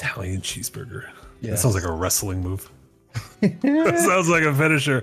[0.00, 1.10] Italian cheeseburger.
[1.42, 2.70] That sounds like a wrestling move.
[3.40, 5.02] that sounds like a finisher.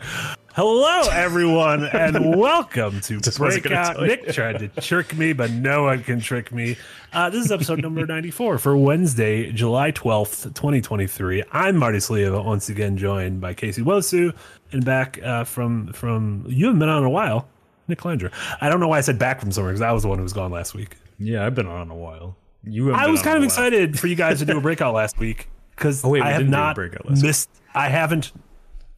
[0.56, 4.02] Hello, everyone, and welcome to Just Breakout.
[4.02, 6.78] Nick tried to trick me, but no one can trick me.
[7.14, 11.43] Uh, this is episode number 94 for Wednesday, July 12th, 2023.
[11.52, 14.34] I'm Marty Sliva, once again joined by Casey Wosu,
[14.71, 17.48] and back uh, from, from, you haven't been on in a while,
[17.88, 18.32] Nick Langer.
[18.61, 20.23] I don't know why I said back from somewhere, because I was the one who
[20.23, 20.98] was gone last week.
[21.20, 22.36] Yeah, I've been on a while.
[22.64, 23.46] You haven't I was kind of while.
[23.46, 26.32] excited for you guys to do a breakout last week because Oh, wait, we I
[26.32, 27.24] have didn't do a not breakout last week.
[27.25, 27.50] missed.
[27.75, 28.32] I haven't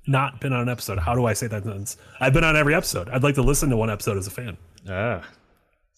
[0.08, 0.98] not been on an episode.
[0.99, 1.98] How do I say that sentence?
[2.20, 3.09] I've been on every episode.
[3.09, 4.58] I'd like to listen to one episode as a fan.
[4.90, 5.23] Ah,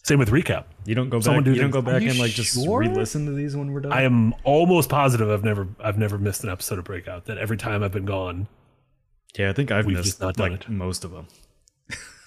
[0.03, 0.65] Same with recap.
[0.85, 1.51] you don't go Someone back.
[1.51, 2.79] do You don't go back and like just sure?
[2.79, 3.93] re-listen to these when we're done.
[3.93, 7.25] I am almost positive I've never I've never missed an episode of breakout.
[7.25, 8.47] That every time I've been gone,
[9.37, 10.69] yeah, I think I've We've missed just not done like it.
[10.69, 11.27] most of them.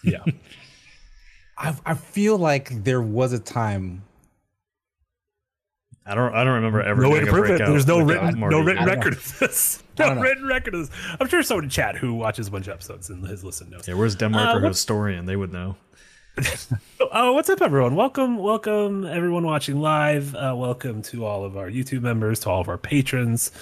[0.05, 0.23] yeah,
[1.59, 4.05] I, I feel like there was a time.
[6.07, 6.35] I don't.
[6.35, 7.03] I don't remember ever.
[7.03, 7.59] no way to prove it.
[7.59, 8.93] There's no written no written know.
[8.95, 9.83] record of this.
[9.99, 11.16] No written record of this.
[11.21, 13.87] I'm sure someone in chat who watches a bunch of episodes and has listened knows.
[13.87, 15.24] Yeah, where's Denmark Uh, or historian?
[15.24, 15.77] They would know.
[17.13, 17.95] Oh, what's up, everyone?
[17.95, 20.35] Welcome, welcome, everyone watching live.
[20.35, 23.52] Uh, welcome to all of our YouTube members, to all of our patrons.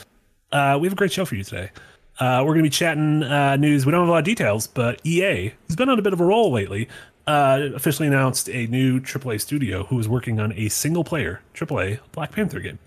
[0.50, 1.70] Uh, we have a great show for you today.
[2.18, 3.84] Uh, we're going to be chatting uh, news.
[3.84, 6.20] We don't have a lot of details, but EA has been on a bit of
[6.20, 6.88] a roll lately.
[7.26, 12.32] Uh, officially announced a new AAA studio who is working on a single-player AAA Black
[12.32, 12.78] Panther game.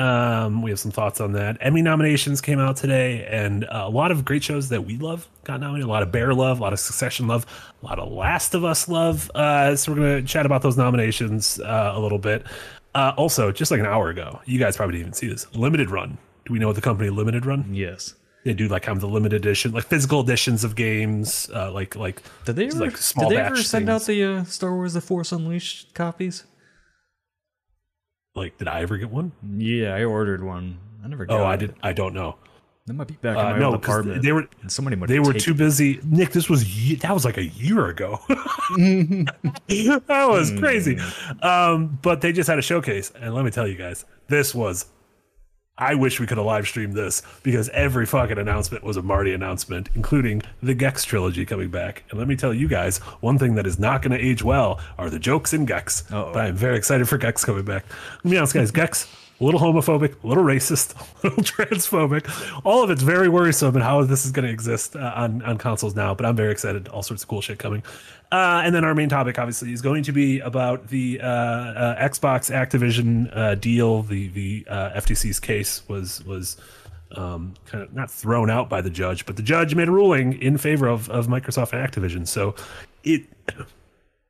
[0.00, 1.56] Um, we have some thoughts on that.
[1.60, 5.26] Emmy nominations came out today, and uh, a lot of great shows that we love
[5.44, 5.88] got nominated.
[5.88, 7.46] A lot of Bear love, a lot of Succession love,
[7.82, 9.30] a lot of Last of Us love.
[9.34, 12.46] Uh, so we're gonna chat about those nominations uh, a little bit.
[12.94, 15.52] Uh, also, just like an hour ago, you guys probably didn't even see this.
[15.56, 16.18] Limited Run.
[16.44, 17.66] Do we know what the company Limited Run?
[17.72, 18.14] Yes.
[18.44, 21.96] They do like kind of the limited edition, like physical editions of games, uh, like
[21.96, 22.78] like Did they ever?
[22.78, 26.44] like small did they ever send out the uh, Star Wars: The Force Unleashed copies?
[28.34, 28.58] like.
[28.58, 29.32] Did I ever get one?
[29.56, 30.78] Yeah, I ordered one.
[31.04, 31.24] I never.
[31.24, 31.58] Got Oh, I it.
[31.58, 31.74] did.
[31.82, 32.36] I don't know.
[32.86, 34.22] That might be back Uh, in my no, old 'cause apartment.
[34.22, 36.00] they were somebody they were too busy.
[36.04, 36.64] Nick, this was
[36.98, 38.20] that was like a year ago.
[38.28, 40.98] that was crazy.
[41.40, 44.84] Um, but they just had a showcase, and let me tell you guys, this was.
[45.76, 49.34] I wish we could have live streamed this because every fucking announcement was a Marty
[49.34, 52.04] announcement, including the Gex trilogy coming back.
[52.10, 54.78] And let me tell you guys, one thing that is not going to age well
[54.98, 56.04] are the jokes in Gex.
[56.12, 56.32] Uh-oh.
[56.32, 57.86] But I'm very excited for Gex coming back.
[58.22, 59.08] Let me honest, guys, Gex.
[59.44, 62.62] A little homophobic, a little racist, a little transphobic.
[62.64, 65.58] All of it's very worrisome and how this is going to exist uh, on, on
[65.58, 66.14] consoles now.
[66.14, 66.88] But I'm very excited.
[66.88, 67.82] All sorts of cool shit coming.
[68.32, 72.08] Uh, and then our main topic, obviously, is going to be about the uh, uh,
[72.08, 74.00] Xbox Activision uh, deal.
[74.00, 76.56] The the uh, FTC's case was was
[77.12, 80.40] um, kind of not thrown out by the judge, but the judge made a ruling
[80.40, 82.26] in favor of, of Microsoft and Activision.
[82.26, 82.54] So
[83.02, 83.24] it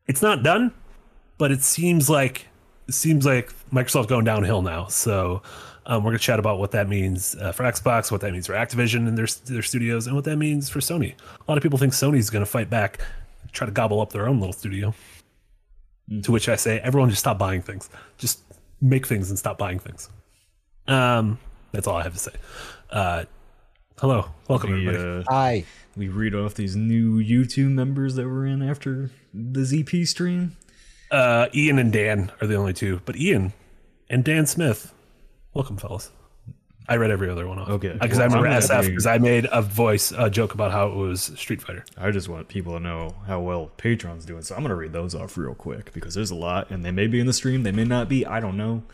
[0.09, 0.73] it's not done,
[1.39, 2.49] but it seems like
[2.89, 4.87] it seems like Microsoft's going downhill now.
[4.87, 5.43] So
[5.87, 8.53] um, we're gonna chat about what that means uh, for Xbox, what that means for
[8.55, 11.15] Activision and their their studios, and what that means for Sony.
[11.15, 13.01] A lot of people think Sony's gonna fight back,
[13.53, 14.95] try to gobble up their own little studio.
[16.23, 17.89] To which I say, everyone just stop buying things.
[18.19, 18.41] Just
[18.81, 20.11] make things and stop buying things.
[20.87, 21.39] Um,
[21.73, 22.33] that's all I have to say.
[22.91, 23.25] Uh,
[23.99, 25.25] hello, welcome We, everybody.
[25.27, 25.65] uh, I
[25.97, 30.57] we read off these new YouTube members that were in after the ZP stream.
[31.11, 33.53] Uh, Ian and Dan are the only two, but Ian
[34.15, 34.95] and Dan Smith,
[35.55, 36.13] welcome, fellas.
[36.89, 37.69] I read every other one off.
[37.69, 37.91] Okay.
[37.91, 40.71] Uh, because Well, I remember I'm SF because I made a voice a joke about
[40.71, 41.85] how it was Street Fighter.
[41.97, 45.17] I just want people to know how well Patreon's doing, so I'm gonna read those
[45.17, 47.73] off real quick because there's a lot, and they may be in the stream, they
[47.73, 48.25] may not be.
[48.25, 48.85] I don't know,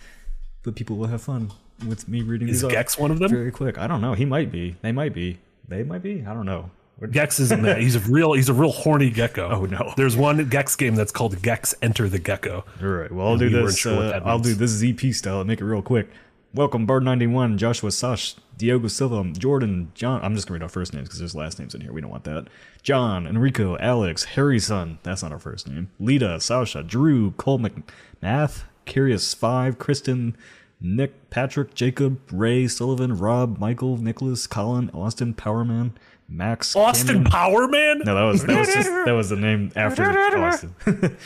[0.62, 1.50] but people will have fun
[1.86, 3.30] with me reading Is these off Gex one of them?
[3.30, 3.76] very quick.
[3.76, 4.14] I don't know.
[4.14, 4.76] He might be.
[4.80, 5.38] They might be.
[5.69, 6.25] They might be.
[6.26, 6.70] I don't know.
[7.06, 7.78] Gex isn't that.
[7.78, 8.33] He's a real.
[8.34, 9.49] He's a real horny gecko.
[9.50, 9.94] Oh, no.
[9.97, 12.65] There's one Gex game that's called Gex Enter the Gecko.
[12.83, 13.11] All right.
[13.11, 13.78] Well, I'll And do we this.
[13.78, 16.09] sure uh, I'll do this ZP style and make it real quick.
[16.53, 20.21] Welcome, Bird91, Joshua Sash, Diogo Silva, Jordan, John.
[20.25, 21.93] I'm just going to read our first names because there's last names in here.
[21.93, 22.49] We don't want that.
[22.83, 24.99] John, Enrico, Alex, Harry's son.
[25.05, 25.91] That's not our first name.
[26.00, 30.37] Lita, Sasha, Drew, Cole McMath, Curious 5, Kristen,
[30.81, 35.92] Nick, Patrick, Jacob, Ray, Sullivan, Rob, Michael, Nicholas, Colin, Austin, Powerman,
[36.32, 37.98] Max, Austin Cameron- Power Man.
[38.04, 40.74] no, that was that was just that was the name after Austin.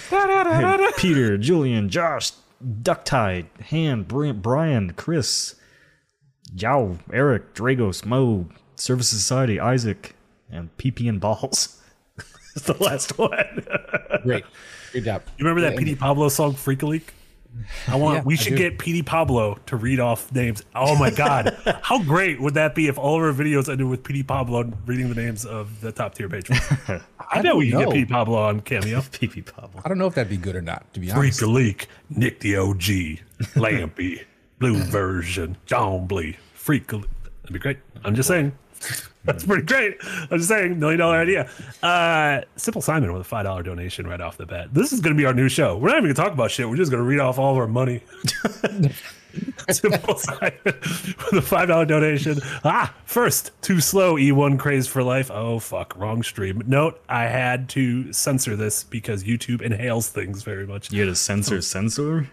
[0.96, 2.32] Peter, Julian, Josh,
[2.82, 5.56] Ducktide, Han, Brian, Brian, Chris,
[6.54, 10.14] Yao, Eric, Dragos, Mo, Service Society, Isaac,
[10.50, 11.80] and PP and Balls.
[12.54, 13.66] That's the last one.
[14.22, 14.44] great,
[14.92, 15.22] good job.
[15.36, 17.12] You remember that Petey Pablo song "Freak a Leak"?
[17.88, 18.18] I want.
[18.18, 20.62] Yeah, we should get Petey Pablo to read off names.
[20.74, 24.02] Oh my god, how great would that be if all of our videos ended with
[24.04, 26.60] Petey Pablo reading the names of the top tier patrons?
[26.88, 27.86] I, bet don't we can know.
[27.86, 29.00] get Petey Pablo on Cameo.
[29.00, 29.80] PP Pablo.
[29.84, 30.92] I don't know if that'd be good or not.
[30.94, 31.18] To be honest.
[31.18, 32.82] Freak honest, a Leak, Nick the OG,
[33.54, 34.24] Lampy,
[34.58, 36.86] blue version, John Blee, freak.
[36.88, 37.06] That'd
[37.52, 37.78] be great.
[38.04, 38.52] I'm just saying.
[39.24, 39.96] That's pretty great.
[40.30, 41.48] I'm just saying, million dollar idea.
[41.82, 44.72] Uh, Simple Simon with a five dollar donation right off the bat.
[44.74, 45.76] This is going to be our new show.
[45.76, 46.68] We're not even going to talk about shit.
[46.68, 48.02] We're just going to read off all of our money.
[49.70, 52.38] Simple Simon with a five dollar donation.
[52.64, 54.16] Ah, first, too slow.
[54.16, 55.30] E1 craze for life.
[55.30, 56.62] Oh fuck, wrong stream.
[56.66, 60.92] Note: I had to censor this because YouTube inhales things very much.
[60.92, 62.28] You had a censor censor?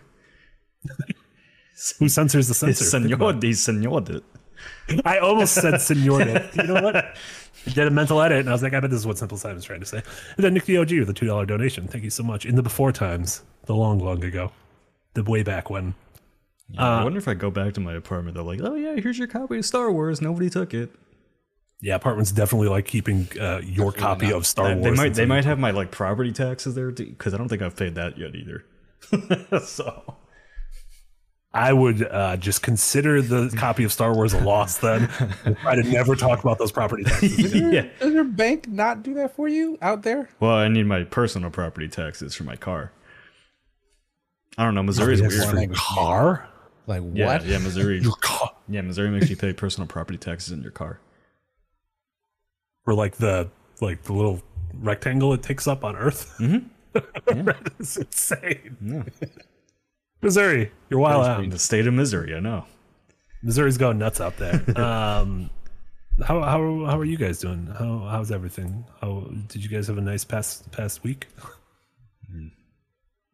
[1.99, 2.83] Who censors the censor?
[2.83, 3.43] Senor, about it.
[3.43, 4.23] he senored it.
[5.05, 6.21] I almost said senor.
[6.53, 6.95] You know what?
[6.95, 7.13] I
[7.65, 9.63] did a mental edit, and I was like, I bet this is what Simple Simon's
[9.65, 10.01] trying to say.
[10.35, 11.87] And then Nick the OG with a two dollar donation.
[11.87, 12.45] Thank you so much.
[12.45, 14.51] In the before times, the long, long ago,
[15.13, 15.93] the way back when.
[16.77, 19.27] I wonder if I go back to my apartment, they're like, oh yeah, here's your
[19.27, 20.21] copy of Star Wars.
[20.21, 20.89] Nobody took it.
[21.81, 24.35] Yeah, apartments definitely like keeping uh, your copy not.
[24.37, 24.83] of Star Uh, Wars.
[24.83, 27.75] they might they might have my like property taxes there because I don't think I've
[27.75, 28.63] paid that yet either.
[29.65, 30.15] so
[31.53, 35.09] I would uh, just consider the copy of Star Wars a loss then.
[35.43, 37.73] and try to never talk about those property taxes again.
[37.73, 37.87] yeah.
[37.99, 40.29] Does your bank not do that for you out there?
[40.39, 42.93] Well, I need my personal property taxes for my car.
[44.57, 44.83] I don't know.
[44.83, 45.45] Missouri's Yes, weird.
[45.47, 45.79] one language.
[45.79, 46.47] Car?
[46.87, 47.45] Like what?
[47.45, 47.99] yeah, Missouri.
[48.01, 48.51] Your car?
[48.69, 50.99] Yeah, Missouri makes you pay personal property taxes in your car.
[52.87, 53.49] Or like the
[53.81, 54.41] like the little
[54.73, 56.33] rectangle it takes up on Earth?
[56.39, 56.67] Mm-hmm.
[57.45, 59.05] that is insane.
[60.21, 61.49] Missouri, you're wild out.
[61.49, 62.65] The state of Missouri, I know.
[63.43, 64.63] Missouri's going nuts out there.
[64.77, 65.49] Um,
[66.25, 67.65] how how how are you guys doing?
[67.67, 68.85] How how's everything?
[68.99, 71.27] How did you guys have a nice past past week?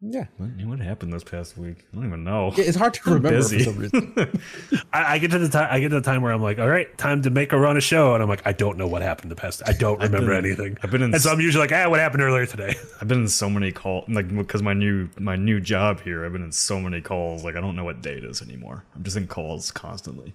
[0.00, 0.26] Yeah.
[0.36, 1.84] What, what happened this past week?
[1.92, 2.52] I don't even know.
[2.56, 3.58] It's hard to remember busy.
[3.58, 4.40] for some reason.
[4.92, 6.68] I, I get to the time I get to the time where I'm like, all
[6.68, 9.02] right, time to make a run a show, and I'm like, I don't know what
[9.02, 9.60] happened the past.
[9.66, 10.78] I don't remember been- anything.
[10.84, 12.76] I've been in and so I'm usually like, ah, what happened earlier today?
[13.00, 16.24] I've been in so many calls, like because my new my new job here.
[16.24, 18.84] I've been in so many calls, like I don't know what day it is anymore.
[18.94, 20.32] I'm just in calls constantly.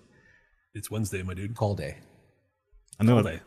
[0.73, 1.55] It's Wednesday, my dude.
[1.55, 1.99] Call day.
[2.99, 3.21] I know.
[3.23, 3.39] day.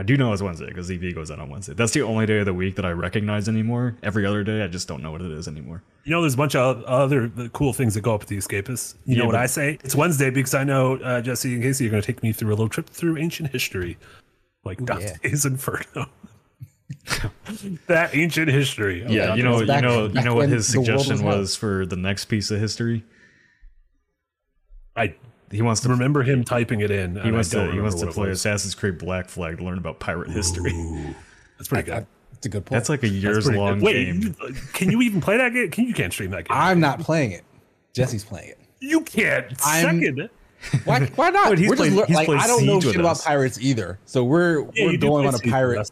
[0.00, 1.74] I do know it's Wednesday because EV goes out on Wednesday.
[1.74, 3.98] That's the only day of the week that I recognize anymore.
[4.02, 5.82] Every other day, I just don't know what it is anymore.
[6.04, 8.94] You know, there's a bunch of other cool things that go up with the Escapists.
[9.04, 9.78] You know what but- I say?
[9.84, 12.48] It's Wednesday because I know uh, Jesse and Casey are going to take me through
[12.48, 13.98] a little trip through ancient history,
[14.64, 16.06] like Dante's Inferno.
[17.86, 19.02] that ancient history.
[19.02, 21.84] of Yeah, you know, Dante's you know, you know what his suggestion was was for
[21.84, 23.04] the next piece of history.
[24.96, 25.14] I
[25.50, 27.16] He wants to remember him typing it in.
[27.20, 30.30] he wants to he wants to play Assassin's Creed Black Flag to learn about pirate
[30.30, 30.72] history.
[31.58, 32.06] That's pretty good.
[32.32, 32.76] That's a good point.
[32.78, 33.84] That's like a years pretty long good.
[33.84, 34.22] Wait, game.
[34.22, 35.70] you- uh, can you even play that game?
[35.70, 36.56] Can you can't stream that game?
[36.56, 37.44] I'm not playing it.
[37.92, 38.58] Jesse's playing it.
[38.78, 39.46] you can't.
[39.66, 40.30] I'm- Second.
[40.84, 41.06] Why?
[41.16, 41.48] Why not?
[41.50, 43.98] But he's we're played- just he's like I don't know shit about pirates either.
[44.06, 45.90] So we're Yeah, we're going on a pirate us.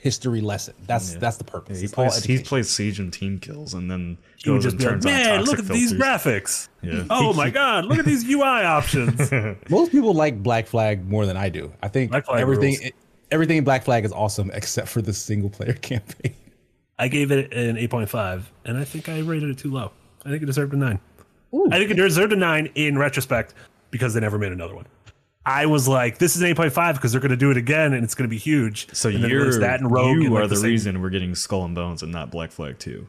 [0.00, 0.74] History lesson.
[0.86, 1.78] That's that's the purpose.
[1.78, 4.74] He It's plays he plays Siege and Team Kills, and then You would goes just
[4.74, 6.68] and be like, turns on man, toxic look at these graphics.
[6.82, 7.04] Yeah.
[7.10, 9.30] Oh my god, look at these UI options.
[9.70, 11.72] Most people like Black Flag more than I do.
[11.82, 12.92] I think everything rules.
[13.32, 16.34] everything in Black Flag is awesome except for the single player campaign.
[17.00, 19.90] I gave it an 8.5, and I think I rated it too low.
[20.24, 20.98] I think it deserved a 9.
[21.70, 23.54] I think it deserved a 9 in retrospect
[23.90, 24.86] because they never made another one.
[25.48, 28.04] I was like, this is an 8.5 because they're going to do it again and
[28.04, 28.92] it's going to be huge.
[28.94, 31.34] So and you're that and Rogue you and, like, are the, same- reason we're getting
[31.34, 33.08] Skull and Bones and not Black Flag Two.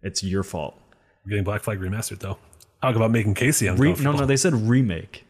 [0.00, 0.80] It's your fault.
[1.24, 2.38] We're getting Black Flag remastered, though.
[2.82, 4.12] Talk about making Casey Re- uncomfortable.
[4.12, 5.26] no, no, they said remake.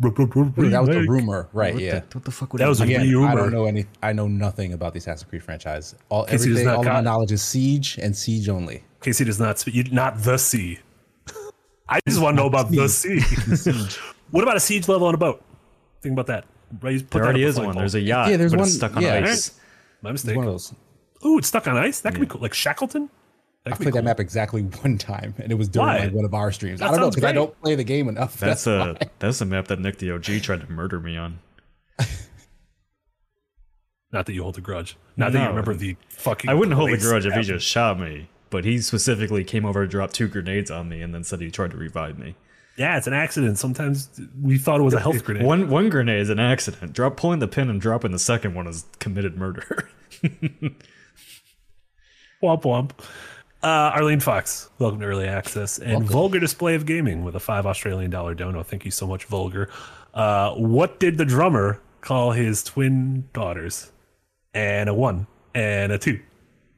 [0.00, 1.74] that was the rumor, right?
[1.74, 2.00] What, yeah.
[2.00, 2.96] the, what the fuck would That was a mean?
[2.96, 3.36] Again, I rumor.
[3.36, 3.86] don't know any.
[4.02, 5.94] I know nothing about the Assassin's Creed franchise.
[6.08, 8.82] All Casey does everything, not all of my knowledge is Siege and Siege only.
[9.00, 9.74] Casey does not speak.
[9.76, 10.80] You, not the sea.
[11.88, 13.20] I just want to know about the sea.
[14.34, 15.42] what about a siege level on a boat?
[16.02, 16.44] Think about that.
[16.80, 17.66] Right, put There that already is one.
[17.66, 17.80] flagpole.
[17.82, 19.24] There's a yacht, Yeah, there's but one- it's stuck on yeah.
[19.24, 19.58] ice.
[20.02, 20.34] My mistake.
[20.36, 20.74] One of those.
[21.24, 22.00] Ooh, it's stuck on ice.
[22.00, 22.40] That could be cool.
[22.40, 23.08] Like Shackleton.
[23.64, 23.92] I played cool.
[23.92, 26.80] that map exactly one time, and it was during like one of our streams.
[26.80, 28.36] That I don't know because I don't play the game enough.
[28.38, 31.38] That's That's, a that's a map that Nick the OG tried to murder me on.
[34.12, 34.96] Not that you hold a grudge.
[35.16, 36.50] Not that you remember the fucking.
[36.50, 39.82] I wouldn't hold a grudge if he just shot me, but he specifically came over,
[39.82, 42.34] and dropped two grenades on me, and then said he tried to revive me.
[42.76, 43.58] Yeah, it's an accident.
[43.58, 44.08] Sometimes
[44.42, 45.44] we thought it was a health grenade.
[45.44, 46.92] One one grenade is an accident.
[46.92, 49.88] Drop pulling the pin and dropping the second one is committed murder.
[52.42, 52.90] Womp womp.
[53.62, 57.64] Uh, Arlene Fox, welcome to Early Access and Vulgar Display of Gaming with a five
[57.64, 58.62] Australian dollar dono.
[58.62, 59.70] Thank you so much, Vulgar.
[60.12, 63.90] Uh, what did the drummer call his twin daughters?
[64.52, 66.20] And a one and a two.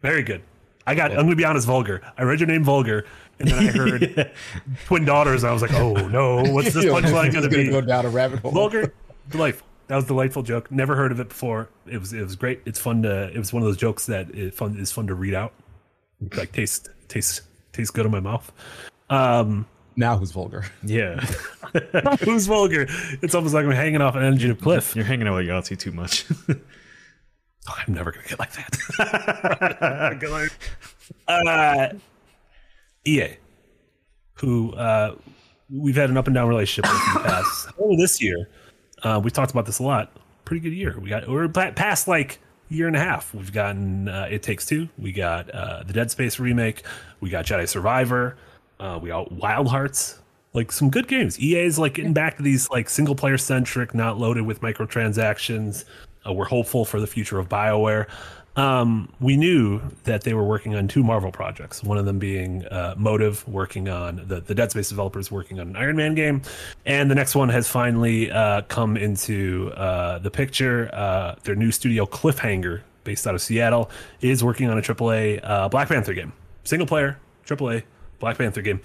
[0.00, 0.42] Very good.
[0.86, 1.10] I got.
[1.10, 2.00] I'm gonna be honest, Vulgar.
[2.16, 3.04] I read your name, Vulgar,
[3.38, 4.32] and then I heard
[4.86, 7.68] twin daughters, and I was like, oh no, what's this punchline gonna gonna be?
[7.70, 8.50] go down a rabbit hole.
[8.52, 8.92] Vulgar,
[9.30, 9.66] delightful.
[9.88, 10.70] That was a delightful joke.
[10.72, 11.68] Never heard of it before.
[11.86, 12.60] It was it was great.
[12.66, 13.30] It's fun to.
[13.32, 15.52] It was one of those jokes that it fun is fun to read out.
[16.36, 18.50] Like taste taste tastes good in my mouth.
[19.10, 20.64] Um, Now who's vulgar?
[20.82, 21.20] Yeah,
[22.24, 22.86] Who's vulgar?
[23.22, 24.96] It's almost like I'm hanging off an engine of cliff.
[24.96, 26.24] you're hanging out with Yahtzee too much.
[26.48, 30.20] I'm never gonna get like that.
[31.28, 31.88] uh,
[33.06, 33.36] EA,
[34.34, 35.14] who uh,
[35.70, 37.68] we've had an up and down relationship with in the past.
[37.78, 38.48] Only this year,
[39.02, 40.12] uh, we talked about this a lot.
[40.44, 40.98] Pretty good year.
[40.98, 43.34] We got we're past like year and a half.
[43.34, 44.88] We've gotten uh, It Takes Two.
[44.98, 46.82] We got uh, the Dead Space remake.
[47.20, 48.36] We got Jedi Survivor.
[48.78, 50.20] Uh, we got Wild Hearts.
[50.52, 51.38] Like some good games.
[51.38, 55.84] EA is like getting back to these like single player centric, not loaded with microtransactions.
[56.26, 58.08] Uh, we're hopeful for the future of BioWare.
[58.56, 61.82] Um, we knew that they were working on two Marvel projects.
[61.84, 65.68] One of them being uh, Motive, working on the, the Dead Space developers working on
[65.68, 66.42] an Iron Man game,
[66.86, 70.90] and the next one has finally uh, come into uh, the picture.
[70.92, 75.68] Uh, their new studio, Cliffhanger, based out of Seattle, is working on a AAA uh,
[75.68, 76.32] Black Panther game,
[76.64, 77.82] single player AAA
[78.18, 78.80] Black Panther game.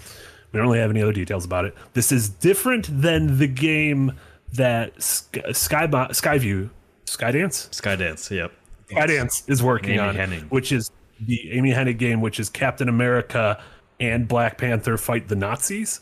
[0.51, 1.75] We don't really have any other details about it.
[1.93, 4.13] This is different than the game
[4.53, 6.69] that Sky, Sky Skyview
[7.05, 8.51] Skydance Skydance, yep.
[8.95, 10.49] Skydance is working Amy on, Hennig.
[10.49, 13.61] which is the Amy Hennig game, which is Captain America
[13.99, 16.01] and Black Panther fight the Nazis.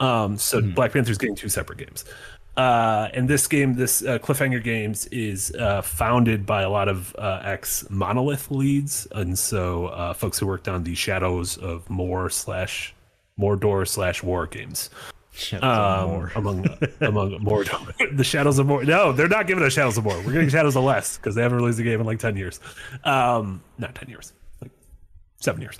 [0.00, 2.04] Um, so Black Panther's getting two separate games.
[2.56, 7.14] Uh, and this game, this uh, Cliffhanger Games, is uh, founded by a lot of
[7.16, 12.30] uh, ex Monolith leads, and so uh, folks who worked on the Shadows of More
[12.30, 12.94] slash
[13.38, 14.88] Mordor slash War games
[15.60, 16.66] um, among
[17.00, 17.64] among more
[18.12, 18.84] the shadows of more.
[18.84, 20.16] No, they're not giving us shadows of more.
[20.22, 22.60] We're getting shadows of less because they haven't released a game in like ten years.
[23.04, 24.72] Um, not ten years, like
[25.40, 25.78] seven years.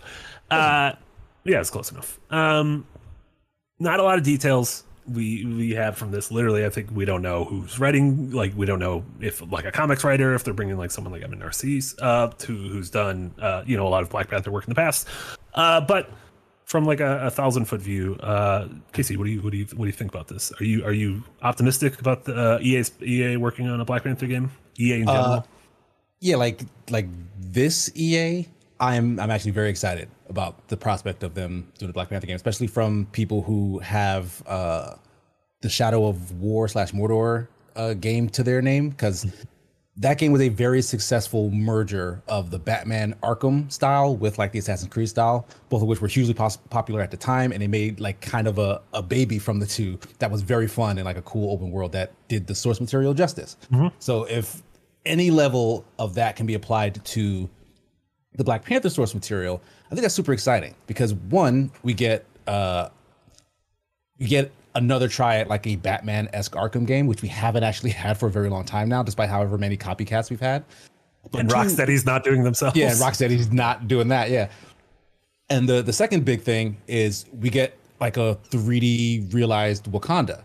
[0.51, 0.93] Uh,
[1.45, 2.19] yeah, it's close enough.
[2.31, 2.87] Um,
[3.79, 6.31] not a lot of details we we have from this.
[6.31, 8.31] Literally, I think we don't know who's writing.
[8.31, 11.23] Like, we don't know if like a comics writer, if they're bringing like someone like
[11.23, 14.65] Evan Narcisse, uh, to who's done uh, you know a lot of Black Panther work
[14.65, 15.09] in the past.
[15.55, 16.11] Uh, but
[16.67, 19.67] from like a, a thousand foot view, uh, Casey, what do you what do you
[19.77, 20.53] what do you think about this?
[20.61, 24.27] Are you are you optimistic about the uh, EA's EA working on a Black Panther
[24.27, 24.51] game?
[24.79, 25.47] EA in general.
[26.21, 27.07] Yeah, like like
[27.39, 28.47] this EA,
[28.81, 32.37] I'm I'm actually very excited about the prospect of them doing a Black Panther game,
[32.37, 34.97] especially from people who have uh,
[35.61, 37.47] the Shadow of War slash Mordor
[37.77, 39.25] uh, game to their name, because
[39.99, 44.59] that game was a very successful merger of the Batman Arkham style with like the
[44.59, 47.67] Assassin's Creed style, both of which were hugely pos- popular at the time, and they
[47.67, 51.07] made like kind of a, a baby from the two that was very fun and
[51.07, 53.57] like a cool open world that did the source material justice.
[53.99, 54.63] So if
[55.07, 57.49] any level of that can be applied to
[58.35, 62.91] the Black Panther source material, I think that's super exciting because one, we get uh
[64.19, 67.91] we get another try at like a Batman esque Arkham game, which we haven't actually
[67.91, 70.65] had for a very long time now, despite however many copycats we've had.
[71.31, 72.77] But and two- Rocksteady's not doing themselves.
[72.77, 74.31] yeah, and Rocksteady's not doing that.
[74.31, 74.49] Yeah.
[75.51, 80.43] And the the second big thing is we get like a 3D realized Wakanda.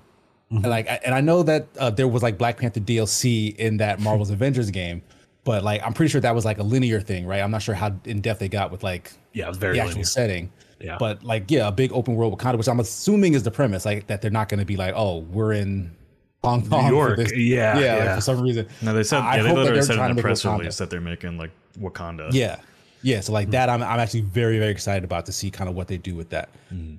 [0.50, 4.02] And like, and I know that uh, there was like Black Panther DLC in that
[4.02, 5.02] Marvel's Avengers game,
[5.46, 7.40] but like, I'm pretty sure that was like a linear thing, right?
[7.42, 9.80] I'm not sure how in depth they got with like yeah, it was very the
[9.80, 10.06] actual linear.
[10.06, 10.52] setting.
[10.84, 10.98] Yeah.
[10.98, 14.08] But like, yeah, a big open world Wakanda, which I'm assuming is the premise, like
[14.08, 15.96] that they're not going to be like, oh, we're in
[16.44, 17.36] Hong Kong, for York, this.
[17.36, 18.68] yeah, yeah, like for some reason.
[18.82, 20.60] No, they said I yeah, they literally said in the press Wakanda.
[20.60, 22.30] release that they're making like Wakanda.
[22.32, 22.60] Yeah.
[23.04, 23.20] Yeah.
[23.22, 23.52] So like hmm.
[23.52, 26.16] that, I'm, I'm actually very, very excited about to see kind of what they do
[26.16, 26.50] with that.
[26.74, 26.96] Mm-hmm.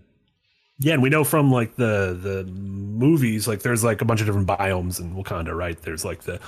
[0.79, 4.27] Yeah, and we know from like the the movies, like there's like a bunch of
[4.27, 5.81] different biomes in Wakanda, right?
[5.81, 6.41] There's like the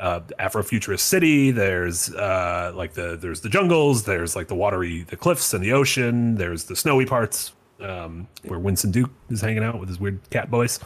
[0.00, 1.50] uh, Afrofuturist city.
[1.50, 4.04] There's uh, like the there's the jungles.
[4.04, 6.36] There's like the watery, the cliffs and the ocean.
[6.36, 10.50] There's the snowy parts um, where Winston Duke is hanging out with his weird cat
[10.50, 10.78] boys.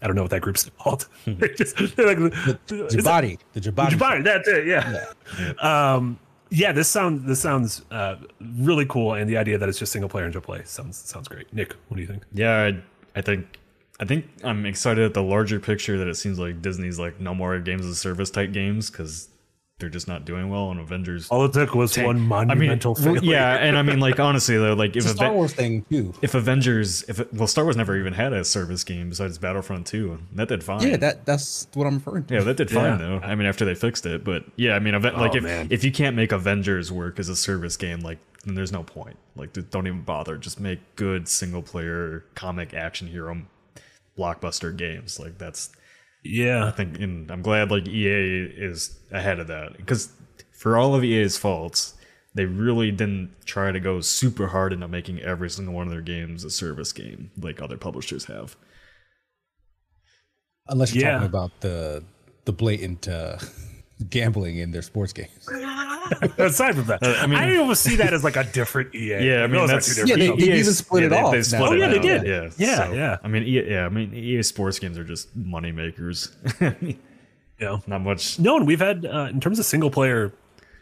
[0.00, 1.08] I don't know what that group's called.
[1.26, 3.88] They're just they're like the, is it- Jabari, the Jabari.
[3.90, 4.66] Jabari, that's it.
[4.66, 5.04] Yeah.
[5.60, 6.18] Um,
[6.50, 6.72] yeah.
[6.72, 8.16] This sounds this sounds uh,
[8.58, 11.28] really cool, and the idea that it's just single player and just play sounds sounds
[11.28, 11.52] great.
[11.52, 12.22] Nick, what do you think?
[12.32, 13.58] Yeah, I, I think
[13.98, 17.34] I think I'm excited at the larger picture that it seems like Disney's like no
[17.34, 19.28] more games as service type games because
[19.78, 21.28] they're just not doing well on Avengers.
[21.28, 23.30] All it took was one monumental I mean, failure.
[23.32, 25.82] yeah, and I mean like honestly though, like if It's a Star Aven- Wars thing
[25.90, 26.14] too.
[26.22, 29.86] if Avengers, if it, well, Star Wars never even had a service game besides Battlefront
[29.86, 30.18] 2.
[30.32, 30.80] That did fine.
[30.88, 32.34] Yeah, that that's what I'm referring to.
[32.34, 33.06] Yeah, that did fine Yeah.
[33.06, 33.20] though.
[33.22, 35.68] I mean, after they fixed it, but yeah, I mean, Aven- oh, like if man.
[35.70, 39.16] if you can't make Avengers work as a service game, like then there's no point.
[39.34, 40.38] Like, don't even bother.
[40.38, 43.42] Just make good single player comic action hero
[44.16, 45.20] blockbuster games.
[45.20, 45.70] Like that's
[46.28, 46.66] yeah.
[46.66, 50.12] I think, and I'm glad like EA is ahead of that because
[50.52, 51.94] for all of EA's faults,
[52.34, 56.02] they really didn't try to go super hard into making every single one of their
[56.02, 58.56] games a service game like other publishers have.
[60.68, 61.12] Unless you're Yeah.
[61.12, 62.04] talking about the
[62.44, 63.38] the blatant uh,
[64.10, 65.30] gambling in their sports games.
[66.38, 68.44] Aside from that, I mean I mean, mean- I almost see that as like a
[68.44, 69.26] different EA.
[69.26, 70.48] Yeah, I mean Those are that's two different Yeah, they- companies.
[70.48, 71.42] they even split it they, off They now.
[71.42, 72.26] split Oh, it yeah, they did.
[72.26, 73.18] Yeah, Yeah, so, yeah.
[73.24, 76.30] I mean, EA, yeah, I mean, EA Sports games are just money makers.
[77.58, 77.78] Yeah.
[77.86, 78.38] Not much.
[78.38, 80.30] No, and we've had uh, in terms of single player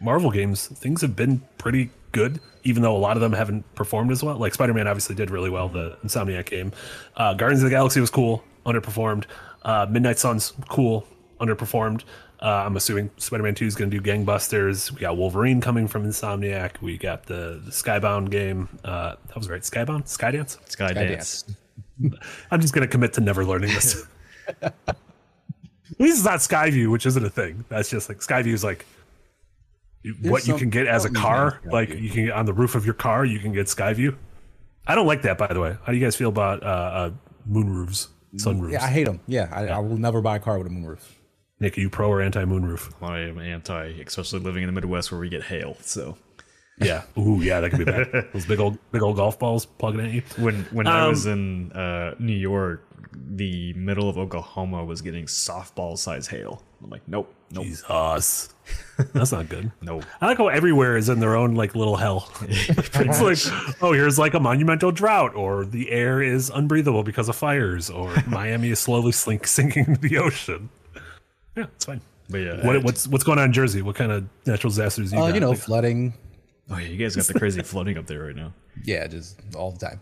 [0.00, 4.10] Marvel games, things have been pretty good, even though a lot of them haven't performed
[4.10, 4.36] as well.
[4.38, 6.72] Like Spider Man obviously did really well, the Insomniac game.
[7.16, 9.24] Uh, Guardians of the Galaxy was cool, underperformed.
[9.62, 11.06] Uh, Midnight Suns, cool,
[11.40, 12.02] underperformed.
[12.44, 14.92] Uh, I'm assuming Spider Man 2 is going to do gangbusters.
[14.92, 16.72] We got Wolverine coming from Insomniac.
[16.82, 18.68] We got the, the Skybound game.
[18.84, 19.62] Uh, that was right.
[19.62, 20.02] Skybound?
[20.04, 20.58] Skydance?
[20.68, 21.44] Skydance.
[22.02, 22.14] Skydance.
[22.50, 24.06] I'm just going to commit to never learning this.
[24.62, 24.76] At
[25.98, 27.64] least it's not Skyview, which isn't a thing.
[27.70, 28.84] That's just like Skyview is like
[30.02, 31.60] you- what you can get as a car.
[31.64, 34.14] like Like you can get on the roof of your car, you can get Skyview.
[34.86, 35.76] I don't like that, by the way.
[35.82, 37.10] How do you guys feel about uh, uh,
[38.36, 38.72] sun roofs?
[38.74, 39.20] Yeah, I hate them.
[39.26, 41.00] Yeah, I, I will never buy a car with a moonroof.
[41.64, 42.92] Nick, are you pro or anti moonroof?
[43.02, 45.78] I am anti, especially living in the Midwest where we get hail.
[45.80, 46.18] So
[46.78, 47.04] Yeah.
[47.18, 48.28] Ooh, yeah, that could be bad.
[48.34, 50.22] Those big old, big old golf balls plugging at you.
[50.36, 55.24] when when I was Um, in uh, New York, the middle of Oklahoma was getting
[55.24, 56.62] softball size hail.
[56.82, 58.52] I'm like, nope, nope, Jesus,
[59.14, 59.72] that's not good.
[59.80, 60.04] nope.
[60.20, 62.30] I like how everywhere is in their own like little hell.
[62.42, 67.36] it's like, oh, here's like a monumental drought, or the air is unbreathable because of
[67.36, 70.68] fires, or Miami is slowly slink, sinking into the ocean.
[71.56, 72.00] Yeah, it's fine.
[72.28, 73.82] But yeah, What, what's what's going on in Jersey?
[73.82, 75.34] What kind of natural disasters you Uh, got?
[75.34, 76.14] you know, Like, flooding.
[76.70, 78.52] oh yeah, you guys got the crazy flooding up there right now.
[78.84, 80.00] Yeah, just all the time.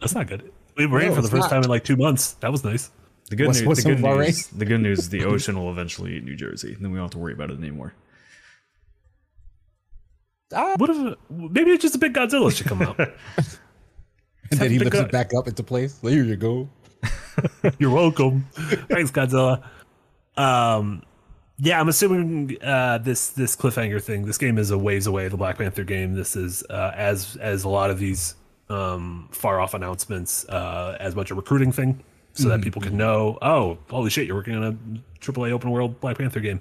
[0.00, 0.50] that's not good.
[0.76, 1.50] We rained No, for the first not.
[1.50, 2.32] time in like two months.
[2.34, 2.90] That was nice.
[3.30, 5.56] The good What's- news, what's the good so news, the good news, is the ocean
[5.58, 6.74] will eventually eat New Jersey.
[6.74, 7.94] and Then we don't have to worry about it anymore.
[10.50, 12.98] What if maybe it's just a big Godzilla should come out?
[14.50, 15.94] And then he the lifts it back up into place.
[15.94, 16.68] There you go.
[17.78, 18.46] You're welcome.
[18.90, 19.64] Thanks, Godzilla.
[20.36, 21.02] Um,
[21.58, 24.26] yeah, I'm assuming uh, this this cliffhanger thing.
[24.26, 25.28] This game is a ways away.
[25.28, 26.14] The Black Panther game.
[26.14, 28.34] This is uh, as as a lot of these
[28.68, 33.38] um, far off announcements, uh, as much a recruiting thing, so that people can know.
[33.40, 34.26] Oh, holy shit!
[34.26, 34.72] You're working on a
[35.20, 36.60] AAA open world Black Panther game.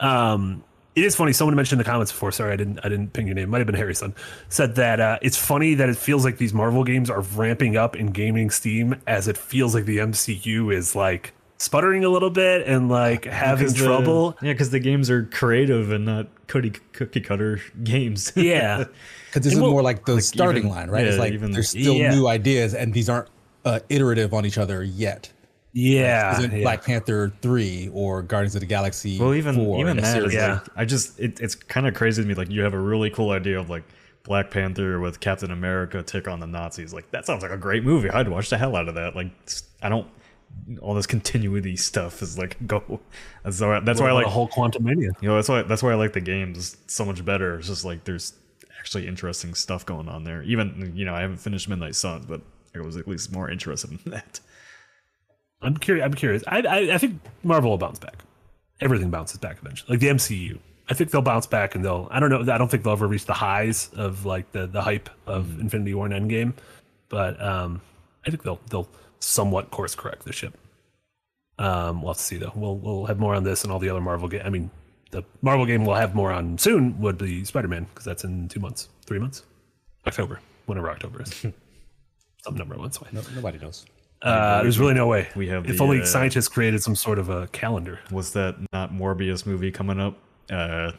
[0.00, 0.64] Um,
[0.94, 1.32] it is funny.
[1.32, 2.32] Someone mentioned in the comments before.
[2.32, 2.78] Sorry, I didn't.
[2.82, 3.50] I didn't ping your name.
[3.50, 4.14] Might have been Harry Son.
[4.48, 7.94] Said that uh, it's funny that it feels like these Marvel games are ramping up
[7.94, 12.66] in gaming Steam, as it feels like the MCU is like sputtering a little bit
[12.66, 14.36] and like having 'Cause the- trouble.
[14.42, 18.32] yeah, because the games are creative and not cookie cookie cutter games.
[18.36, 18.84] Yeah,
[19.28, 21.06] Because this is well, more like the starting even- line, right?
[21.06, 22.14] it's like even- there's still Yeah.
[22.14, 23.28] new ideas, and these aren't
[23.64, 25.30] uh, iterative on each other yet.
[25.72, 26.62] yeah, Isn't yeah.
[26.62, 29.18] Black Panther three or Guardians of the Galaxy?
[29.18, 30.34] Well, even 4 even that series?
[30.34, 30.52] Yeah.
[30.54, 32.34] like I just it, it's kind of crazy to me.
[32.34, 33.82] Like you have a really cool idea of like
[34.22, 36.92] Black Panther with Captain America take on the Nazis.
[36.94, 38.08] Like that sounds like a great movie.
[38.10, 39.16] I'd watch the hell out of that.
[39.16, 39.28] Like
[39.82, 40.06] I don't
[40.80, 43.00] all this continuity stuff is like go.
[43.42, 45.12] That's why that's why I like a whole Quantumania.
[45.20, 47.58] you know that's why that's why I like the games so much better.
[47.58, 48.34] It's just like there's
[48.78, 50.42] actually interesting stuff going on there.
[50.42, 52.40] Even you know I haven't finished Midnight Suns, but
[52.74, 54.40] I was at least more interested in that.
[55.62, 56.04] I'm curious.
[56.04, 56.42] I'm curious.
[56.46, 58.22] I, I I think Marvel will bounce back.
[58.80, 59.92] Everything bounces back eventually.
[59.92, 62.08] Like the MCU, I think they'll bounce back and they'll.
[62.10, 62.52] I don't know.
[62.52, 65.94] I don't think they'll ever reach the highs of like the the hype of Infinity
[65.94, 66.52] War and Endgame,
[67.08, 67.80] but um,
[68.26, 68.88] I think they'll they'll
[69.24, 70.56] somewhat course correct the ship.
[71.58, 72.52] Um, we'll have to see though.
[72.54, 74.42] We'll we'll have more on this and all the other Marvel game.
[74.44, 74.70] I mean,
[75.10, 78.48] the Marvel game we'll have more on soon would be Spider Man because that's in
[78.48, 79.44] two months, three months,
[80.06, 81.46] October, whenever October is.
[82.42, 83.08] Some number of months away.
[83.12, 83.86] No, nobody knows.
[84.20, 85.28] Uh, there's really no way.
[85.36, 88.00] we have if the, only uh, scientists created some sort of a calendar.
[88.10, 90.18] Was that not Morbius movie coming up?
[90.50, 90.92] Uh,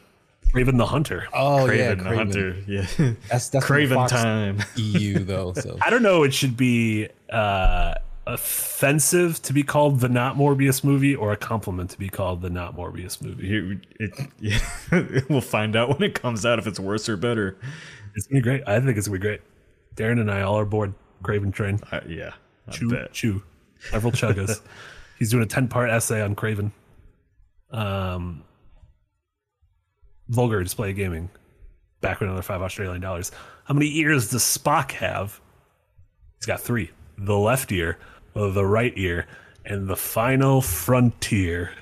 [0.52, 1.26] Raven the Hunter.
[1.32, 2.16] Oh Kraven yeah, the Kraven.
[2.16, 2.56] Hunter.
[2.66, 2.86] Yeah.
[3.28, 4.62] That's that's Kraven Fox time.
[4.76, 5.52] EU though.
[5.54, 6.22] So I don't know.
[6.22, 7.94] It should be uh,
[8.26, 12.50] offensive to be called the not Morbius movie, or a compliment to be called the
[12.50, 13.80] not Morbius movie.
[14.00, 14.58] It, yeah,
[15.28, 17.56] we'll find out when it comes out if it's worse or better.
[18.14, 18.62] It's gonna be great.
[18.66, 19.40] I think it's gonna be great.
[19.94, 21.80] Darren and I all are aboard Kraven train.
[21.92, 22.32] I, yeah,
[22.66, 23.12] I Chew, bet.
[23.12, 23.42] chew.
[23.90, 24.60] Several chuggas.
[25.18, 26.72] He's doing a ten part essay on Kraven.
[27.70, 28.44] Um,
[30.28, 31.30] vulgar display gaming.
[32.00, 33.32] Back with another five Australian dollars.
[33.64, 35.40] How many ears does Spock have?
[36.38, 36.90] He's got three.
[37.18, 37.98] The left ear,
[38.36, 39.26] the right ear,
[39.64, 41.72] and the final frontier.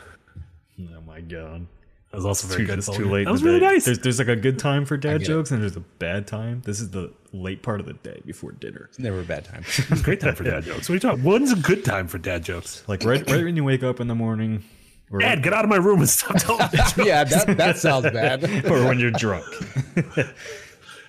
[0.80, 1.66] Oh my god.
[2.10, 2.78] That was also very Too, good.
[2.78, 3.24] it's too late.
[3.24, 3.66] That was really day.
[3.66, 3.84] nice.
[3.86, 5.24] There's, there's like a good time for dad get it.
[5.24, 6.62] jokes and there's a bad time.
[6.64, 8.86] This is the late part of the day before dinner.
[8.88, 9.64] it's never a bad time.
[9.66, 10.88] It's a great time for dad jokes.
[10.88, 11.24] What are you talking?
[11.24, 12.84] When's a good time for dad jokes?
[12.86, 14.62] Like right, right when you wake up in the morning,
[15.10, 16.96] or, Dad, get out of my room and stop telling me jokes.
[16.98, 18.44] yeah, that that sounds bad.
[18.70, 19.44] or when you're drunk.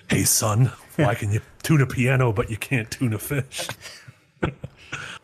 [0.10, 3.68] Hey, son, why can you tune a piano but you can't tune a fish?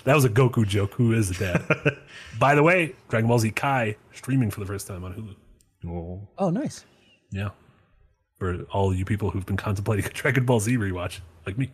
[0.04, 0.94] That was a Goku joke.
[0.96, 1.98] Who is a dad?
[2.40, 5.36] By the way, Dragon Ball Z Kai streaming for the first time on Hulu.
[5.90, 6.86] Oh, Oh, nice.
[7.32, 7.50] Yeah.
[8.40, 11.72] for all you people who've been contemplating a Dragon Ball Z rewatch, like me.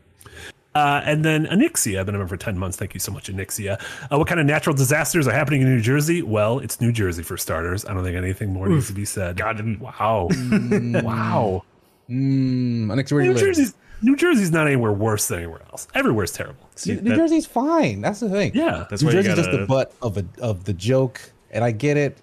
[0.76, 2.78] Uh, and then Anixia, I've been a member for 10 months.
[2.78, 3.82] Thank you so much, Anixia.
[4.12, 6.22] Uh, what kind of natural disasters are happening in New Jersey?
[6.22, 7.84] Well, it's New Jersey for starters.
[7.86, 9.38] I don't think anything more needs to be said.
[9.38, 10.28] God, Wow.
[10.72, 11.64] wow.
[12.10, 13.34] Mm, do New?
[13.34, 15.88] Jersey's, New Jersey's not anywhere worse than anywhere else.
[15.94, 16.70] Everywhere's terrible.
[16.76, 18.02] See, New that- Jersey's fine.
[18.02, 18.52] That's the thing.
[18.54, 18.86] Yeah.
[18.90, 21.20] That's New Jersey's just the butt of a of the joke,
[21.52, 22.18] and I get it.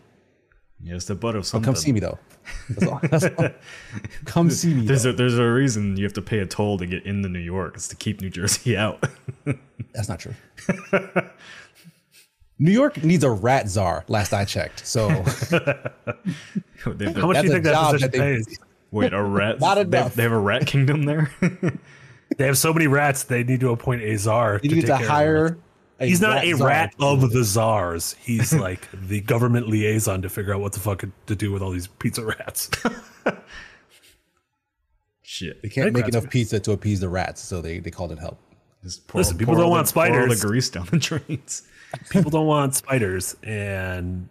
[0.82, 1.64] Yeah, it's the butt of something.
[1.66, 2.18] Come see me though.
[2.68, 3.00] That's all.
[3.10, 3.48] That's all.
[4.26, 4.86] Come see me.
[4.86, 5.10] There's Though.
[5.10, 7.74] a there's a reason you have to pay a toll to get into New York.
[7.76, 9.02] It's to keep New Jersey out.
[9.94, 10.34] That's not true.
[12.58, 14.04] New York needs a rat czar.
[14.08, 14.86] Last I checked.
[14.86, 15.08] So
[16.78, 18.58] How much do you think that position that they- pays?
[18.94, 19.60] Wait, a rat?
[19.60, 20.14] Not they, have, enough.
[20.14, 21.30] they have a rat kingdom there.
[22.36, 24.58] They have so many rats, they need to appoint a czar.
[24.62, 25.08] you to need take to care of them.
[25.08, 25.58] hire.
[26.00, 26.66] A He's not a czar.
[26.66, 28.16] rat of the czars.
[28.18, 31.70] He's like the government liaison to figure out what the fuck to do with all
[31.70, 32.70] these pizza rats.
[35.22, 35.62] Shit.
[35.62, 38.38] They can't make enough pizza to appease the rats, so they, they called it help.
[38.82, 40.98] Just pour, Listen, people pour don't all want the, pour all the grease down the
[40.98, 41.62] drains.
[42.10, 44.28] People don't want spiders, and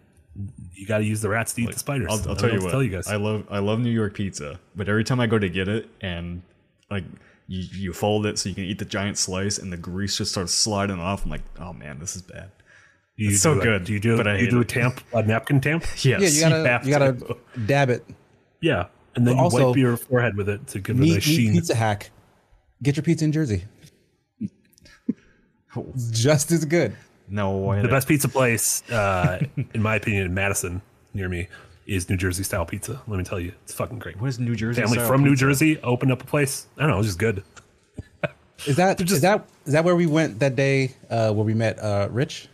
[0.74, 2.08] you got to use the rats to eat the spiders.
[2.10, 2.70] I'll, I I'll tell know you to what.
[2.72, 3.06] Tell you guys.
[3.08, 5.88] I love I love New York pizza, but every time I go to get it
[6.00, 6.42] and
[6.90, 7.04] like
[7.46, 10.32] you, you fold it so you can eat the giant slice and the grease just
[10.32, 11.24] starts sliding off.
[11.24, 12.50] I'm like, oh man, this is bad.
[13.16, 14.16] you it's so do a- good, Do you do?
[14.16, 15.84] but I you hate do a tamp, a napkin tamp?
[16.04, 17.36] Yes, Yeah, you gotta have you, gotta to.
[17.66, 18.04] dab it.
[18.60, 21.22] Yeah, and then you Also, wipe your forehead with it to give it a nice
[21.22, 21.52] sheen.
[21.52, 22.10] pizza hack.
[22.82, 23.64] Get your pizza in Jersey.
[26.10, 26.94] Just as good.
[27.28, 29.40] No, I The best pizza place, uh,
[29.74, 30.82] in my opinion, in Madison
[31.14, 31.48] near me,
[31.86, 33.00] is New Jersey style pizza.
[33.06, 34.20] Let me tell you, it's fucking great.
[34.20, 34.80] What is New Jersey?
[34.80, 35.34] Family style from New?
[35.36, 36.66] Jersey opened up a place.
[36.76, 37.42] I don't know, it was just good.
[38.66, 41.54] Is that is just- that is that where we went that day uh, where we
[41.54, 42.48] met uh, Rich?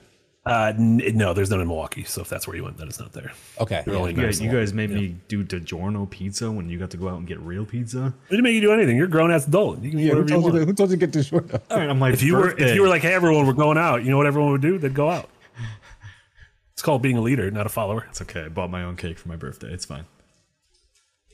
[0.50, 2.02] Uh, n- no, there's none in Milwaukee.
[2.02, 3.30] So if that's where you went, then it's not there.
[3.60, 3.82] Okay.
[3.84, 4.00] They're yeah.
[4.00, 4.52] only You guys, nice.
[4.52, 7.38] you guys made me do DiGiorno pizza when you got to go out and get
[7.40, 8.06] real pizza.
[8.26, 8.96] It didn't make you do anything.
[8.96, 9.80] You're a grown ass adult.
[9.82, 10.62] You can do Yeah, who, whatever you told you want.
[10.62, 11.50] to, who told you to get this short?
[11.70, 14.02] I'm like, If you were if you were like, hey, everyone, we're going out.
[14.02, 14.76] You know what everyone would do?
[14.78, 15.28] They'd go out.
[16.72, 18.06] It's called being a leader, not a follower.
[18.08, 18.44] it's okay.
[18.44, 19.68] I bought my own cake for my birthday.
[19.68, 20.06] It's fine.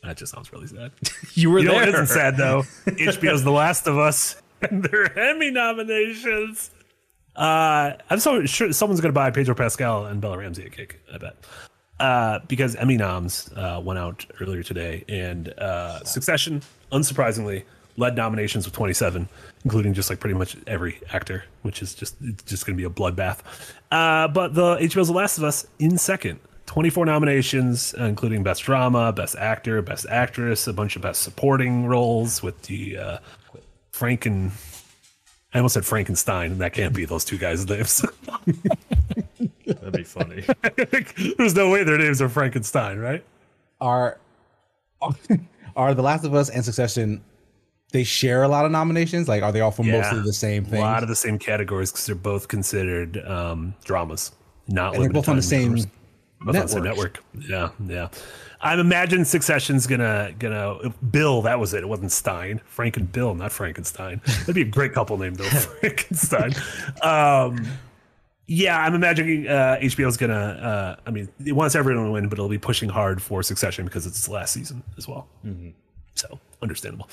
[0.02, 0.92] That just sounds really sad.
[1.34, 1.94] You were You know what there.
[2.02, 2.62] isn't sad though?
[2.86, 6.70] HBO's The Last of Us and their Emmy nominations.
[7.36, 11.00] Uh, I'm so sure someone's gonna buy Pedro Pascal and Bella Ramsey a cake.
[11.12, 11.36] I bet.
[11.98, 16.60] Uh, because Emmy noms uh, went out earlier today, and uh, Succession,
[16.92, 17.64] unsurprisingly,
[17.96, 19.26] led nominations with 27,
[19.64, 22.84] including just like pretty much every actor, which is just it's just going to be
[22.84, 23.38] a bloodbath.
[23.90, 28.62] Uh, but the HBO's The Last of Us in second, 24 nominations, uh, including Best
[28.64, 33.18] Drama, Best Actor, Best Actress, a bunch of Best Supporting roles with the uh,
[33.92, 34.50] Franken.
[35.54, 38.04] I almost said Frankenstein, and that can't be those two guys' names.
[39.66, 40.44] That'd be funny.
[41.38, 43.24] There's no way their names are Frankenstein, right?
[43.80, 44.18] Are
[45.76, 47.22] are The Last of Us and Succession?
[47.92, 49.28] They share a lot of nominations.
[49.28, 50.80] Like, are they all for mostly the same thing?
[50.80, 54.32] A lot of the same categories because they're both considered um, dramas,
[54.66, 55.74] not And they're limited both on the same.
[56.40, 57.22] Both on the same network.
[57.48, 58.08] Yeah, yeah.
[58.60, 61.42] I'm imagine Succession's gonna gonna Bill.
[61.42, 61.82] That was it.
[61.82, 62.60] It wasn't Stein.
[62.66, 64.20] Frank and Bill, not Frankenstein.
[64.24, 65.44] That'd be a great couple name though.
[65.48, 66.54] Frankenstein.
[67.02, 67.66] Um,
[68.48, 70.34] yeah, I'm imagining uh, HBO's gonna.
[70.34, 73.84] Uh, I mean, it wants everyone to win, but it'll be pushing hard for Succession
[73.84, 75.28] because it's last season as well.
[76.14, 77.08] So understandable.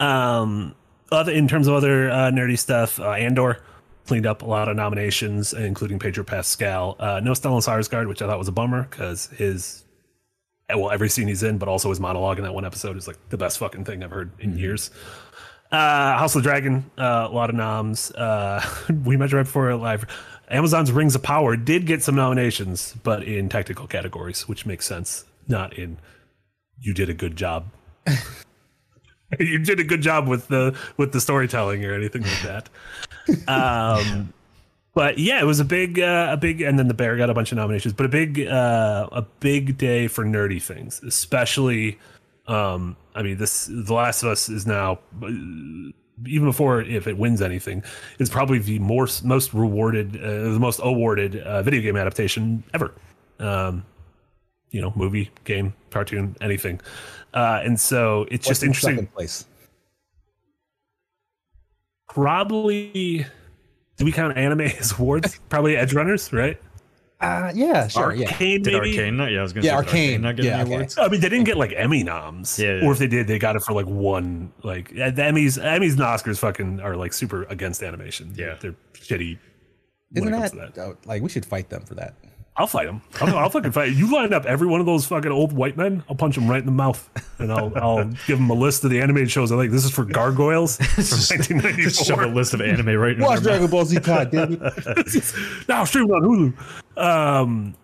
[0.00, 0.74] Um,
[1.12, 3.60] other in terms of other uh, nerdy stuff, uh, Andor
[4.06, 6.96] cleaned up a lot of nominations, including Pedro Pascal.
[6.98, 9.84] Uh, no Stellan Skarsgård, which I thought was a bummer because his
[10.68, 13.16] well, every scene he's in, but also his monologue in that one episode is like
[13.28, 14.90] the best fucking thing I've heard in years.
[15.70, 18.10] Uh, House of the Dragon, uh, a lot of noms.
[18.12, 18.64] Uh,
[19.04, 20.06] we mentioned right before live.
[20.48, 25.24] Amazon's Rings of Power did get some nominations, but in technical categories, which makes sense,
[25.48, 25.98] not in
[26.80, 27.70] you did a good job.
[29.40, 32.68] you did a good job with the with the storytelling or anything like that.
[33.48, 34.33] Um,
[34.94, 37.34] but yeah, it was a big, uh, a big, and then the bear got a
[37.34, 41.98] bunch of nominations, but a big, uh, a big day for nerdy things, especially.
[42.46, 45.28] Um, I mean, this The Last of Us is now, uh,
[46.26, 47.82] even before if it wins anything,
[48.18, 52.92] is probably the more most rewarded, uh, the most awarded uh, video game adaptation ever.
[53.38, 53.84] Um,
[54.70, 56.80] you know, movie, game, cartoon, anything.
[57.32, 58.94] Uh, and so it's What's just in interesting.
[58.96, 59.46] Second place.
[62.08, 63.26] Probably,
[63.96, 65.38] do we count anime as awards?
[65.48, 66.60] Probably Edgerunners, right?
[67.20, 68.12] Uh, yeah, sure.
[68.12, 68.26] Yeah.
[68.26, 68.90] Arcane, Did maybe.
[68.98, 69.30] Arcane not?
[69.30, 70.20] Yeah, I was gonna Yeah, say did Arcane.
[70.20, 70.74] not get Yeah, any okay.
[70.74, 70.98] awards.
[70.98, 72.84] I mean, they didn't get like Emmy noms, Yeah, yeah.
[72.86, 74.52] or if they did, they got it for like one.
[74.62, 78.34] Like the Emmys, Emmys and Oscars, fucking are like super against animation.
[78.36, 78.56] Yeah.
[78.60, 79.38] they're shitty.
[80.14, 81.06] Isn't when it that, comes to that.
[81.06, 82.14] like we should fight them for that?
[82.56, 83.02] I'll fight him.
[83.20, 83.94] I'll, I'll fucking fight.
[83.94, 86.04] You line up every one of those fucking old white men.
[86.08, 88.90] I'll punch him right in the mouth, and I'll I'll give him a list of
[88.90, 89.72] the animated shows I like.
[89.72, 91.72] This is for gargoyles from 1994.
[91.82, 92.34] Just Shove a 1994.
[92.34, 93.70] list of anime right in Watch their Dragon.
[93.70, 95.34] Ball Z Kai, damn it.
[95.68, 96.98] now streamed on Hulu.
[97.02, 97.74] Um,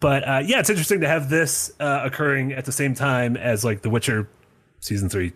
[0.00, 3.64] but uh, yeah, it's interesting to have this uh, occurring at the same time as
[3.64, 4.28] like The Witcher
[4.80, 5.32] season three,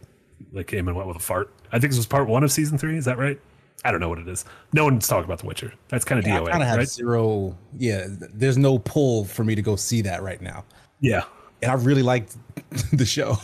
[0.53, 1.53] like came and went with a fart.
[1.71, 2.97] I think this was part one of season three.
[2.97, 3.39] Is that right?
[3.85, 4.45] I don't know what it is.
[4.73, 5.73] No one's talking about The Witcher.
[5.89, 6.89] That's kind of I DOA, kind of have right?
[6.89, 7.57] zero.
[7.79, 10.65] Yeah, there's no pull for me to go see that right now.
[11.01, 11.25] Yeah,
[11.63, 12.37] And I really liked
[12.93, 13.37] the show.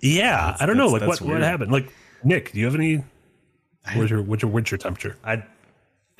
[0.00, 0.56] yeah.
[0.60, 0.86] I don't know.
[0.88, 1.72] Like that's what what happened?
[1.72, 1.92] Like
[2.24, 3.04] Nick, do you have any?
[3.94, 5.16] What's your what's your winter temperature?
[5.24, 5.42] I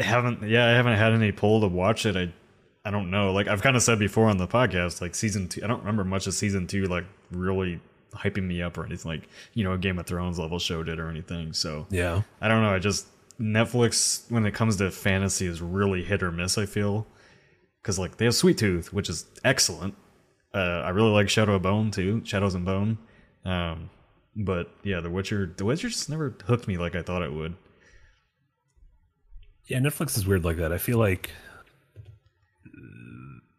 [0.01, 0.43] haven't.
[0.43, 2.17] Yeah, I haven't had any pull to watch it.
[2.17, 2.33] I
[2.85, 3.33] I don't know.
[3.33, 5.63] Like I've kind of said before on the podcast, like season two.
[5.63, 7.81] I don't remember much of season two, like really
[8.13, 10.99] hyping me up or anything like you know a Game of Thrones level show did
[10.99, 11.53] or anything.
[11.53, 12.75] So Yeah, I don't know.
[12.75, 13.07] I just
[13.43, 16.57] Netflix when it comes to fantasy is really hit or miss.
[16.57, 17.07] I feel
[17.83, 19.95] because like they have Sweet Tooth, which is excellent.
[20.55, 22.99] Uh, I really like Shadow of Bone too, Shadows and Bone.
[23.45, 23.91] Um,
[24.37, 27.57] but yeah, The Witcher, The Witcher just never hooked me like I thought it would.
[29.67, 29.79] yeah.
[29.79, 30.73] Netflix is weird like that.
[30.73, 31.31] I feel like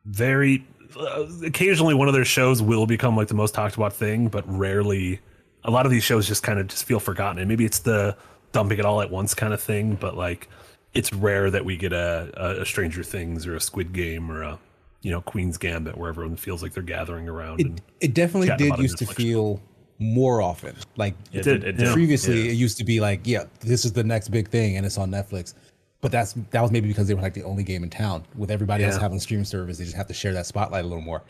[0.05, 0.65] very
[0.97, 4.43] uh, occasionally one of their shows will become like the most talked about thing, but
[4.47, 5.19] rarely.
[5.65, 8.17] A lot of these shows just kind of just feel forgotten, and maybe it's the
[8.53, 9.95] dumping it all at once kind of thing.
[9.95, 10.47] But like,
[10.93, 14.43] it's rare that we get a, a, a Stranger Things or a Squid Game or
[14.43, 14.59] a
[15.01, 17.59] you know Queen's Gambit where everyone feels like they're gathering around.
[17.59, 19.61] It, and it definitely did used to feel
[19.99, 20.75] more often.
[20.95, 21.63] Like It did, did.
[21.63, 21.85] It yeah.
[21.85, 21.93] did.
[21.93, 22.51] previously, Yeah.
[22.51, 25.11] it used to be like, yeah, this is the next big thing, and it's on
[25.11, 25.53] Netflix.
[26.01, 28.23] But that's that was maybe because they were like the only game in town.
[28.35, 30.87] With everybody else having a streaming service, they just have to share that spotlight a
[30.87, 31.23] little more.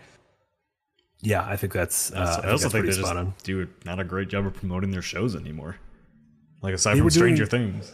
[1.22, 2.12] yeah, I think that's.
[2.12, 3.34] Uh, I, I think also that's think they just spot on.
[3.44, 5.78] do not a great job of promoting their shows anymore.
[6.63, 7.91] Like aside They from were doing- Stranger Things.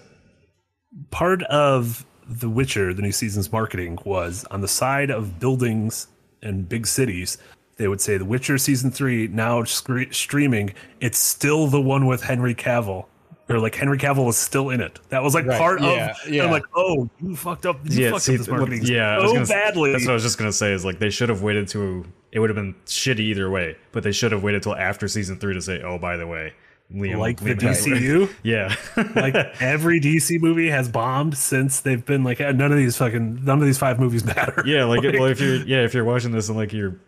[1.12, 6.08] part of The Witcher, the new season's marketing was on the side of buildings
[6.43, 7.38] and big cities.
[7.77, 10.73] They would say The Witcher season three now scre- streaming.
[11.01, 13.05] It's still the one with Henry Cavill,
[13.49, 14.99] or like Henry Cavill was still in it.
[15.10, 16.29] That was like Right, part yeah, of.
[16.32, 16.43] yeah.
[16.45, 17.79] I'm like, oh, you fucked up.
[17.86, 19.91] You Yeah, fucked see, up this what- marketing yeah, so gonna badly.
[19.93, 20.71] That's what I was just gonna say.
[20.73, 22.05] Is like they should have waited to.
[22.32, 25.38] It would have been shitty either way, but they should have waited till after season
[25.39, 26.53] three to say, "Oh, by the way,
[26.93, 28.34] Liam, like the Liam Hemsworth." DCU.
[28.43, 28.75] Yeah,
[29.15, 33.45] like every DC movie has bombed since they've been like uh, none of these fucking
[33.45, 34.63] none of these five movies matter.
[34.65, 34.86] yeah.
[34.86, 36.99] Like, well, if you're yeah, if you're watching this and like you're,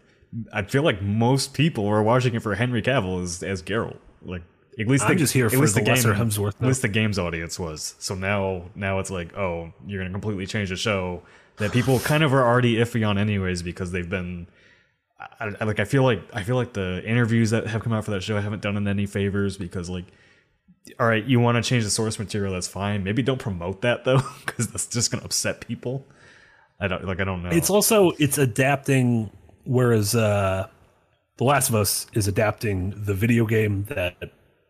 [0.54, 3.98] I feel like most people are watching it for Henry Cavill as as Geralt.
[4.24, 4.44] Like
[4.80, 6.82] at least I'm the, just here at for least the lesser game, Hemsworth, At least
[6.82, 7.96] the game's audience was.
[8.00, 11.24] So now now it's like, oh, you're gonna completely change the show
[11.58, 14.48] that people kind of are already iffy on anyways because they've been.
[15.40, 18.06] I, I, like I feel like I feel like the interviews that have come out
[18.06, 20.06] for that show I haven't done it any favors because like
[21.00, 24.04] all right you want to change the source material that's fine maybe don't promote that
[24.04, 26.06] though because that's just gonna upset people
[26.80, 29.30] I don't like I don't know It's also it's adapting
[29.66, 30.68] whereas uh
[31.38, 34.16] The Last of Us is adapting the video game that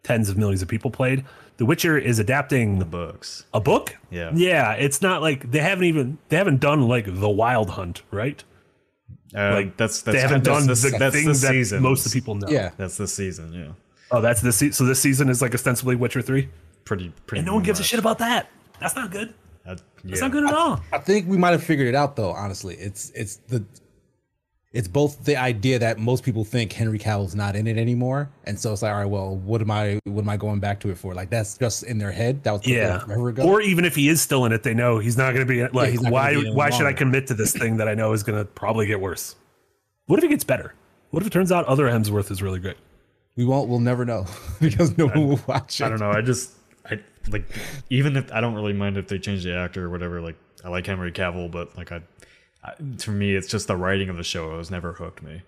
[0.04, 1.24] tens of millions of people played.
[1.58, 3.98] The Witcher is adapting the books a book.
[4.10, 4.32] Yeah.
[4.34, 8.44] Yeah, it's not like they haven't even they haven't done like The Wild Hunt, right?
[9.36, 11.82] Uh, Like that's that's they haven't that's done this, the that's thing the that season
[11.84, 12.48] most of the people know.
[12.50, 13.72] Yeah, that's the season yeah
[14.14, 16.50] Oh, that's this se- so this season is like ostensibly Witcher 3.
[16.84, 18.50] pretty pretty And no one gives a shit about that.
[18.80, 19.34] That's not good.
[19.66, 20.82] Uh, That's not good at all.
[20.92, 22.32] I think we might have figured it out though.
[22.32, 23.64] Honestly, it's it's the
[24.74, 28.58] it's both the idea that most people think Henry Cavill's not in it anymore, and
[28.58, 30.90] so it's like, all right, well, what am I what am I going back to
[30.90, 31.14] it for?
[31.14, 32.44] Like that's just in their head.
[32.44, 33.00] That was Yeah.
[33.00, 33.44] forever ago.
[33.44, 35.68] Or even if he is still in it, they know he's not going to be
[35.68, 35.92] like.
[35.92, 36.34] he's why?
[36.36, 38.86] be Why should I commit to this thing that I know is going to probably
[38.88, 39.36] get worse?
[40.08, 40.74] What if it gets better?
[41.10, 42.78] What if it turns out other Hemsworth is really great?
[43.36, 43.70] we won't.
[43.70, 44.26] We'll never know
[44.62, 45.86] because no one will watch it.
[45.86, 46.12] I don't know.
[46.12, 46.52] I just
[46.90, 47.46] I like
[47.90, 50.22] even if I don't really mind if they change the actor or whatever.
[50.22, 52.02] Like I like Henry Cavill, but like I, I
[53.00, 54.54] to me it's just the writing of the show.
[54.54, 55.42] It was never hooked me.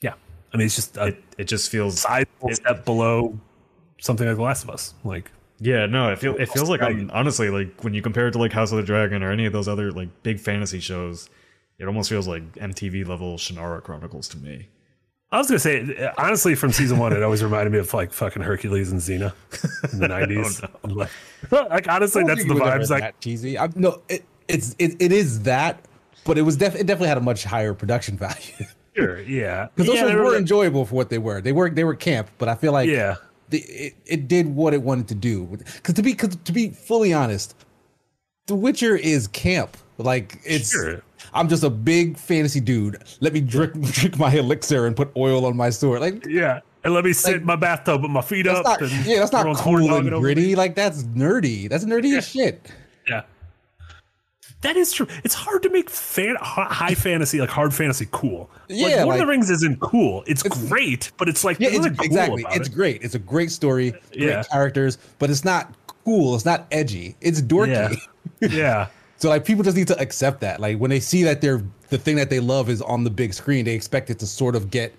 [0.00, 0.14] Yeah,
[0.52, 3.38] I mean it's just a It it just feels sizable it- step below
[4.00, 4.94] something like The Last of Us.
[5.04, 8.32] Like, Yeah, no, it feel it feels like I'm honestly like when you compare it
[8.32, 11.28] to like House of the Dragon or any of those other like big fantasy shows,
[11.78, 14.68] it almost feels like MTV level Shannara Chronicles to me.
[15.30, 18.14] I was going to say, honestly, from season one, it always reminded me of like
[18.14, 19.34] fucking Hercules and Xena
[19.92, 20.62] in the nineties.
[20.64, 21.10] Oh, like,
[21.50, 22.90] like honestly, that's think the it was vibes.
[22.90, 23.58] Like, that cheesy.
[23.58, 25.80] I, no, it, it's it, it is that,
[26.24, 29.86] but it was def- it definitely had a much higher production value sure, yeah, because
[29.86, 31.40] those yeah, were were- enjoyable for what they were.
[31.40, 33.16] They were they were camp, but I feel like yeah.
[33.50, 35.46] the, it, it did what it wanted to do.
[35.76, 37.54] Because to be cause to be fully honest,
[38.46, 39.76] The Witcher is camp.
[39.98, 41.02] Like it's Sure.
[41.34, 43.02] I'm just a big fantasy dude.
[43.20, 46.00] Let me drink drink my elixir and put oil on my sword.
[46.00, 48.80] Like Yeah, and let me sit in my bathtub with my feet that's up.
[48.80, 50.54] not and yeah, that's not cool and gritty.
[50.56, 51.68] Like that's nerdy.
[51.68, 52.70] That's nerdy as shit.
[53.08, 53.22] Yeah,
[54.62, 55.06] That is true.
[55.22, 58.50] It's hard to make fan, high fantasy, like hard fantasy, cool.
[58.68, 60.24] Like, Yeah, Lord of the Rings isn't cool.
[60.26, 62.44] It's, great, but it's like Yeah, it's, cool exactly.
[62.50, 62.74] It's it.
[62.74, 63.02] great.
[63.02, 64.42] It's a great story, great Yeah.
[64.42, 65.72] characters, but it's not
[66.04, 66.34] cool.
[66.34, 67.14] It's not edgy.
[67.20, 67.96] It's dorky.
[68.40, 68.48] Yeah.
[68.50, 68.86] yeah.
[69.18, 70.60] So like people just need to accept that.
[70.60, 73.34] Like when they see that they're the thing that they love is on the big
[73.34, 74.92] screen, they expect it to sort of get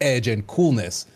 [0.00, 1.06] edge and coolness.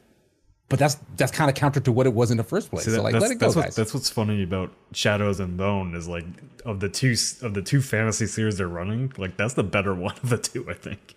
[0.72, 2.86] But that's that's kind of counter to what it was in the first place.
[2.86, 3.76] See, so like that's, let it go, that's, what- guys.
[3.76, 6.24] that's what's funny about Shadows and Bone is like
[6.64, 10.14] of the two of the two fantasy series they're running, like that's the better one
[10.22, 11.14] of the two, I think.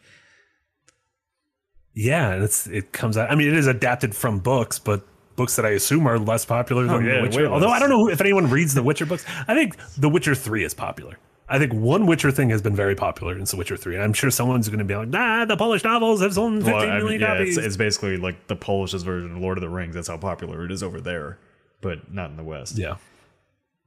[1.93, 3.31] Yeah, and it's it comes out.
[3.31, 5.05] I mean, it is adapted from books, but
[5.37, 7.47] books that I assume are less popular than Oh, yeah, The Witcher.
[7.47, 7.69] Although.
[7.69, 9.25] I don't know if anyone reads the Witcher books.
[9.47, 11.17] I think The Witcher Three is popular.
[11.47, 13.93] I think one Witcher thing has been very popular, in it's The Witcher Three.
[13.95, 16.73] And I'm sure someone's going to be like, "Nah, the Polish novels have sold 15
[16.73, 19.57] Well, million I mean, yeah, copies." it's, it's basically like the Polish's version of Lord
[19.57, 19.93] of the Rings.
[19.93, 21.37] That's how popular it is over there,
[21.81, 22.77] but not in the West.
[22.77, 22.95] yeah,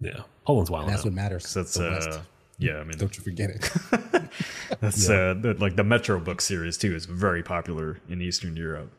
[0.01, 0.21] yeah.
[0.47, 0.89] Poland's wild.
[0.89, 1.09] that's now.
[1.11, 1.53] what matters.
[1.53, 2.09] That's the West.
[2.11, 2.21] uh,
[2.59, 2.77] yeah.
[2.79, 3.71] I mean, Don't you forget it.
[4.81, 8.93] that's uh, the, like the Metro book series too is very popular in Eastern Europe,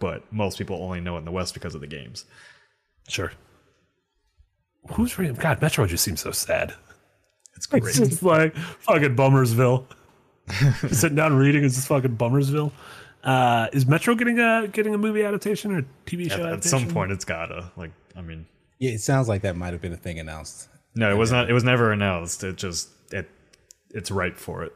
[0.00, 2.24] but most people only know it in the West because of the games.
[3.08, 3.30] Sure.
[4.92, 5.36] Who's reading?
[5.36, 6.74] God, Metro just seems so sad.
[7.56, 7.84] It's great.
[7.84, 9.84] It's just like fucking Bummersville.
[10.90, 12.72] Sitting down reading is just fucking Bummersville.
[13.22, 16.64] Uh, is Metro getting a getting a movie adaptation or a TV show at, at
[16.64, 17.92] some point, it's gotta like.
[18.16, 18.46] I mean,
[18.78, 20.68] yeah, it sounds like that might have been a thing announced.
[20.94, 21.48] no, it was not.
[21.48, 22.42] It was never announced.
[22.42, 23.30] It just it
[23.90, 24.72] it's ripe for it.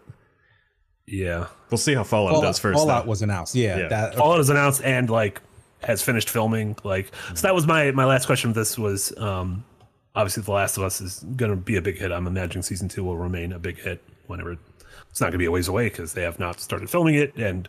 [1.07, 1.47] Yeah.
[1.71, 2.79] We'll see how Fallout Fallout, does first.
[2.79, 3.11] Fallout though.
[3.11, 3.55] was announced.
[3.55, 3.89] Yeah, Yeah.
[3.89, 5.41] that Fallout is announced and like
[5.83, 6.77] has finished filming.
[6.85, 8.53] Like so that was my my last question.
[8.53, 9.65] This was um
[10.17, 12.11] obviously The Last of Us is going to be a big hit.
[12.11, 14.53] I'm imagining season two will remain a big hit whenever
[15.11, 17.37] it's not going to be a ways away because they have not started filming it
[17.37, 17.69] and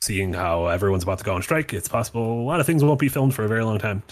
[0.00, 1.72] seeing how everyone's about to go on strike.
[1.72, 4.02] It's possible a lot of things won't be filmed for a very long time.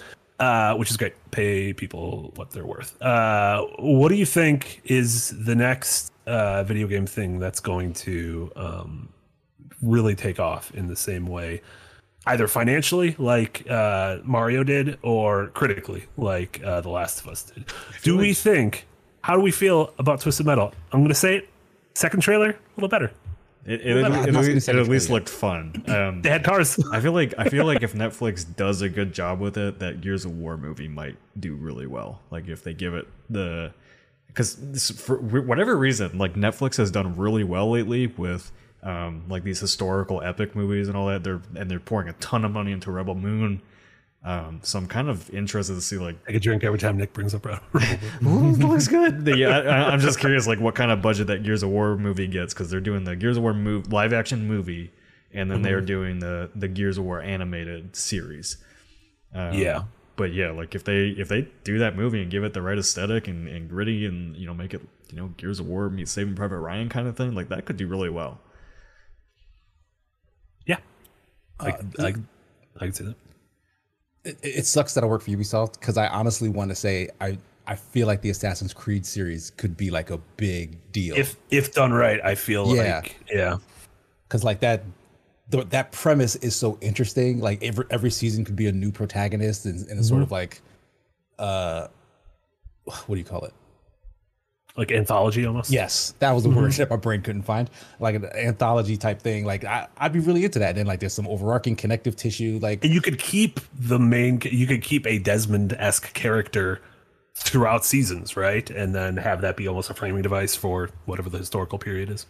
[0.40, 1.14] Uh, which is great.
[1.32, 3.00] Pay people what they're worth.
[3.02, 8.52] Uh, what do you think is the next uh, video game thing that's going to
[8.54, 9.08] um,
[9.82, 11.60] really take off in the same way,
[12.26, 17.64] either financially, like uh, Mario did, or critically, like uh, The Last of Us did.
[18.02, 18.86] Do we think?
[19.22, 20.72] How do we feel about Twisted Metal?
[20.92, 21.48] I'm going to say it.
[21.94, 23.10] Second trailer, a little better.
[23.66, 25.84] It, it, I'm it, it, it at least looked fun.
[25.88, 26.78] Um, They had cars.
[26.92, 30.00] I feel like I feel like if Netflix does a good job with it, that
[30.00, 32.20] Gears of War movie might do really well.
[32.30, 33.72] Like if they give it the
[34.28, 39.60] because for whatever reason, like Netflix has done really well lately with um, like these
[39.60, 41.24] historical epic movies and all that.
[41.24, 43.62] They're and they're pouring a ton of money into Rebel Moon.
[44.24, 47.12] Um, so I'm kind of interested to see like I could drink every time Nick
[47.12, 49.24] brings up Ooh, it looks good.
[49.24, 51.96] The, I, I- I'm just curious, like what kind of budget that Gears of War
[51.96, 54.90] movie gets because they're doing the Gears of War move, live action movie,
[55.32, 58.56] and then they're doing the the Gears of War animated series.
[59.32, 59.84] Um, Yeah.
[60.16, 62.76] but yeah, like if they if they do that movie and give it the right
[62.78, 66.10] aesthetic and, and gritty and you know make it you know Gears of War meets
[66.10, 68.40] Saving Private Ryan kind of thing, like that could do really well.
[70.66, 70.78] Yeah.
[71.60, 71.68] I,
[71.98, 72.14] I,
[72.76, 73.16] I can see that.
[74.24, 77.38] it, it sucks that I work for Ubisoft because I honestly want to say I
[77.66, 81.16] I feel like the Assassin's Creed series could be like a big deal.
[81.16, 82.96] If if done right, I feel Yeah.
[82.96, 83.56] like yeah.
[84.26, 84.82] because like that
[85.50, 89.64] the, that premise is so interesting like every every season could be a new protagonist
[89.64, 90.60] and, and it's sort of like
[91.38, 91.88] uh
[92.84, 93.54] what do you call it
[94.78, 95.70] Like anthology almost.
[95.72, 96.14] yes.
[96.20, 97.68] That was the word that my brain couldn't find.
[97.98, 99.44] Like an anthology type thing.
[99.44, 100.68] Like I, i'd be really into that.
[100.70, 104.40] And then like there's some overarching connective tissue like And you could keep the main
[104.44, 106.80] you could keep a Desmond esque character
[107.34, 108.70] throughout seasons, right?
[108.70, 112.26] And then have that be almost a framing device for whatever the historical period is.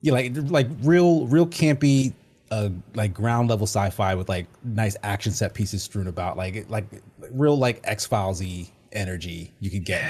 [0.00, 2.12] yeah like like real real campy
[2.50, 6.36] uh like ground level sci-fi with like nice action set pieces strewn about.
[6.36, 6.86] Like like
[7.30, 10.02] real like x-filesy energy you could get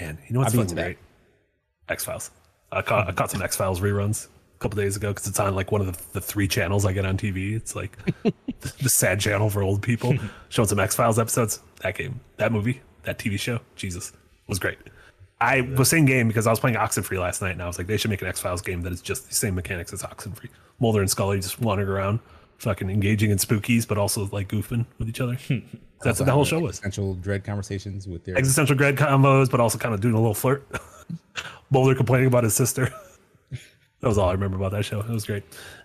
[0.00, 0.98] Man, you know what's I'd be fun into great?
[1.88, 2.30] X Files.
[2.72, 5.54] I caught I caught some X Files reruns a couple days ago because it's on
[5.54, 7.54] like one of the, the three channels I get on TV.
[7.54, 10.14] It's like the, the sad channel for old people
[10.48, 11.60] showing some X Files episodes.
[11.82, 14.12] That game, that movie, that TV show, Jesus,
[14.46, 14.78] was great.
[15.40, 17.86] I was saying game because I was playing Oxenfree last night and I was like,
[17.86, 20.50] they should make an X Files game that is just the same mechanics as Oxenfree.
[20.78, 22.20] Mulder and Scully just wandering around,
[22.60, 25.36] fucking engaging in spookies, but also like goofing with each other.
[26.02, 29.60] That's what the whole show was Essential dread conversations with their existential dread combos, but
[29.60, 30.66] also kind of doing a little flirt.
[31.70, 32.86] Mulder complaining about his sister.
[33.50, 35.00] that was all I remember about that show.
[35.00, 35.42] It was great.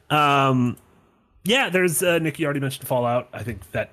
[0.09, 0.77] Um,
[1.43, 3.29] yeah, there's uh, Nikki already mentioned Fallout.
[3.33, 3.91] I think that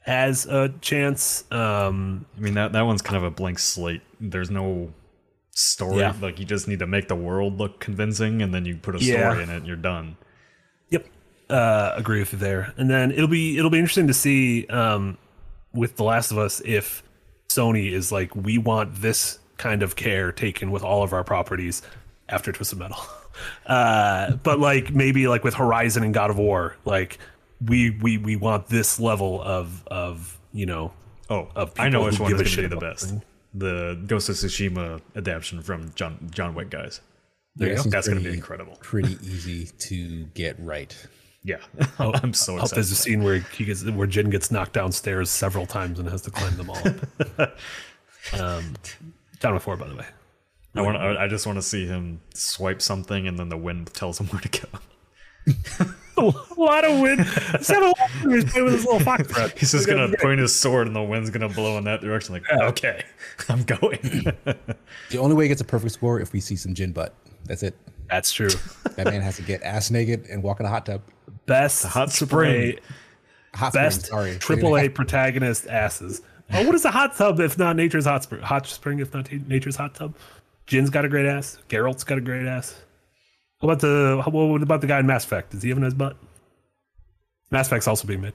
[0.00, 1.44] has a chance.
[1.50, 4.02] Um, I mean that that one's kind of a blank slate.
[4.20, 4.92] There's no
[5.50, 5.98] story.
[5.98, 6.14] Yeah.
[6.20, 8.98] Like you just need to make the world look convincing, and then you put a
[9.00, 9.34] story Yeah.
[9.42, 10.16] in it, and you're done.
[10.90, 11.06] Yep,
[11.52, 12.72] uh, agree with you there.
[12.76, 15.18] And then it'll be it'll be interesting to see um,
[15.72, 17.02] with The Last of Us if
[17.48, 21.82] Sony is like, we want this kind of care taken with all of our properties
[22.28, 22.96] after Twisted Metal.
[23.66, 27.16] Uh, but like maybe like with Horizon and God of War, like
[27.66, 30.92] we we we want this level of of you know
[31.30, 32.86] Oh, of I know people which who one give is a going to be the
[32.92, 33.08] best.
[33.08, 33.22] things.
[33.54, 37.00] The Ghost of Tsushima adaptation from John John Wick guys.
[37.56, 37.82] there you go.
[37.82, 38.76] seems That's going to be incredible.
[38.82, 40.94] Pretty easy to get right.
[41.44, 41.58] Yeah,
[41.98, 44.74] oh, I'm so I hope there's a scene where he gets where Jin gets knocked
[44.74, 46.78] downstairs several times and has to climb them all
[47.38, 47.58] up.
[48.40, 48.74] um,
[49.40, 50.06] Down with four, by the way.
[50.74, 50.96] I want.
[50.96, 54.28] I I just want to see him swipe something, and then the wind tells him
[54.28, 54.68] where to go.
[56.16, 57.26] a lot of wind.
[57.52, 58.42] Let's have a of wind.
[58.42, 59.58] He's playing with his little fox breath.
[59.58, 62.34] He's just gonna point his sword, and the wind's gonna blow in that direction.
[62.34, 63.04] Like, okay,
[63.48, 64.32] I'm going.
[65.10, 67.14] The only way he gets a perfect score if we see some Jin butt.
[67.44, 67.76] That's it.
[68.12, 68.50] That's true.
[68.96, 71.00] That man has to get ass naked and walk in a hot tub.
[71.46, 72.78] Best hot spray, spring.
[73.54, 74.38] Hot best spring, sorry.
[74.38, 76.20] triple A protagonist asses.
[76.54, 78.42] Oh, what is a hot tub if not nature's hot spring?
[78.42, 80.14] Hot spring if not nature's hot tub.
[80.66, 81.56] Jin's got a great ass.
[81.70, 82.78] Geralt's got a great ass.
[83.60, 85.52] What about the what about the guy in Mass Effect?
[85.52, 86.18] Does he have a nice butt?
[87.50, 88.34] Mass Effect's also being made.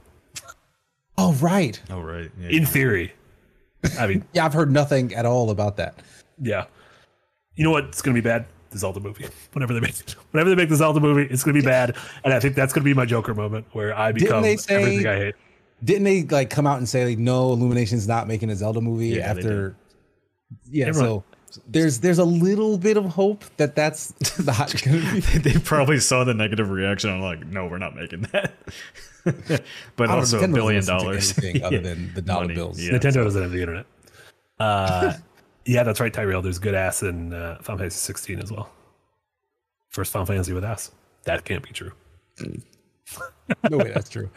[1.19, 1.79] Oh right.
[1.91, 2.31] oh right.
[2.39, 3.13] Yeah, In theory.
[3.99, 5.99] I mean, Yeah, I've heard nothing at all about that.
[6.41, 6.65] yeah.
[7.55, 8.47] You know what's gonna be bad?
[8.69, 9.25] The Zelda movie.
[9.53, 9.95] Whenever they make
[10.31, 11.95] whenever they make the Zelda movie, it's gonna be bad.
[12.23, 15.07] And I think that's gonna be my Joker moment where I become they say- everything
[15.07, 15.35] I hate.
[15.83, 19.09] Didn't they like come out and say like no Illumination's not making a Zelda movie
[19.09, 19.75] Yeah, after
[20.69, 24.13] Yeah, Everyone- so there's there's a little bit of hope that that's
[24.45, 27.09] not gonna be they probably saw the negative reaction.
[27.09, 28.53] and like, no, we're not making that.
[29.23, 29.39] but
[29.99, 31.37] I don't- also a Nintendo doesn't billion listen to dollars.
[31.37, 31.81] anything other Yeah.
[31.81, 32.81] than the dollar Money, bills.
[32.81, 32.91] yeah.
[32.91, 33.85] Nintendo doesn't have the internet.
[34.59, 35.13] Uh,
[35.67, 36.41] yeah, that's right, Tyrell.
[36.41, 38.69] There's good ass in uh, Final Fantasy 16 as well.
[39.89, 40.91] First Final Fantasy with ass.
[41.23, 41.91] That can't be true.
[43.69, 44.29] No way, that's true.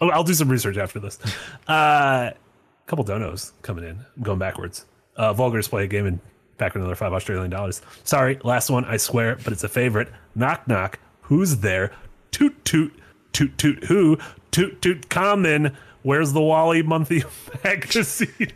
[0.00, 1.18] Oh, I'll do some research after this.
[1.68, 2.34] Uh, a
[2.86, 3.98] couple donos coming in.
[4.16, 4.86] I'm going backwards.
[5.16, 6.20] Uh, Vulgar Display Gaming
[6.58, 7.82] back with another five Australian dollars.
[8.04, 10.08] Sorry, last one, I swear, but it's a favorite.
[10.36, 11.00] Knock knock.
[11.22, 11.90] Who's there?
[12.30, 12.94] Toot toot
[13.32, 14.16] toot toot who?
[14.52, 15.76] Toot toot common.
[16.02, 17.24] Where's the Wally monthly
[17.64, 18.52] magazine?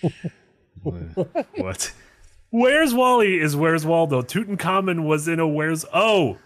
[1.56, 1.92] what?
[2.50, 4.22] Where's Wally is Where's Waldo.
[4.22, 6.38] Tutankhamun was in a Where's Oh.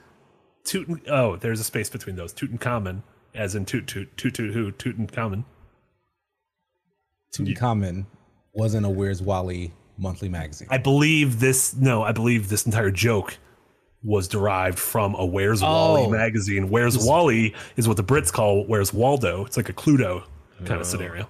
[0.64, 2.33] Tuten Oh, there's a space between those.
[2.33, 3.03] Tutankhamun,
[3.35, 5.45] as in toot toot toot toot who Tutankhamun.
[7.35, 8.07] Tutankhamun
[8.53, 10.68] wasn't a Where's Wally monthly magazine.
[10.70, 13.39] I believe this no, I believe this entire joke
[14.05, 16.11] was derived from a Where's Wally Oh.
[16.11, 16.68] magazine.
[16.70, 19.45] Where's Wally is what the Brits call Where's Waldo.
[19.45, 20.24] It's like a Cluedo
[20.59, 20.83] kind of oh.
[20.83, 21.28] scenario.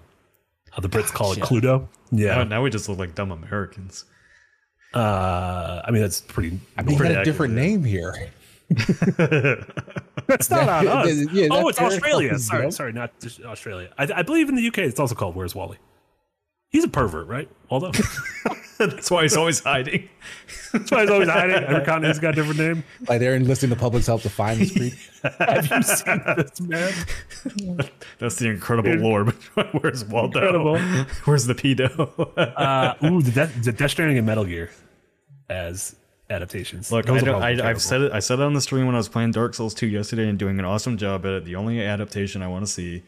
[0.72, 1.86] How the Brits call it Cluedo.
[2.10, 2.42] Yeah.
[2.44, 4.04] now we just look like dumb Americans.
[4.94, 6.58] Uh, I mean that's pretty.
[6.76, 7.70] I mean, he pretty had a different accurate.
[7.70, 8.30] name here.
[10.26, 11.32] That's not on us.
[11.32, 12.38] Yeah, oh, it's Australia.
[12.38, 13.12] Sorry, sorry, not
[13.44, 13.90] Australia.
[13.98, 15.78] I, I believe in the UK it's also called Where's Wally.
[16.72, 17.50] He's a pervert, right?
[17.68, 17.92] Waldo.
[18.78, 20.08] That's why he's always hiding.
[20.72, 21.56] That's why he's always hiding.
[21.56, 22.84] Every continent's got a different name.
[23.06, 24.94] Like they're enlisting the public's help to find this creep.
[25.38, 27.90] Have you seen this man?
[28.18, 29.24] That's the incredible lore.
[29.80, 30.38] Where's Waldo?
[30.40, 30.78] Incredible.
[31.26, 32.10] Where's the pedo?
[32.36, 34.70] Uh, ooh, the Death, the Death Stranding and Metal Gear
[35.50, 35.94] as
[36.30, 36.90] adaptations.
[36.90, 37.70] Look, Those I don't, I.
[37.70, 38.12] I've said it.
[38.12, 40.38] I said it on the stream when I was playing Dark Souls 2 yesterday and
[40.38, 41.44] doing an awesome job at it.
[41.44, 43.02] The only adaptation I want to see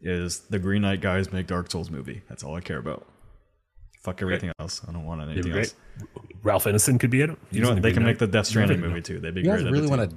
[0.00, 2.22] is the Green Knight guys make Dark Souls movie.
[2.28, 3.06] That's all I care about.
[4.02, 4.80] Fuck everything else.
[4.88, 5.74] I don't want anything else.
[6.42, 7.38] Ralph Ineson could be in it.
[7.50, 7.82] You know what?
[7.82, 9.18] They can make the Death Stranding movie too.
[9.18, 9.56] They'd be You great.
[9.58, 10.10] guys at really want a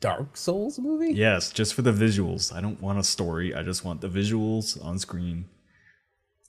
[0.00, 1.12] Dark Souls movie?
[1.14, 2.52] Yes, just for the visuals.
[2.54, 3.54] I don't want a story.
[3.54, 5.46] I just want the visuals on screen.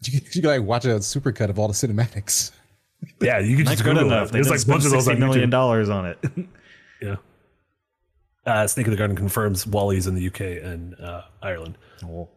[0.04, 2.52] You, you could like watch a supercut of all the cinematics.
[3.22, 4.30] Yeah, you can Not just good Google enough.
[4.30, 4.32] it.
[4.34, 6.18] They There's like a bunch of those sixty on million dollars on it.
[7.02, 7.16] Yeah.
[8.46, 11.78] Uh, Snake of the Garden confirms Wally's in the UK and uh, Ireland.
[12.06, 12.28] Oh.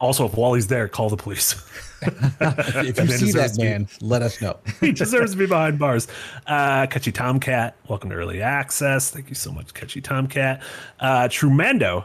[0.00, 1.54] Also, if Wally's there, call the police.
[2.04, 4.58] If you man see that to be- man, let us know.
[4.80, 6.08] he deserves to be behind bars.
[6.48, 9.10] Uh, Catchy Tomcat, welcome to early access.
[9.10, 10.62] Thank you so much, Catchy Tomcat.
[10.98, 12.04] Uh, Trumando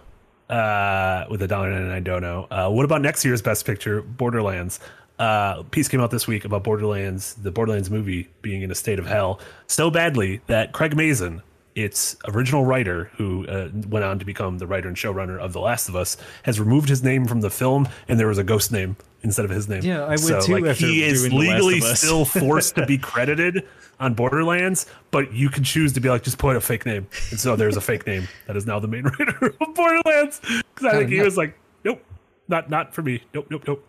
[0.51, 2.47] uh, with a dollar ninety nine dono.
[2.51, 4.79] Uh, what about next year's best picture, Borderlands?
[5.17, 8.99] Uh, piece came out this week about Borderlands, the Borderlands movie being in a state
[8.99, 11.41] of hell so badly that Craig Mazin,
[11.77, 15.59] its original writer, who uh, went on to become the writer and showrunner of The
[15.59, 18.71] Last of Us, has removed his name from the film, and there was a ghost
[18.71, 19.83] name instead of his name.
[19.83, 22.01] Yeah, I would so, too Like, after he is doing The Last legally of Us.
[22.01, 23.67] still forced to be credited
[23.99, 27.07] on Borderlands, but you can choose to be like, just put a fake name.
[27.29, 30.41] And so there's a fake name that is now the main writer of Borderlands.
[30.41, 32.03] Because I think he was like, nope,
[32.47, 33.21] not not for me.
[33.35, 33.87] Nope, nope, nope.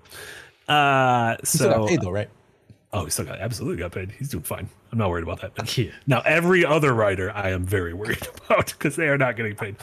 [0.68, 2.28] Uh, Still got so paid though, right?
[2.93, 4.11] oh, he still got absolutely got paid.
[4.12, 4.68] He's doing fine.
[4.91, 5.76] I'm not worried about that.
[5.78, 5.91] Yeah.
[6.07, 9.76] Now, every other writer I am very worried about because they are not getting paid.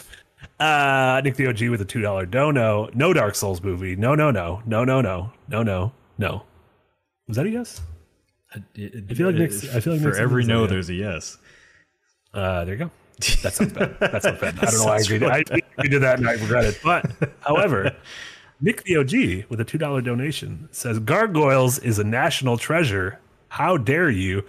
[0.59, 2.89] Uh, Nick the OG with a $2 dono.
[2.93, 3.95] No Dark Souls movie.
[3.95, 4.61] No, no, no.
[4.65, 5.31] No, no, no.
[5.47, 6.43] No, no, no.
[7.27, 7.81] Was that a yes?
[8.53, 8.61] I
[9.13, 9.75] feel like Nick's.
[9.75, 11.37] I feel like for Nick's every no, a there's a yes.
[12.33, 12.91] Uh, there you go.
[13.41, 13.99] That sounds bad.
[13.99, 14.59] That sounds bad.
[14.59, 15.21] I don't know why I agreed.
[15.21, 15.37] Really I
[15.77, 16.79] agreed to that and I regret it.
[16.83, 17.09] But,
[17.41, 17.95] however,
[18.61, 23.19] Nick the OG with a $2 donation says Gargoyles is a national treasure.
[23.49, 24.43] How dare you?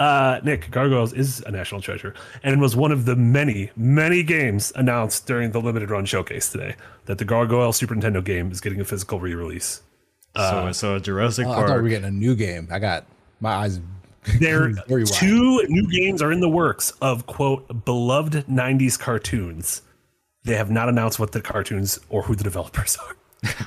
[0.00, 4.72] Uh, Nick, Gargoyles is a national treasure and was one of the many, many games
[4.74, 6.74] announced during the limited run showcase today.
[7.04, 9.82] That the Gargoyle Super Nintendo game is getting a physical re-release.
[10.34, 12.66] so so Jurassic Oh, I thought we were getting a new game.
[12.70, 13.04] I got
[13.40, 13.78] my eyes
[14.38, 15.12] There, very wide.
[15.12, 19.82] two new games are in the works of quote beloved '90s cartoons.
[20.44, 23.16] They have not announced what the cartoons or who the developers are.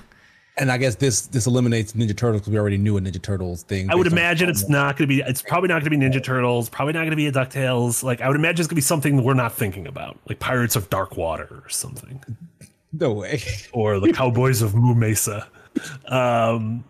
[0.58, 3.64] And I guess this this eliminates Ninja Turtles because we already knew a Ninja Turtles
[3.64, 3.90] thing.
[3.90, 5.22] I would imagine it's not going to be.
[5.22, 6.70] It's probably not going to be Ninja Turtles.
[6.70, 8.04] Probably not going to be a Ducktales.
[8.04, 10.76] Like I would imagine it's going to be something we're not thinking about, like Pirates
[10.76, 12.24] of Dark Water or something,
[12.92, 13.42] no way.
[13.74, 15.48] or the Cowboys of Moo Mesa.
[16.08, 16.84] Um,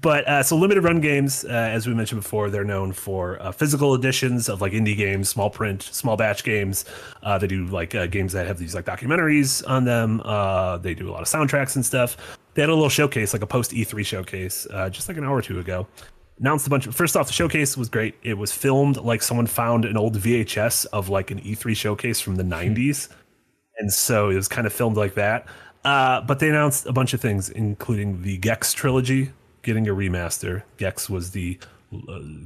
[0.00, 3.52] but uh, so limited run games, uh, as we mentioned before, they're known for uh,
[3.52, 6.84] physical editions of like indie games, small print, small batch games.
[7.22, 10.20] Uh, they do like uh, games that have these like documentaries on them.
[10.24, 12.16] Uh, they do a lot of soundtracks and stuff.
[12.54, 15.36] They had a little showcase, like a post E3 showcase, uh, just like an hour
[15.36, 15.86] or two ago.
[16.40, 16.86] Announced a bunch.
[16.86, 18.14] Of, first off, the showcase was great.
[18.22, 22.36] It was filmed like someone found an old VHS of like an E3 showcase from
[22.36, 23.08] the 90s
[23.78, 25.46] and so it was kind of filmed like that.
[25.84, 29.32] Uh, but they announced a bunch of things, including the Gex trilogy
[29.62, 30.62] getting a remaster.
[30.78, 31.58] Gex was the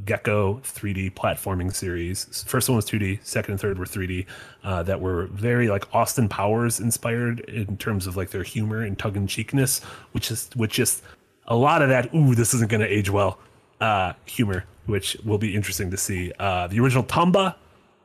[0.05, 2.45] Gecko 3D platforming series.
[2.47, 4.27] First one was 2D, second and third were 3D.
[4.65, 8.99] Uh, that were very like Austin Powers inspired in terms of like their humor and
[8.99, 9.83] tongue in cheekness,
[10.13, 11.03] which is which just
[11.47, 12.15] a lot of that.
[12.15, 13.39] Ooh, this isn't going to age well.
[13.81, 16.33] Uh, humor, which will be interesting to see.
[16.39, 17.55] Uh, the original Tomba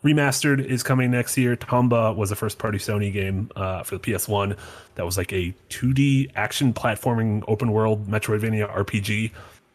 [0.03, 1.55] remastered is coming next year.
[1.55, 4.57] Tomba was a first party Sony game uh, for the PS1
[4.95, 9.31] that was like a 2D action platforming open world Metroidvania RPG.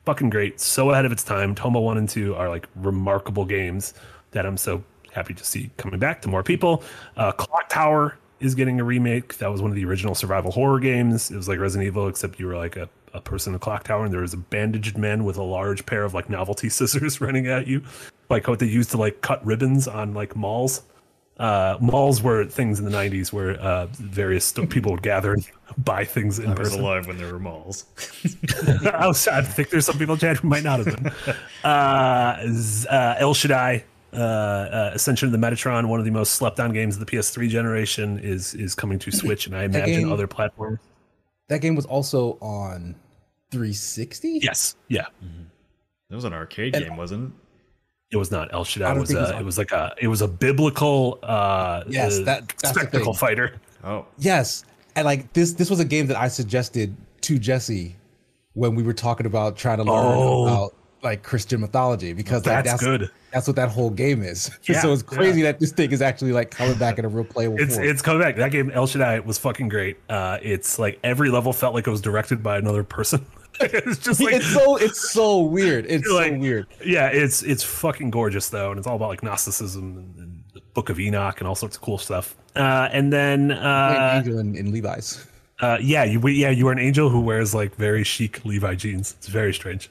[0.09, 0.59] Fucking great.
[0.59, 1.55] So ahead of its time.
[1.55, 3.93] Tomba 1 and 2 are like remarkable games
[4.31, 4.83] that I'm so
[5.13, 6.83] happy to see coming back to more people.
[7.19, 9.37] Uh, Clock Tower is getting a remake.
[9.37, 11.31] That was one of the original survival horror games.
[11.31, 13.85] It was like Resident Evil, except you were like a, a person in a clock
[13.85, 17.21] tower and there was a bandaged man with a large pair of like novelty scissors
[17.21, 17.83] running at you.
[18.31, 20.85] Like what they used to like cut ribbons on like malls.
[21.39, 25.49] Uh, malls were things in the 90s where uh, various st- people would gather and
[25.84, 26.80] buy things in I was person.
[26.80, 27.84] alive when there were malls.
[28.93, 31.12] I, was, I think there's some people in chat who might not have been.
[31.64, 32.36] Uh,
[32.91, 36.72] uh, El Shaddai, uh, uh, Ascension of the Metatron, one of the most slept on
[36.72, 40.26] games of the PS3 generation, is is coming to Switch and I imagine game- other
[40.26, 40.78] platforms.
[41.49, 42.95] That game was also on
[43.51, 44.39] 360.
[44.43, 45.07] Yes, yeah,
[46.11, 47.32] That was an arcade game, wasn't it?
[48.11, 48.87] It was not El Shaddai.
[48.87, 51.19] I don't Was think uh, it's on- it was like a it was a biblical
[51.23, 53.55] uh, Yes, uh, that- that's spectacle fighter.
[53.85, 54.65] Oh, Yes,
[54.97, 57.97] and like this this was a game that I suggested to Jesse
[58.55, 60.43] when we were talking about trying to learn Oh.
[60.47, 63.11] about like Christian mythology because like, That's that's good.
[63.33, 64.51] That's what that whole game is.
[64.69, 67.25] Yeah, so it's crazy that this thing is actually like coming back in a real
[67.25, 67.87] playable It's form.
[67.87, 68.37] it's coming back.
[68.37, 69.99] That game El Shaddai was fucking great.
[70.09, 73.25] Uh, it's like every level felt like it was directed by another person.
[73.87, 75.87] it's just like it's so it's so weird.
[75.87, 76.67] It's like so weird.
[76.85, 80.61] Yeah, it's it's fucking gorgeous though, and it's all about like Gnosticism and, and the
[80.75, 82.37] Book of Enoch and all sorts of cool stuff.
[82.57, 85.27] Uh, and then uh, Angel in, in Levi's.
[85.61, 89.15] uh, yeah, you yeah you are an angel who wears like very chic Levi jeans.
[89.19, 89.91] It's very strange.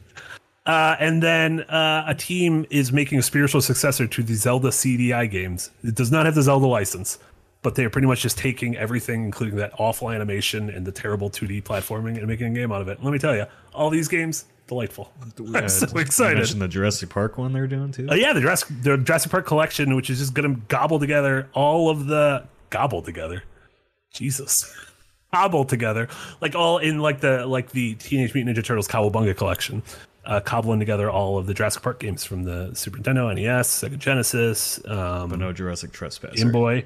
[0.65, 5.31] Uh, and then uh, a team is making a spiritual successor to the Zelda CDI
[5.31, 5.71] games.
[5.81, 7.19] It does not have the Zelda license,
[7.61, 11.29] but they are pretty much just taking everything, including that awful animation and the terrible
[11.29, 13.03] 2D platforming, and making a game out of it.
[13.03, 15.11] Let me tell you, all these games delightful.
[15.55, 16.37] I'm so You excited.
[16.37, 18.07] mentioned the Jurassic Park one they're doing too.
[18.09, 21.49] Uh, yeah, the Jurassic, the Jurassic Park collection, which is just going to gobble together
[21.53, 23.43] all of the gobble together.
[24.13, 24.73] Jesus,
[25.33, 26.07] gobble together
[26.41, 29.83] like all in like the like the Teenage Mutant Ninja Turtles Cowabunga collection,
[30.25, 33.97] uh, cobbling together all of the Jurassic Park games from the Super Nintendo, NES, Sega
[33.97, 36.35] Genesis, um, but no Jurassic Trespasser.
[36.35, 36.85] Game Boy.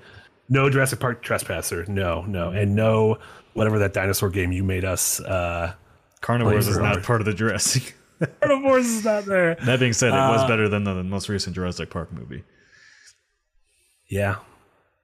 [0.49, 1.85] No Jurassic Park Trespasser.
[1.87, 3.17] No, no, and no
[3.53, 5.19] whatever that dinosaur game you made us.
[5.21, 5.73] Uh,
[6.21, 7.95] Carnivores is not part of the Jurassic.
[8.41, 9.55] Carnivores is not there.
[9.55, 12.43] that being said, it was Uh, better than the most recent Jurassic Park movie.
[14.09, 14.35] Yeah,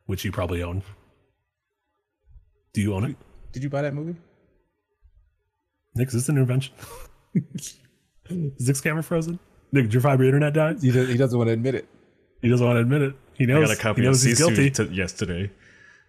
[0.05, 0.83] which you probably own.
[2.73, 3.15] Do you own it?
[3.53, 4.15] Did you buy that movie?
[5.95, 6.75] Nick, is this an intervention?
[7.33, 7.79] is
[8.67, 9.39] Nick's camera frozen?
[9.71, 10.75] Nick, did your fiber internet die?
[10.79, 11.87] He, does, he doesn't want to admit it.
[12.41, 13.15] He doesn't want to admit it.
[13.37, 13.67] He I knows.
[13.69, 14.69] got a copy he of knows he's guilty.
[14.71, 15.51] T- yesterday.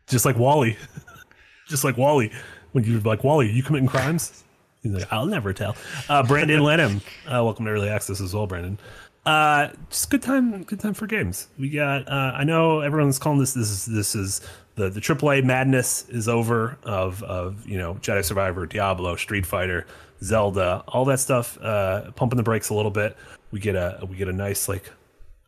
[0.07, 0.77] just like Wally.
[1.69, 2.33] just like Wally.
[2.73, 4.45] When you're like, Wally, you committing crimes?
[4.83, 5.77] He's like, I'll never tell.
[6.09, 7.01] Uh, Brandon Lenham.
[7.27, 8.79] Uh, welcome to Early Access as well, Brandon.
[9.27, 11.49] Uh, just good time, good time for games.
[11.59, 12.09] We got.
[12.09, 13.53] Uh, I know everyone's calling this.
[13.53, 14.41] This is this is
[14.77, 19.87] the the AAA madness is over of of you know Jedi Survivor, Diablo, Street Fighter,
[20.23, 21.59] Zelda, all that stuff.
[21.61, 23.15] Uh, pumping the brakes a little bit.
[23.51, 24.91] we get a we get a nice like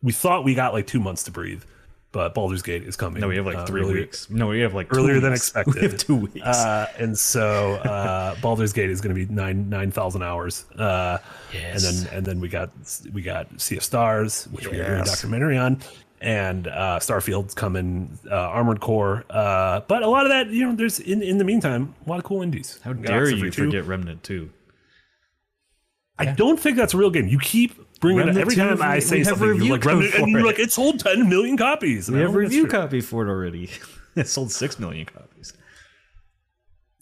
[0.03, 1.63] we thought we got like two months to breathe,
[2.13, 3.21] but Baldur's Gate is coming.
[3.21, 4.29] No, we have like uh, three earlier- weeks.
[4.31, 5.75] No, we have like two earlier than expected.
[5.75, 6.47] We have two weeks.
[6.47, 10.65] Uh, and so uh, Baldur's Gate is going to be nine nine thousand hours.
[10.77, 11.19] Uh,
[11.53, 11.85] Yes.
[11.85, 12.71] And then and then we got
[13.13, 15.81] we got Sea of Stars, which we are doing a documentary on,
[16.21, 19.25] and uh, Starfield's coming, uh, Armored Core.
[19.29, 22.19] Uh, but a lot of that, you know, there's in in the meantime a lot
[22.19, 22.79] of cool indies.
[22.85, 23.65] How dare you 2.
[23.67, 24.49] forget Remnant 2?
[26.19, 27.27] I don't think that's a real game.
[27.27, 29.63] You keep bringing it every 2, time I say have something.
[29.63, 30.45] You're like, Remnant, and you're it.
[30.47, 32.09] like, it sold 10 million copies.
[32.09, 33.71] And We I have don't think that's review copy for it already.
[34.17, 35.53] it sold 6 million copies.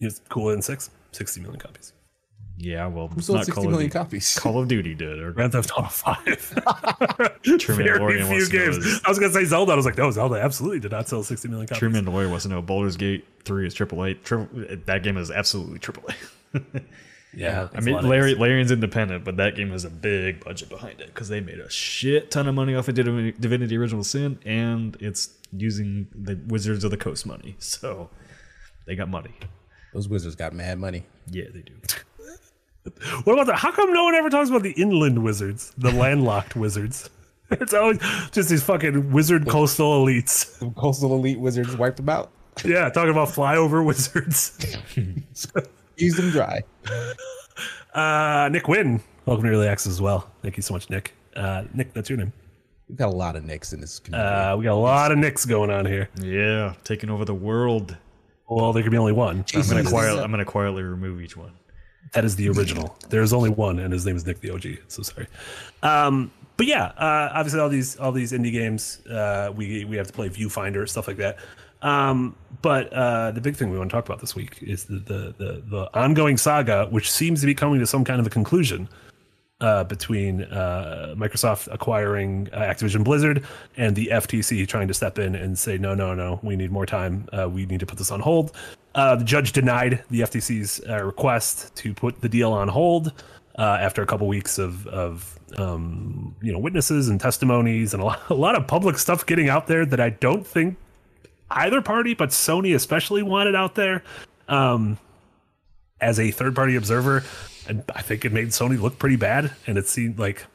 [0.01, 1.93] It's cooler than six, 60 million copies.
[2.61, 3.91] Yeah, well, Who it's sold not 60 Call of, Duty.
[3.91, 4.37] copies?
[4.39, 5.21] Call of Duty did.
[5.21, 6.25] Or Grand Theft Auto 5.
[7.43, 8.77] True Very Mandalorian few wants to know games.
[8.79, 9.73] is- I was going to say Zelda.
[9.73, 11.79] I was like, no, Zelda absolutely did not sell 60 million copies.
[11.79, 14.23] True Mandalorian wants to know Baldur's Gate 3 is AAA.
[14.25, 14.49] Triple,
[14.87, 16.15] that game is absolutely AAA.
[17.35, 17.69] Yeah.
[17.75, 21.29] I mean, Larry, Larian's independent, but that game has a big budget behind it because
[21.29, 26.09] they made a shit ton of money off of Divinity Original Sin, and it's using
[26.15, 27.57] the Wizards of the Coast money.
[27.79, 28.11] So
[28.87, 29.35] they got money.
[29.93, 31.05] Those wizards got mad money.
[31.31, 31.75] Yeah, they do.
[33.25, 33.57] What about that?
[33.57, 37.11] How come no one ever talks about the inland wizards, the landlocked wizards?
[37.51, 37.99] It's always
[38.31, 40.59] just these fucking wizard coastal elites.
[40.59, 42.31] The coastal elite wizards wiped them out.
[42.63, 44.59] Yeah, talking about flyover wizards.
[45.99, 46.63] Used them dry.
[47.95, 50.31] Uh, Nick Wynn, welcome to Early Access as well.
[50.43, 51.15] Thank you so much, Nick.
[51.35, 52.33] Uh, Nick, that's your name.
[52.89, 54.31] We've got a lot of nicks in this community.
[54.31, 56.09] Uh, we got a lot of Nicks going on here.
[56.21, 57.97] Yeah, taking over the world.
[58.49, 59.45] Well, there could be only one.
[59.55, 59.89] I'm gonna Jesus.
[59.89, 61.53] quiet, I'm gonna quietly remove each one.
[62.13, 62.97] That is the original.
[63.09, 64.79] There's only one, and his name is Nick the OG.
[64.87, 65.27] So sorry.
[65.83, 70.07] Um, but yeah, uh, obviously all these all these indie games, uh, we we have
[70.07, 71.39] to play Viewfinder stuff like that.
[71.83, 74.99] Um, but uh, the big thing we want to talk about this week is the
[74.99, 78.31] the the, the ongoing saga, which seems to be coming to some kind of a
[78.31, 78.89] conclusion
[79.61, 83.45] uh, between uh, Microsoft acquiring uh, Activision Blizzard
[83.77, 86.87] and the FTC trying to step in and say, no, no, no, we need more
[86.87, 87.29] time.
[87.33, 88.53] Uh, we need to put this on hold.
[88.95, 93.13] Uh, the judge denied the FTC's request to put the deal on hold
[93.57, 98.31] after a couple weeks of, of um, you know witnesses and testimonies and a lot,
[98.31, 100.77] a lot of public stuff getting out there that I don't think
[101.51, 104.03] either party, but Sony especially wanted out there.
[104.49, 104.99] Um,
[106.01, 107.25] as a third party observer,
[107.69, 109.51] and I think it made Sony look pretty bad.
[109.67, 110.47] And it seemed like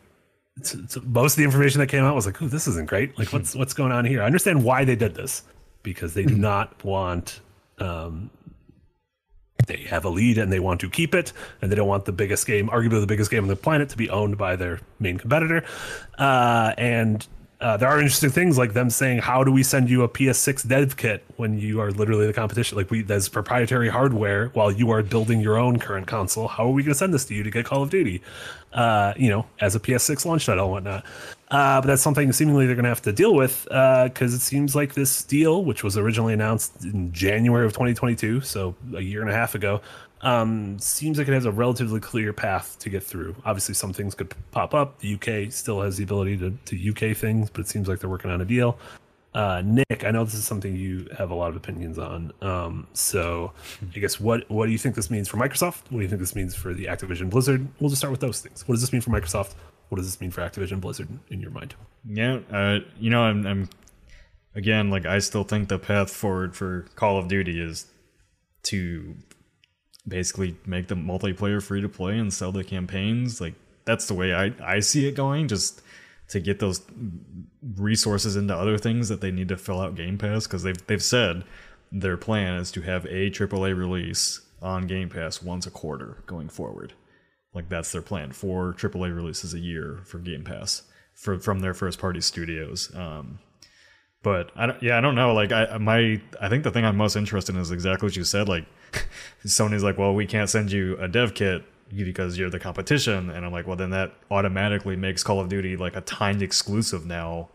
[0.57, 3.17] it's, it's- most of the information that came out was like, "Ooh, this isn't great.
[3.19, 5.43] Like, what's what's going on here?" I understand why they did this
[5.83, 7.41] because they do not want.
[7.77, 8.29] Um,
[9.67, 12.11] they have a lead and they want to keep it, and they don't want the
[12.11, 15.17] biggest game, arguably the biggest game on the planet, to be owned by their main
[15.17, 15.63] competitor.
[16.17, 17.27] Uh, and
[17.63, 20.67] uh, there are interesting things like them saying, "How do we send you a PS6
[20.67, 22.77] dev kit when you are literally the competition?
[22.77, 26.49] Like we, there's proprietary hardware while you are building your own current console.
[26.49, 28.21] How are we going to send this to you to get Call of Duty?
[28.73, 31.05] Uh, you know, as a PS6 launch title and whatnot."
[31.49, 34.75] Uh, but that's something seemingly they're going to have to deal with because it seems
[34.75, 39.29] like this deal, which was originally announced in January of 2022, so a year and
[39.29, 39.79] a half ago,
[40.23, 43.35] um, seems like it has a relatively clear path to get through.
[43.45, 44.99] Obviously, some things could pop up.
[44.99, 48.09] The UK still has the ability to, to UK things, but it seems like they're
[48.09, 48.77] working on a deal.
[49.33, 52.31] Uh, Nick, I know this is something you have a lot of opinions on.
[52.41, 53.51] Um, so,
[53.81, 55.81] I guess what what do you think this means for Microsoft?
[55.89, 57.67] What do you think this means for the Activision Blizzard?
[57.79, 58.67] We'll just start with those things.
[58.67, 59.55] What does this mean for Microsoft?
[59.89, 61.75] What does this mean for Activision Blizzard in your mind?
[62.07, 63.69] Yeah, uh, you know, I'm, I'm
[64.55, 67.87] again like I still think the path forward for Call of Duty is
[68.63, 69.15] to
[70.07, 73.39] basically make the multiplayer free to play and sell the campaigns.
[73.39, 75.47] Like that's the way I I see it going.
[75.47, 75.81] Just
[76.29, 76.81] to get those
[77.75, 81.03] resources into other things that they need to fill out Game Pass because they've they've
[81.03, 81.43] said
[81.91, 86.49] their plan is to have a AAA release on Game Pass once a quarter going
[86.49, 86.93] forward.
[87.53, 88.31] Like that's their plan.
[88.31, 90.83] Four AAA releases a year for Game Pass
[91.13, 92.93] for from their first party studios.
[92.95, 93.39] Um,
[94.23, 95.33] but I don't, yeah, I don't know.
[95.33, 98.23] Like I my I think the thing I'm most interested in is exactly what you
[98.23, 98.49] said.
[98.49, 98.65] Like
[99.45, 101.63] Sony's like, well, we can't send you a dev kit
[101.95, 105.77] because you're the competition, and I'm like, well, then that automatically makes Call of Duty
[105.77, 107.49] like a timed exclusive now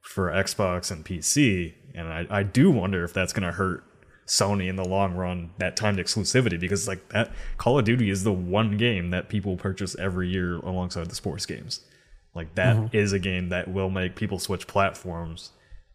[0.00, 3.84] for Xbox and PC, and I I do wonder if that's gonna hurt
[4.26, 8.24] Sony in the long run that timed exclusivity because like that Call of Duty is
[8.24, 11.80] the one game that people purchase every year alongside the sports games.
[12.34, 12.96] Like that mm-hmm.
[12.96, 15.50] is a game that will make people switch platforms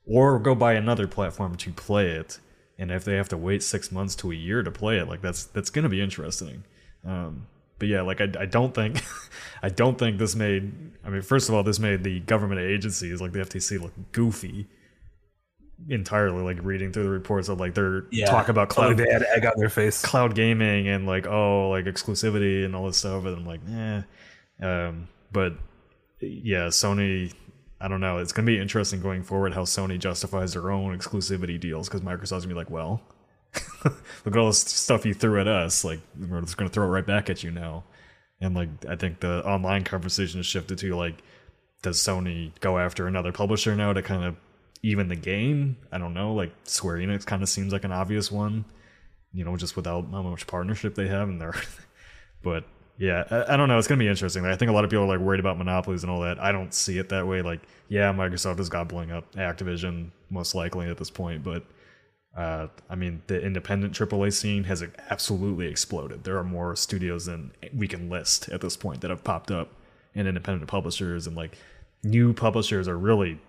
[0.05, 2.39] or go buy another platform to play it.
[2.79, 5.21] And if they have to wait six months to a year to play it, like
[5.21, 6.63] that's that's gonna be interesting.
[7.05, 9.01] Um, but yeah, like I, I don't think
[9.63, 10.71] I don't think this made
[11.05, 14.67] I mean first of all this made the government agencies like the FTC look goofy
[15.87, 19.23] entirely like reading through the reports of like they're talk about Like cloud they had
[19.33, 20.01] egg on their face.
[20.01, 24.01] cloud gaming and like oh like exclusivity and all this stuff and i'm like eh
[24.61, 25.53] um but
[26.21, 27.33] yeah, Sony.
[27.81, 28.17] I don't know.
[28.17, 32.45] It's gonna be interesting going forward how Sony justifies their own exclusivity deals because Microsoft's
[32.45, 33.01] gonna be like, well,
[33.83, 33.95] look
[34.27, 35.83] at all this stuff you threw at us.
[35.83, 37.85] Like we're just gonna throw it right back at you now.
[38.41, 41.21] And like I think the online conversation has shifted to like,
[41.81, 44.35] does Sony go after another publisher now to kind of
[44.83, 45.77] even the game?
[45.91, 46.33] I don't know.
[46.33, 48.65] Like Square Enix kind of seems like an obvious one.
[49.31, 51.55] You know, just without how much partnership they have in there.
[52.43, 52.65] but
[52.99, 53.77] yeah, I, I, don't know.
[53.77, 54.45] It's gonna be interesting.
[54.45, 56.37] I think a lot of people are like worried about monopolies and all that.
[56.37, 57.41] I don't see it that way.
[57.41, 61.63] Like, yeah, Microsoft is gobbling up Activision most likely at this point, but
[62.35, 66.25] uh, I mean, the independent AAA scene has absolutely exploded.
[66.25, 69.71] There are more studios than we can list at this point that have popped up,
[70.13, 71.57] and independent publishers and like
[72.03, 73.39] new publishers are really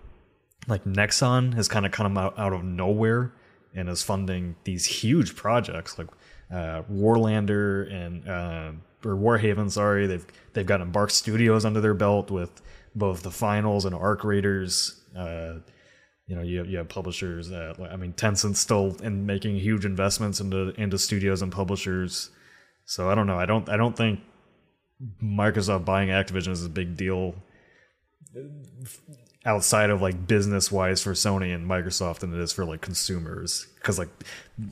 [0.67, 3.33] like Nexon has kind of come out, out of nowhere
[3.75, 6.07] and is funding these huge projects like
[6.51, 8.71] uh, Warlander and uh,
[9.05, 9.69] or Warhaven.
[9.69, 12.61] Sorry, they've they've got Embark Studios under their belt with
[12.95, 15.01] both the finals and Arc Raiders.
[15.17, 15.55] Uh,
[16.27, 17.51] you know, you have, you have publishers.
[17.51, 22.29] I mean, Tencent's still in making huge investments into into studios and publishers.
[22.85, 23.37] So I don't know.
[23.37, 24.21] I don't I don't think
[25.21, 27.35] Microsoft buying Activision is a big deal
[29.45, 33.67] outside of like business wise for Sony and Microsoft than it is for like consumers.
[33.75, 34.09] Because like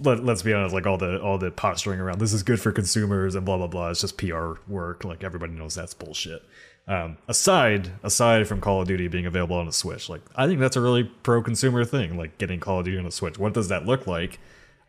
[0.02, 2.72] let, let's be honest, like all the all the posturing around this is good for
[2.72, 3.90] consumers and blah blah blah.
[3.90, 5.04] It's just PR work.
[5.04, 6.44] Like everybody knows that's bullshit.
[6.88, 10.60] Um, aside aside from Call of Duty being available on a Switch, like I think
[10.60, 12.18] that's a really pro consumer thing.
[12.18, 13.38] Like getting Call of Duty on a Switch.
[13.38, 14.40] What does that look like?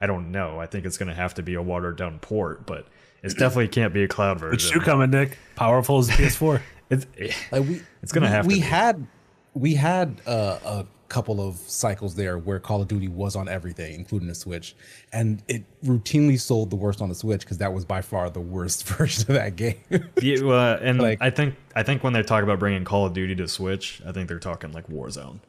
[0.00, 0.58] I don't know.
[0.58, 2.86] I think it's going to have to be a watered down port, but
[3.22, 4.54] it definitely can't be a cloud version.
[4.54, 5.36] It's you coming, Nick.
[5.56, 6.62] Powerful as PS4.
[6.90, 7.06] it's
[7.52, 8.46] like we, it's going to have.
[8.46, 9.06] We to had
[9.54, 13.94] we had uh, a couple of cycles there where Call of Duty was on everything,
[13.94, 14.74] including the Switch,
[15.12, 18.40] and it routinely sold the worst on the Switch because that was by far the
[18.40, 19.76] worst version of that game.
[20.22, 23.12] yeah, well, and like, I think I think when they talk about bringing Call of
[23.12, 25.40] Duty to Switch, I think they're talking like Warzone.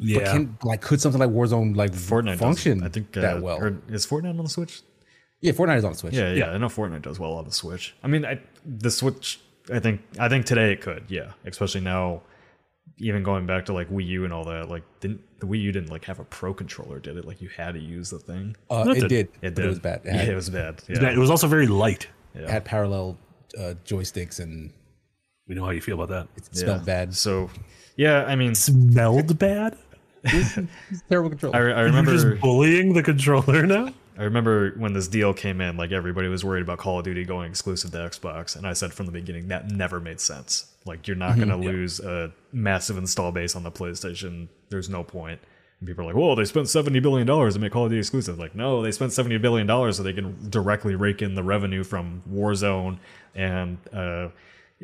[0.00, 2.82] Yeah, can, like could something like Warzone like Fortnite function?
[2.82, 3.78] I think uh, that well.
[3.88, 4.82] Is Fortnite on the Switch?
[5.40, 6.14] Yeah, Fortnite is on the Switch.
[6.14, 7.94] Yeah, yeah, yeah, I know Fortnite does well on the Switch.
[8.02, 9.40] I mean, I, the Switch.
[9.72, 11.04] I think I think today it could.
[11.08, 12.22] Yeah, especially now
[12.98, 15.72] even going back to like Wii U and all that, like didn't the Wii U
[15.72, 17.24] didn't like have a pro controller, did it?
[17.24, 18.56] Like you had to use the thing.
[18.70, 19.28] Uh, it, did.
[19.42, 19.64] It did.
[19.64, 20.02] It was bad.
[20.04, 20.82] It, had, yeah, it was bad.
[20.88, 21.10] Yeah.
[21.10, 22.08] It was also very light.
[22.34, 22.42] Yeah.
[22.42, 23.18] It had parallel
[23.58, 24.72] uh, joysticks and
[25.48, 26.28] we know how you feel about that.
[26.36, 26.84] It smelled yeah.
[26.84, 27.14] bad.
[27.14, 27.50] So
[27.96, 29.76] yeah, I mean, smelled bad.
[31.08, 31.74] terrible controller.
[31.74, 33.92] I, I remember You're just bullying the controller now.
[34.16, 37.24] I remember when this deal came in, like everybody was worried about Call of Duty
[37.24, 40.72] going exclusive to Xbox, and I said from the beginning that never made sense.
[40.84, 44.48] Like you're not mm-hmm, going to lose a massive install base on the PlayStation.
[44.68, 45.40] There's no point.
[45.80, 47.98] And people are like, "Whoa, they spent seventy billion dollars to make Call of Duty
[48.00, 51.42] exclusive." Like, no, they spent seventy billion dollars so they can directly rake in the
[51.42, 52.98] revenue from Warzone.
[53.34, 54.28] And uh,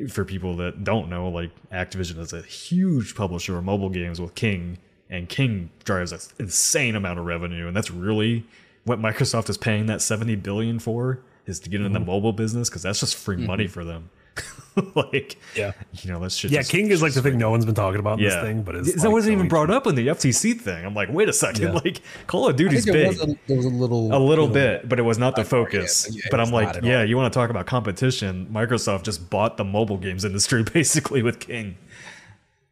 [0.09, 4.35] for people that don't know, like Activision is a huge publisher of mobile games with
[4.35, 4.77] King,
[5.09, 8.45] and King drives an insane amount of revenue, and that's really
[8.83, 11.93] what Microsoft is paying that 70 billion for is to get in mm-hmm.
[11.93, 13.47] the mobile business because that's just free mm-hmm.
[13.47, 14.09] money for them.
[14.95, 16.51] like, yeah, you know, that's shit.
[16.51, 18.29] Yeah, King is like the thing no one's been talking about in yeah.
[18.29, 20.85] this thing, but it's that like, wasn't even brought up in the FTC thing.
[20.85, 21.71] I'm like, wait a second, yeah.
[21.71, 23.07] like Call of Duty's big.
[23.07, 26.07] Was a, there was a little, a little bit, but it was not the focus.
[26.09, 28.47] Yeah, but I'm like, yeah, you want to talk about competition?
[28.51, 31.77] Microsoft just bought the mobile games industry basically with King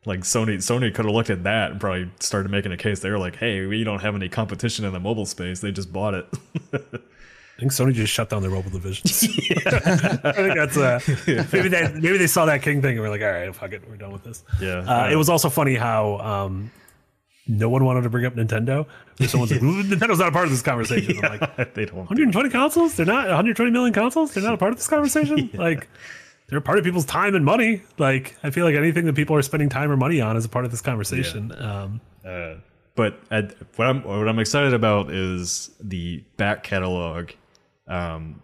[0.05, 2.99] like Sony Sony could have looked at that and probably started making a case.
[3.01, 5.59] They were like, "Hey, we don't have any competition in the mobile space.
[5.59, 6.25] They just bought it."
[6.73, 9.23] I think Sony just shut down their mobile divisions.
[9.65, 10.99] I think that's uh,
[11.51, 13.83] maybe they maybe they saw that King thing and were like, "All right, fuck it,
[13.89, 14.77] we're done with this." Yeah.
[14.87, 16.71] Uh, It was also funny how um,
[17.47, 18.85] no one wanted to bring up Nintendo.
[19.27, 22.49] Someone's like, "Nintendo's not a part of this conversation." Yeah, I'm like, "They don't." 120
[22.49, 22.95] consoles?
[22.95, 24.33] They're not 120 million consoles.
[24.33, 25.49] They're not a part of this conversation.
[25.53, 25.59] yeah.
[25.59, 25.89] Like
[26.49, 27.81] they're part of people's time and money.
[27.97, 30.49] Like I feel like anything that people are spending time or money on is a
[30.49, 31.53] part of this conversation.
[31.55, 31.81] Yeah.
[31.81, 32.55] Um, uh,
[32.95, 33.19] but
[33.75, 37.31] what I'm what I'm excited about is the back catalog
[37.87, 38.41] um,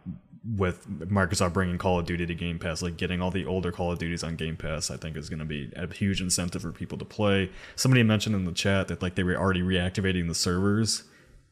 [0.58, 3.92] with Microsoft bringing Call of Duty to Game Pass, like getting all the older Call
[3.92, 6.72] of Duties on Game Pass, I think is going to be a huge incentive for
[6.72, 7.52] people to play.
[7.76, 11.04] Somebody mentioned in the chat that like they were already reactivating the servers.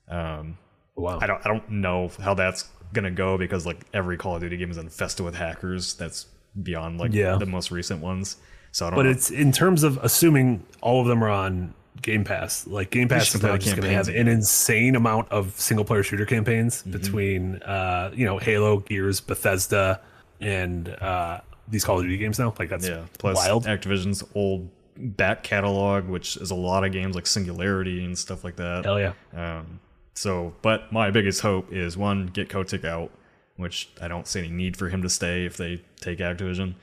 [0.08, 0.58] Um,
[0.96, 1.20] wow.
[1.22, 4.58] I don't I don't know how that's gonna go because like every Call of Duty
[4.58, 5.96] game is infested with hackers.
[5.96, 6.28] That's
[6.62, 7.36] beyond like yeah.
[7.38, 8.38] the most recent ones.
[8.72, 8.98] So I don't.
[8.98, 9.04] Know.
[9.04, 9.12] But know.
[9.12, 12.68] it's in terms of assuming all of them are on Game Pass.
[12.68, 16.04] Like Game Pass is now just going to have an insane amount of single player
[16.04, 16.92] shooter campaigns mm-hmm.
[16.92, 20.02] between uh, you know Halo, Gears, Bethesda,
[20.40, 22.54] and uh, these Call of Duty games now.
[22.58, 23.06] Like that's yeah.
[23.18, 23.66] Plus wild.
[23.66, 28.56] Activision's old back catalog, which is a lot of games like Singularity and stuff like
[28.58, 28.86] that.
[28.86, 29.14] Hell yeah.
[29.34, 29.80] Um,
[30.16, 33.12] so, but my biggest hope is one, get Kotick out
[33.58, 36.76] which I don't see any need for him to stay if they take Activision.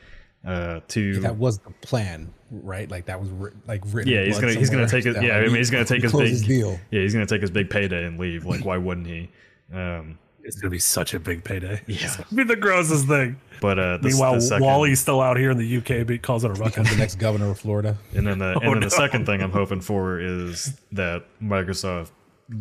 [0.44, 2.90] uh, to That was the plan, right?
[2.90, 4.12] Like that was writ- like written.
[4.12, 5.14] yeah, he's gonna he's gonna take it.
[5.16, 6.78] Yeah, like, I mean he's gonna take he his big his deal.
[6.90, 8.44] Yeah, he's gonna take his big payday and leave.
[8.46, 9.30] Like, why wouldn't he?
[9.72, 11.82] Um, It's gonna be such a big payday.
[11.86, 11.98] Yeah.
[12.06, 13.38] It's gonna be the grossest thing.
[13.60, 16.18] but uh, the, Meanwhile, the second, Wally's still out here in the UK, but he
[16.18, 16.72] calls it a ruck.
[16.74, 17.98] the next governor of Florida.
[18.14, 22.12] And then the and Oh, then the second thing I'm hoping for is that Microsoft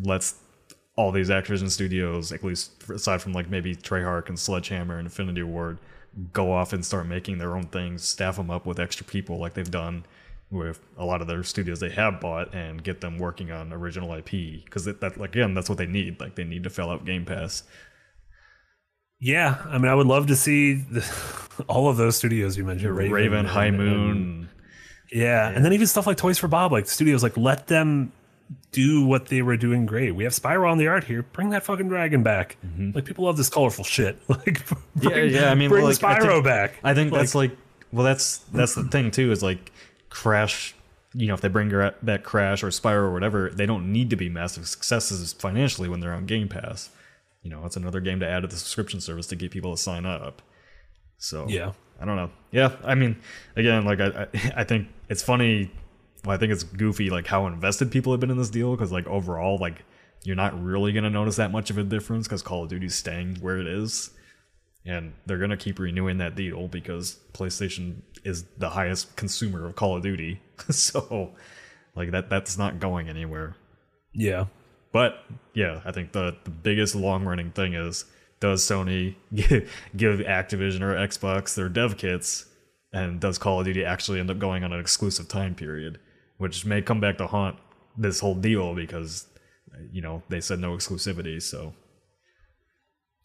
[0.03, 0.36] lets
[1.00, 5.06] all these actors and studios, at least aside from like maybe Treyarch and Sledgehammer and
[5.06, 5.78] Infinity Ward,
[6.34, 9.54] go off and start making their own things, staff them up with extra people like
[9.54, 10.06] they've done
[10.52, 14.14] with a lot of their studios they have bought, and get them working on original
[14.14, 16.20] IP because that, that like, again that's what they need.
[16.20, 17.64] Like they need to fill out Game Pass.
[19.22, 21.06] Yeah, I mean, I would love to see the,
[21.70, 24.12] all of those studios you mentioned, Raven, Raven, High Moon.
[24.12, 24.50] and-
[25.14, 28.12] yeah, and then even stuff like Toys for Bob, like studios, like let them
[28.72, 30.12] do what they were doing great.
[30.16, 31.24] We have Spyro on the art here.
[31.24, 32.58] Bring that fucking dragon back.
[32.66, 32.91] Mm-hmm.
[32.93, 34.18] Like people love this colorful shit.
[34.30, 34.62] Like
[35.02, 35.52] yeah, bring, yeah.
[35.52, 36.74] I mean, bring well, like, I Spyro think- back.
[36.84, 37.52] I think that's like,
[37.91, 39.32] well, that's that's the thing too.
[39.32, 39.72] Is like
[40.10, 40.76] Crash.
[41.14, 41.70] You know, if they bring
[42.04, 46.00] back Crash or Spyro or whatever, they don't need to be massive successes financially when
[46.02, 46.91] they're on Game Pass.
[47.41, 49.82] You know, it's another game to add to the subscription service to get people to
[49.82, 50.43] sign up.
[51.18, 51.72] So Yeah.
[52.00, 52.30] I don't know.
[52.52, 53.18] Yeah, I mean,
[53.56, 55.72] again, like I, I, I think it's funny.
[56.26, 58.92] Well, I think it's goofy, like how invested people have been in this deal, because
[58.92, 59.84] like overall, like
[60.24, 63.38] you're not really gonna notice that much of a difference because Call of Duty's staying
[63.38, 64.12] where it is,
[64.86, 69.96] and they're gonna keep renewing that deal because PlayStation is the highest consumer of Call
[69.96, 71.32] of Duty, so
[71.96, 73.56] like that that's not going anywhere.
[74.14, 74.46] yeah,
[74.92, 78.06] But yeah, I think the, the biggest long running thing is
[78.40, 82.46] does Sony give, give Activision or Xbox their dev kits,
[82.94, 86.00] and does Call of Duty actually end up going on an exclusive time period,
[86.40, 87.56] which may come back to haunt
[87.96, 89.28] this whole deal because
[89.92, 91.74] you know they said no exclusivity, so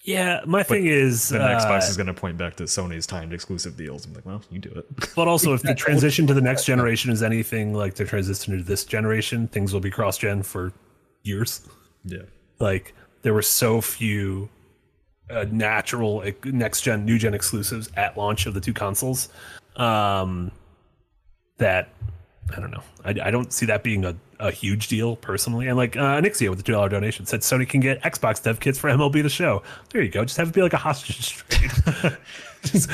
[0.04, 0.42] yeah.
[0.44, 3.76] My thing is, then uh, Xbox is going to point back to Sony's timed exclusive
[3.76, 4.04] deals.
[4.04, 4.86] I'm like, well, you do it.
[5.16, 8.62] But also, if the transition to the next generation is anything like the transition to
[8.62, 10.72] this generation, things will be cross-gen for
[11.22, 11.66] years.
[12.04, 12.22] yeah,
[12.58, 14.50] Like there were so few
[15.30, 19.30] uh, natural next-gen, new-gen exclusives at launch of the two consoles
[19.76, 20.50] um,
[21.56, 21.88] that
[22.56, 22.82] I don't know.
[23.04, 25.66] I, I don't see that being a, a huge deal personally.
[25.66, 28.60] And like uh, Nixia with the two dollar donation said, Sony can get Xbox dev
[28.60, 29.62] kits for MLB the Show.
[29.90, 30.24] There you go.
[30.24, 32.16] Just have it be like a hostage trade.
[32.64, 32.90] Just-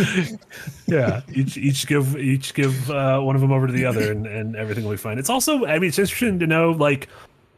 [0.87, 4.27] yeah, each each give each give uh, one of them over to the other, and,
[4.27, 5.19] and everything will be fine.
[5.19, 6.73] It's also, I mean, it's interesting to know.
[6.73, 7.09] Like,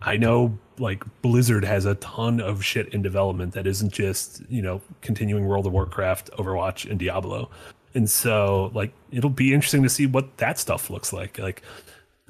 [0.03, 4.61] I know like Blizzard has a ton of shit in development that isn't just you
[4.61, 7.51] know continuing World of Warcraft, Overwatch, and Diablo.
[7.95, 11.39] And so, like, it'll be interesting to see what that stuff looks like.
[11.39, 11.63] Like,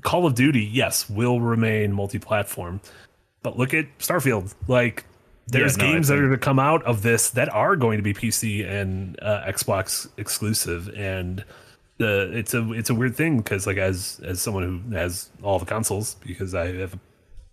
[0.02, 2.80] Call of Duty, yes, will remain multi-platform,
[3.42, 4.54] but look at Starfield.
[4.68, 5.04] Like,
[5.46, 7.98] there's no, I games that are going to come out of this that are going
[7.98, 11.44] to be PC and uh, Xbox exclusive, and
[11.98, 15.58] the it's a it's a weird thing because like as as someone who has all
[15.58, 16.98] the consoles because I have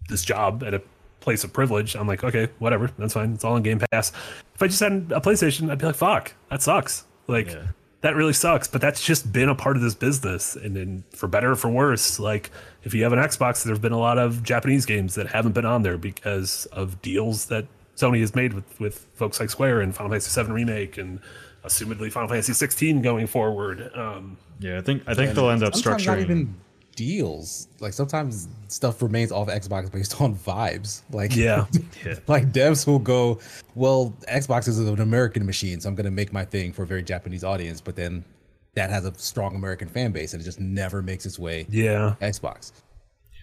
[0.07, 0.81] this job at a
[1.19, 3.33] place of privilege, I'm like, okay, whatever, that's fine.
[3.33, 4.11] It's all on Game Pass.
[4.55, 7.05] If I just had a PlayStation, I'd be like, fuck, that sucks.
[7.27, 7.67] Like Yeah.
[8.01, 8.67] That really sucks.
[8.67, 11.69] But that's just been a part of this business, and then for better or for
[11.69, 12.51] worse, like
[12.83, 15.65] if you have an Xbox, there's been a lot of Japanese games that haven't been
[15.65, 19.95] on there because of deals that Sony has made with with folks like Square and
[19.95, 21.19] Final Fantasy VII remake and
[21.65, 23.91] assumedly Final Fantasy 16 going forward.
[23.93, 24.77] Um, yeah.
[24.77, 26.05] I think I think they'll end up structuring.
[26.05, 26.55] not even
[26.99, 27.69] deals.
[27.79, 31.01] Like sometimes stuff remains off Xbox based on vibes.
[31.11, 31.65] Like yeah,
[32.05, 32.15] yeah.
[32.27, 33.39] like devs will go,
[33.73, 37.01] well, Xbox is an American machine, so I'm gonna make my thing for a very
[37.01, 38.25] Japanese audience, but then
[38.75, 42.15] that has a strong American fan base and it just never makes its way yeah.
[42.21, 42.73] Xbox.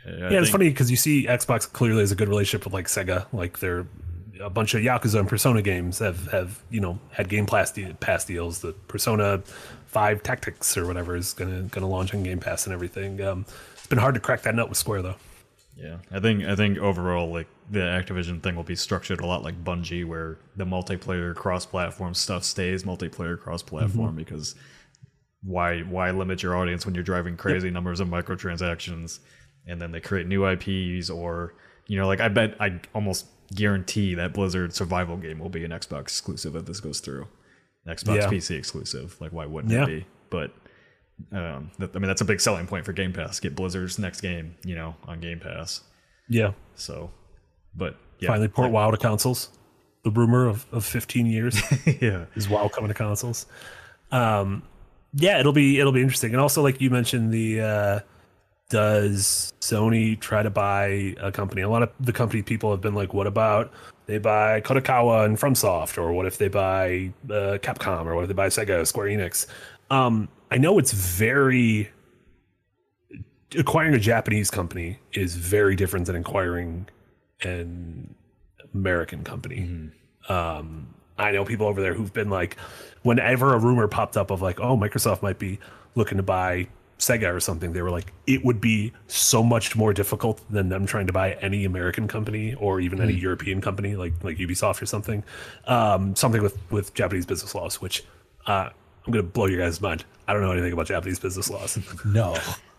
[0.07, 2.88] I yeah, it's funny because you see Xbox clearly has a good relationship with like
[2.88, 3.26] Sega.
[3.32, 3.86] Like they're
[4.38, 7.94] a bunch of Yakuza and Persona games have have you know had Game Pass, de-
[7.94, 8.61] pass deals.
[8.61, 9.42] The Persona
[9.97, 13.18] Five Tactics or whatever is gonna gonna launch on Game Pass and everything.
[13.22, 15.14] Um, it's been hard to crack that nut with Square though.
[15.74, 19.42] Yeah, I think I think overall, like the Activision thing will be structured a lot
[19.42, 24.16] like Bungie, where the multiplayer cross-platform stuff stays multiplayer cross-platform Mm-hmm.
[24.18, 24.55] because
[25.42, 29.20] why why limit your audience when you're driving crazy numbers of microtransactions,
[29.66, 31.55] and then they create new IPs or
[31.86, 35.70] you know like I bet I almost guarantee that Blizzard survival game will be an
[35.70, 37.28] Xbox exclusive if this goes through,
[37.87, 38.28] Xbox Yeah.
[38.28, 39.16] PC exclusive.
[39.20, 39.84] Like why wouldn't Yeah.
[39.84, 40.07] it be?
[40.30, 40.53] But
[41.32, 43.41] um, that, I mean that's a big selling point for Game Pass.
[43.41, 45.80] Get Blizzard's next game, you know, on Game Pass.
[46.28, 47.11] Yeah, So,
[47.74, 49.51] but yeah, finally port WoW to consoles.
[50.03, 51.61] The rumor of, of 15 years.
[52.01, 53.47] yeah, is WoW coming to consoles.
[54.11, 54.62] Um,
[55.14, 58.01] yeah, it'll be it'll be interesting, and also like you mentioned, the uh,
[58.70, 61.62] does Sony try to buy a company?
[61.62, 63.72] A lot of the company people have been like, what about
[64.07, 68.28] they buy Kadokawa and FromSoft, or what if they buy uh, Capcom, or what if
[68.28, 69.46] they buy Sega, Square Enix?
[69.90, 71.90] Um, I know it's very
[73.57, 76.88] acquiring a Japanese company is very different than acquiring
[77.42, 78.14] an
[78.74, 79.90] American company.
[80.28, 82.57] Um, I know people over there who've been like,
[83.02, 85.59] whenever a rumor popped up of like, oh, Microsoft might be
[85.94, 86.68] looking to buy
[86.99, 90.86] Sega or something, they were like, it would be so much more difficult than them
[90.86, 94.86] trying to buy any American company or even any European company like like Ubisoft or
[94.86, 95.22] something.
[95.66, 98.03] Um, something with with Japanese business laws, which
[98.47, 98.70] uh,
[99.07, 100.05] I'm gonna blow your guys' mind.
[100.26, 101.78] I don't know anything about Japanese business laws.
[102.07, 102.36] No.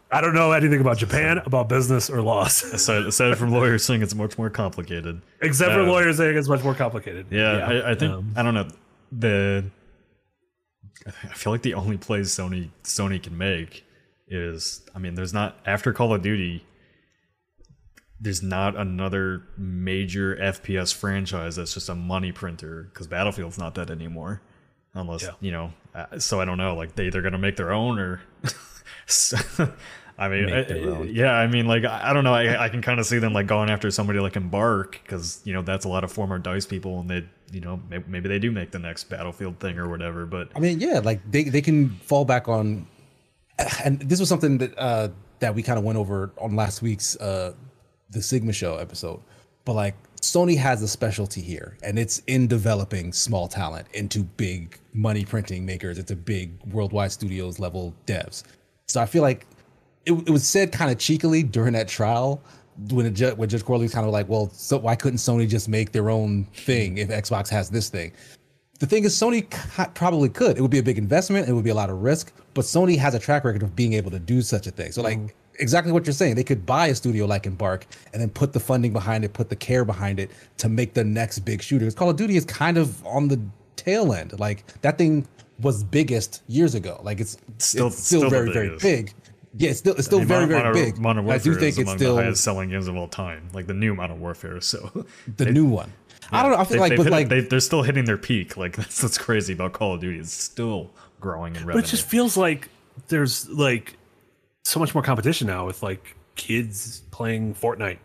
[0.09, 4.01] I don't know anything about Japan, about business or laws, Aside, aside from lawyers saying
[4.01, 5.22] it's much more complicated.
[5.41, 7.26] except for Uh, lawyers saying it's much more complicated.
[7.30, 8.68] Yeah, I, I think um, I don't know
[9.11, 9.65] the.
[11.05, 13.84] I feel like the only plays Sony Sony can make
[14.28, 16.65] is I mean, there's not after Call of Duty.
[18.19, 23.91] There's not another major FPS franchise that's just a money printer because Battlefield's not that
[23.91, 24.41] anymore,
[24.95, 25.30] unless Yeah.
[25.39, 25.73] you know.
[25.93, 28.21] uh, So I don't know, like they either gonna make their own or.
[29.05, 29.71] So-
[30.19, 32.99] I mean, I- yeah, I mean, like I I don't know, I, I can kind
[32.99, 36.03] of see them like going after somebody like Embark because you know that's a lot
[36.03, 39.03] of former Dice people, and they, you know, maybe, maybe they do make the next
[39.11, 40.25] Battlefield thing or whatever.
[40.25, 42.88] But I mean, yeah, like they, they can fall back on,
[43.84, 47.16] and this was something that uh, that we kind of went over on last week's
[47.18, 47.53] uh,
[48.10, 49.22] the Sigma Show episode.
[49.66, 54.80] But like Sony has a specialty here, and it's in developing small talent into big
[54.93, 55.97] money printing makers.
[55.97, 58.43] It's a big worldwide studios level devs.
[58.88, 59.45] So I feel like
[60.05, 62.41] it, it was said kind of cheekily during that trial
[62.89, 65.91] when, ju- when Judge Corley's kind of like, well, so why couldn't Sony just make
[65.91, 68.12] their own thing if Xbox has this thing?
[68.80, 69.49] The thing is, Sony
[69.95, 70.57] probably could.
[70.57, 71.49] It would be a big investment.
[71.49, 72.32] It would be a lot of risk.
[72.53, 74.91] But Sony has a track record of being able to do such a thing.
[74.91, 75.28] So, like, mm-hmm.
[75.59, 78.59] exactly what you're saying, they could buy a studio like Embark and then put the
[78.59, 81.89] funding behind it, put the care behind it to make the next big shooter.
[81.91, 83.39] Call of Duty is kind of on the
[83.75, 84.39] tail end.
[84.39, 85.28] Like that thing
[85.59, 86.99] was biggest years ago.
[87.03, 89.13] Like it's Still- it's still, still very very big.
[89.55, 90.99] Yeah, it's still it's still I mean, very Modern- very big.
[90.99, 93.49] Modern I do think is it's among still the highest selling games of all time,
[93.53, 94.61] like the new Modern Warfare.
[94.61, 95.05] So
[95.38, 95.91] the new one.
[96.32, 96.57] I don't know.
[96.57, 98.57] I feel they, like, but hit, like, they, they're still hitting their peak.
[98.57, 100.19] Like that's what's crazy about Call of Duty.
[100.19, 101.84] It's still growing in But revenue.
[101.86, 102.69] it just feels like
[103.07, 103.97] there's like
[104.65, 107.99] so much more competition now with like kids playing Fortnite.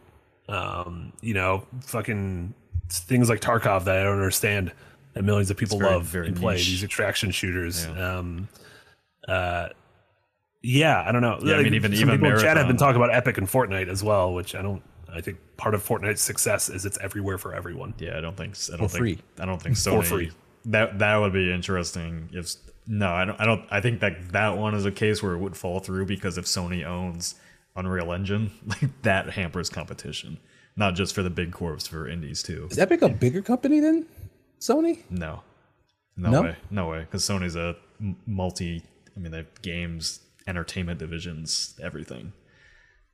[0.48, 2.52] Um, you know, fucking
[2.90, 4.72] things like Tarkov that I don't understand
[5.14, 6.66] that millions of people very- love very and play niche.
[6.66, 7.86] these extraction shooters.
[7.86, 8.16] Yeah.
[8.18, 8.48] Um,
[9.28, 9.68] uh,
[10.62, 11.38] yeah, I don't know.
[11.42, 13.48] Yeah, I mean, even- some even people in chat have been talking about Epic and
[13.48, 14.82] Fortnite as well, which I don't.
[15.14, 17.94] I think part of Fortnite's success is it's everywhere for everyone.
[17.98, 19.18] Yeah, I don't think I don't think free.
[19.38, 20.30] I don't think Sony free.
[20.66, 22.54] that that would be interesting if
[22.86, 25.38] no, I don't I don't I think that that one is a case where it
[25.38, 27.34] would fall through because if Sony owns
[27.76, 30.38] Unreal Engine, like that hampers competition.
[30.74, 32.66] Not just for the big corps, for indies too.
[32.70, 34.06] is Epic a bigger company than
[34.58, 35.00] Sony?
[35.10, 35.42] No.
[36.16, 36.42] No, No?
[36.42, 36.56] way.
[36.70, 37.00] No way.
[37.00, 37.76] Because Sony's a
[38.26, 38.82] multi
[39.16, 42.32] I mean they have games, entertainment divisions, everything.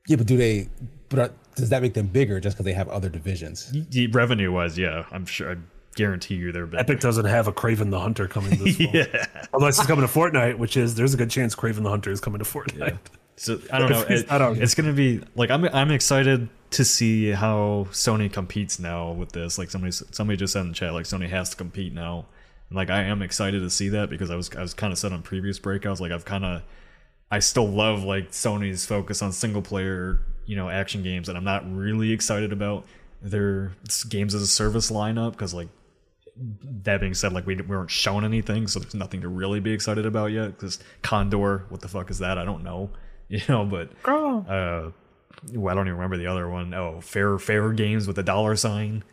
[0.07, 0.69] Yeah, but do they?
[1.11, 1.29] But uh,
[1.59, 3.73] does that make them bigger just because they have other divisions?
[4.13, 5.57] Revenue wise, yeah, I'm sure I
[5.95, 6.81] guarantee you they're big.
[6.81, 8.87] Epic doesn't have a Kraven the Hunter coming this fall.
[8.93, 9.27] Yeah.
[9.53, 12.21] Unless it's coming to Fortnite, which is there's a good chance Kraven the Hunter is
[12.21, 12.99] coming to Fortnite.
[13.37, 14.01] So I don't know.
[14.09, 18.79] It's It- not it's gonna be like I'm I'm excited to see how Sony competes
[18.79, 19.59] now with this.
[19.59, 22.27] Like somebody somebody just said in the chat, like Sony has to compete now.
[22.69, 24.99] And like I am excited to see that because I was I was kind of
[24.99, 26.63] said on previous breakouts, like I've kind of
[27.31, 31.45] I still love like Sony's focus on single player, you know, action games, and I'm
[31.45, 32.85] not really excited about
[33.23, 33.73] their
[34.09, 35.69] games as a service lineup because like
[36.85, 39.73] that being said, like we, we weren't shown anything, so there's nothing to really be
[39.73, 40.49] excited about yet.
[40.57, 42.39] Because Condor, what the fuck is that?
[42.39, 42.91] I don't know,
[43.29, 43.65] you know.
[43.65, 44.91] But uh,
[45.53, 46.73] well, I don't even remember the other one.
[46.75, 49.05] Oh, fair fair games with a dollar sign,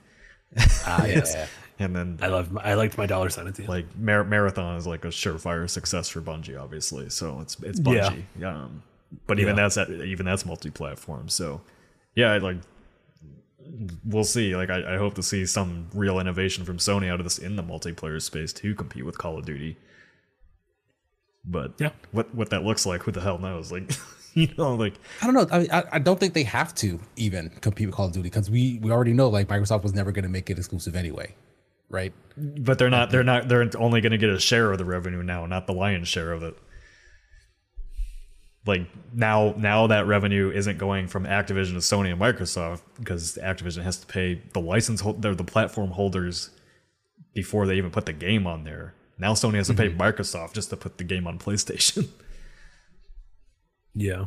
[0.85, 1.35] Ah, yes.
[1.79, 2.57] and then I love.
[2.61, 3.69] I liked my dollar sign at the end.
[3.69, 7.09] like Mar- marathon is like a surefire success for Bungie, obviously.
[7.09, 8.13] So it's it's Yeah.
[8.39, 8.43] Bungie.
[8.45, 8.83] Um,
[9.27, 9.67] but even Yeah.
[9.67, 11.29] that's even that's multi-platform.
[11.29, 11.61] So
[12.15, 12.57] yeah, like
[14.05, 14.55] we'll see.
[14.55, 17.55] Like I, I hope to see some real innovation from Sony out of this in
[17.55, 19.77] the multiplayer space to compete with Call of Duty.
[21.43, 21.91] But Yeah.
[22.11, 23.71] what what that looks like, who the hell knows?
[23.71, 23.91] Like
[24.33, 25.47] you know, like I don't know.
[25.51, 28.29] I, mean, I I don't think they have to even compete with Call of Duty
[28.29, 31.35] because we we already know like Microsoft was never going to make it exclusive anyway,
[31.89, 32.13] right?
[32.37, 35.23] but they're not they're not they're only going to get a share of the revenue
[35.23, 36.57] now, not the lion's share of it.
[38.65, 43.83] Like now now that revenue isn't going from Activision to Sony and Microsoft because Activision
[43.83, 46.49] has to pay the license holder the platform holders
[47.33, 48.95] before they even put the game on there.
[49.19, 50.01] Now Sony has to pay mm-hmm.
[50.01, 52.09] Microsoft just to put the game on PlayStation.
[53.93, 54.25] yeah.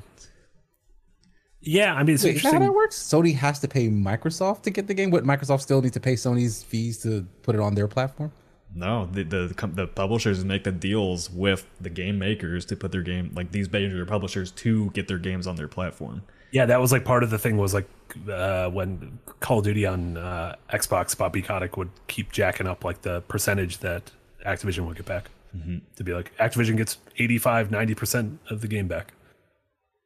[1.60, 2.60] Yeah, I mean it's Wait, is that how interesting.
[2.68, 2.96] that works?
[2.96, 5.10] Sony has to pay Microsoft to get the game.
[5.10, 8.30] What Microsoft still need to pay Sony's fees to put it on their platform?
[8.74, 13.02] No, the, the the publishers make the deals with the game makers to put their
[13.02, 16.22] game like these major publishers to get their games on their platform.
[16.50, 17.88] Yeah, that was like part of the thing was like
[18.30, 23.02] uh, when Call of Duty on uh, Xbox, Bobby Kotick would keep jacking up like
[23.02, 24.10] the percentage that
[24.46, 25.30] Activision would get back.
[25.56, 25.78] Mm-hmm.
[25.96, 29.12] To be like, Activision gets 85, 90% of the game back.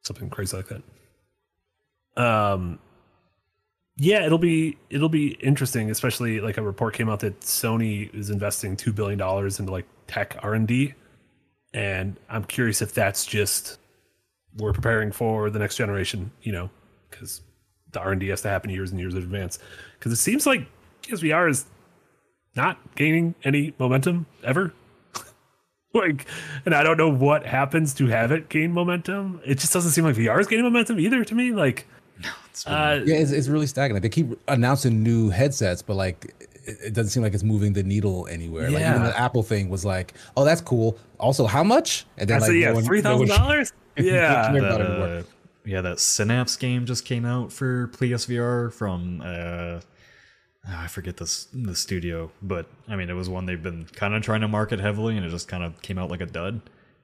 [0.02, 2.22] Something crazy like that.
[2.22, 2.78] Um,
[3.97, 8.30] yeah, it'll be it'll be interesting, especially like a report came out that Sony is
[8.30, 10.95] investing two billion dollars into like tech R and D,
[11.74, 13.78] and I'm curious if that's just
[14.57, 16.70] we're preparing for the next generation, you know,
[17.11, 17.43] because
[17.93, 19.59] the R and D has to happen years and years in advance.
[19.99, 20.66] Because it seems like
[21.03, 21.66] PSVR is
[22.57, 24.72] not gaining any momentum ever.
[25.95, 26.26] like,
[26.64, 29.40] and I don't know what happens to have it gain momentum.
[29.45, 31.53] It just doesn't seem like VR is gaining momentum either to me.
[31.53, 31.86] Like,
[32.66, 34.03] uh, Yeah, it's, it's really stagnant.
[34.03, 36.34] They keep announcing new headsets, but like
[36.64, 38.70] it, it doesn't seem like it's moving the needle anywhere.
[38.70, 40.98] Like even the Apple thing was like, oh, that's cool.
[41.18, 42.05] Also, how much?
[42.18, 43.72] And then I like, say, no yeah, one- three no one- thousand dollars.
[43.96, 45.26] Yeah, Care about The-
[45.64, 49.80] yeah, that Synapse game just came out for PSVR from uh,
[50.68, 54.22] I forget this the studio, but I mean it was one they've been kind of
[54.22, 56.61] trying to market heavily, and it just kind of came out like a dud.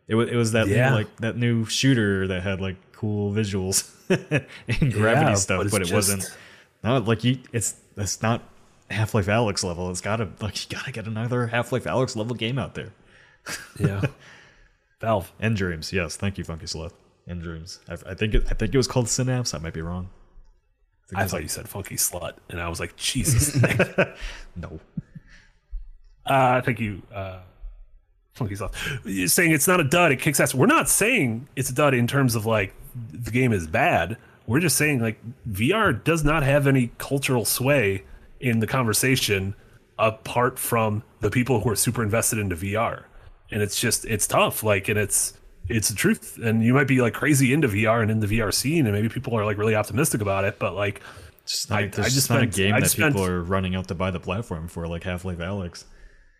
[0.09, 0.91] It was it was that Yeah.
[0.91, 5.71] new, like that new shooter that had like cool visuals and gravity Yeah, stuff, but
[5.71, 6.23] but, it wasn't.
[6.23, 6.37] just-
[6.83, 8.43] No, like you, it's it's not
[8.91, 9.89] Half-Life Alyx level.
[9.91, 12.93] It's gotta like you gotta get another Half-Life Alyx level game out there.
[13.79, 14.03] yeah.
[15.01, 15.33] Valve.
[15.41, 16.93] nDreams, yes, thank you, Funky Sloth.
[17.29, 17.79] nDreams.
[17.89, 19.55] I, I think it, I think it was called Synapse.
[19.55, 20.11] I might be wrong.
[21.15, 23.57] I thought you said funky slut, and I was like, Jesus.
[24.57, 24.79] No.
[26.27, 27.41] Uh, thank you, uh,
[28.35, 29.01] Funky Stuff.
[29.05, 30.55] You're saying it's not a dud, it kicks ass.
[30.55, 32.75] We're not saying it's a dud in terms of like
[33.13, 34.17] the game is bad.
[34.47, 35.21] We're just saying like
[35.51, 38.05] VR does not have any cultural sway
[38.41, 39.55] in the conversation
[39.99, 43.05] apart from the people who are super invested into VR.
[43.51, 44.63] And it's just it's tough.
[44.63, 45.35] Like and it's
[45.69, 46.39] it's the truth.
[46.43, 49.09] And you might be like crazy into VR and in the VR scene, and maybe
[49.09, 51.03] people are like really optimistic about it, but like
[51.47, 53.75] Just not, I- I just just not a game I that just people are running
[53.75, 55.85] out to buy the platform for, like Half-Life Alyx.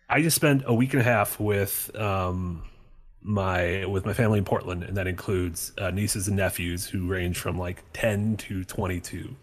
[0.09, 2.63] I just spent a week and a half with um,
[3.21, 7.37] my with my family in Portland, and that includes uh, nieces and nephews who range
[7.37, 9.35] from like ten to twenty two.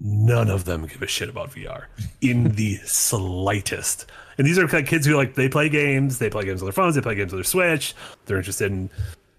[0.00, 1.84] None of them give a shit about VR
[2.20, 4.06] in the slightest.
[4.38, 6.72] And these are like kids who like they play games, they play games on their
[6.72, 7.94] phones, they play games on their Switch.
[8.26, 8.90] They're interested in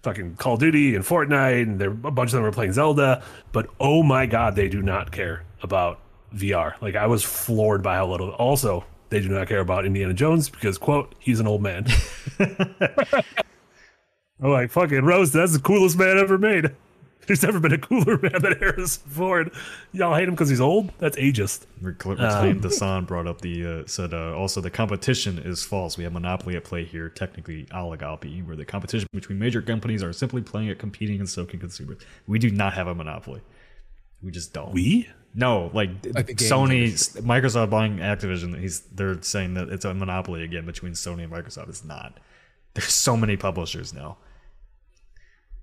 [0.02, 3.22] fucking Call of Duty and Fortnite, and they're a bunch of them are playing Zelda.
[3.52, 6.00] But oh my god, they do not care about
[6.34, 6.80] VR.
[6.80, 8.30] Like I was floored by how little.
[8.30, 11.86] Also, they do not care about Indiana Jones because quote he's an old man.
[14.42, 15.32] I'm like fucking Rose.
[15.32, 16.74] That's the coolest man ever made.
[17.26, 19.50] There's never been a cooler man than Harrison Ford.
[19.92, 20.92] Y'all hate him because he's old.
[20.98, 21.64] That's ageist.
[21.82, 25.96] Recl- Um, Reclaimed Dasan brought up the uh, said uh, also the competition is false.
[25.96, 30.12] We have monopoly at play here, technically oligopoly, where the competition between major companies are
[30.12, 31.96] simply playing at competing and soaking consumers.
[32.26, 33.40] We do not have a monopoly.
[34.22, 34.72] We just don't.
[34.72, 38.58] We No, like, Like Sony, Microsoft buying Activision.
[38.60, 41.70] He's they're saying that it's a monopoly again between Sony and Microsoft.
[41.70, 42.18] It's not.
[42.74, 44.16] There's so many publishers now.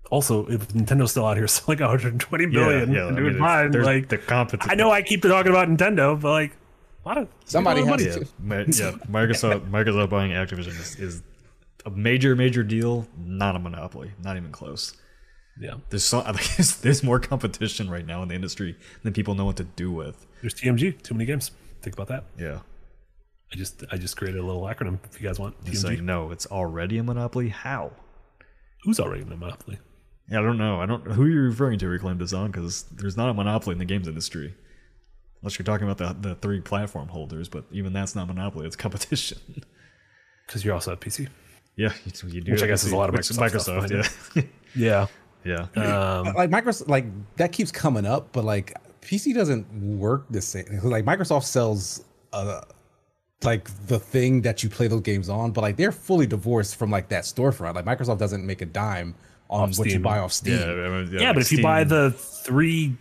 [0.10, 3.08] also if Nintendo's still out here selling 120 billion yeah.
[3.08, 4.72] and I mean, fine, it's- there's like the competition.
[4.72, 6.58] I know I keep talking about Nintendo, but like
[7.06, 8.26] a lot of Somebody a lot of has money.
[8.26, 8.32] to.
[8.40, 8.56] Ma-
[8.86, 11.24] yeah, Microsoft Microsoft buying Activision is, is
[11.86, 14.94] a major major deal, not a monopoly, not even close.
[15.60, 16.22] Yeah, There's so
[16.58, 19.92] there's, there's more competition right now in the industry than people know what to do
[19.92, 20.26] with.
[20.42, 21.02] there's TMG.
[21.02, 21.52] Too many games.
[21.82, 22.24] Think about that.
[22.40, 22.60] Yeah,
[23.54, 25.56] I just I just created a little acronym if you guys want.
[25.66, 25.88] it's TMG.
[25.88, 27.50] like no, it's already a monopoly.
[27.50, 27.92] How?
[28.84, 29.78] Who's already in the monopoly?
[30.30, 30.80] Yeah, I don't know.
[30.80, 31.88] I don't who are you're referring to.
[31.90, 34.56] Reclaim this on because there's not a monopoly in the games industry,
[35.42, 37.50] unless you're talking about the the three platform holders.
[37.50, 38.66] But even that's not monopoly.
[38.68, 39.40] It's competition.
[40.48, 41.30] Because you also have PC.
[41.78, 42.52] yeah, you, you do.
[42.52, 44.42] Which I guess to is a lot of which- Microsoft stuff
[44.76, 45.08] Yeah,
[45.46, 45.68] Yeah.
[45.78, 46.18] yeah.
[46.20, 47.06] Um, like Microsoft, like
[47.38, 50.66] that keeps coming up, but like PC doesn't work the same.
[50.84, 52.04] Like Microsoft sells,
[52.34, 52.62] uh,
[53.44, 56.92] like the thing that you play those games on, but like they're fully divorced from
[56.92, 57.76] like that storefront.
[57.76, 59.16] Like Microsoft doesn't make a dime
[59.50, 60.60] on Off what you buy off Steam.
[60.60, 62.96] yeah, I mean, yeah, like but if you buy the three,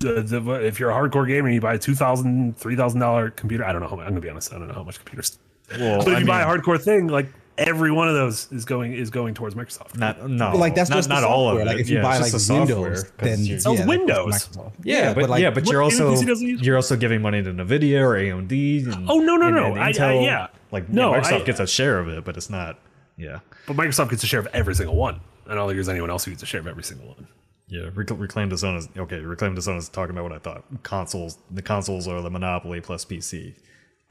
[0.00, 3.00] the, the, if you're a hardcore gamer and you buy a two thousand, three thousand
[3.00, 3.88] dollar computer, I don't know.
[3.88, 4.52] How, I'm gonna be honest.
[4.52, 5.38] I don't know how much computers.
[5.78, 8.64] well, But if I you buy a hardcore thing, like every one of those is
[8.64, 9.96] going is going towards Microsoft.
[9.96, 11.66] Not no, But like that's not, just not all of it.
[11.66, 13.88] Like if you Yeah, buy like just the Windows, then you're- Sells oh, yeah, that's
[13.98, 14.48] Windows.
[14.48, 14.72] Microsoft.
[14.84, 17.50] yeah, but, like yeah, but you're also PC doesn't use- you're also giving money to
[17.52, 18.86] Nvidia or AMD.
[18.92, 19.64] And, Oh, no, no, and- no.
[19.72, 20.24] and I- I- Intel.
[20.24, 20.46] yeah.
[20.70, 22.78] like No, yeah, Microsoft I- gets a share of it, but it's not.
[23.18, 25.20] Yeah, But Microsoft gets a share of every single one.
[25.46, 27.26] I don't think there's anyone else who gets a share of every single one.
[27.68, 27.88] yeah.
[27.94, 29.18] Rec- Reclaim the Sun is okay.
[29.20, 30.64] Reclaim the Sun is talking about what I thought.
[30.82, 33.54] Consoles, the consoles are the monopoly plus PC.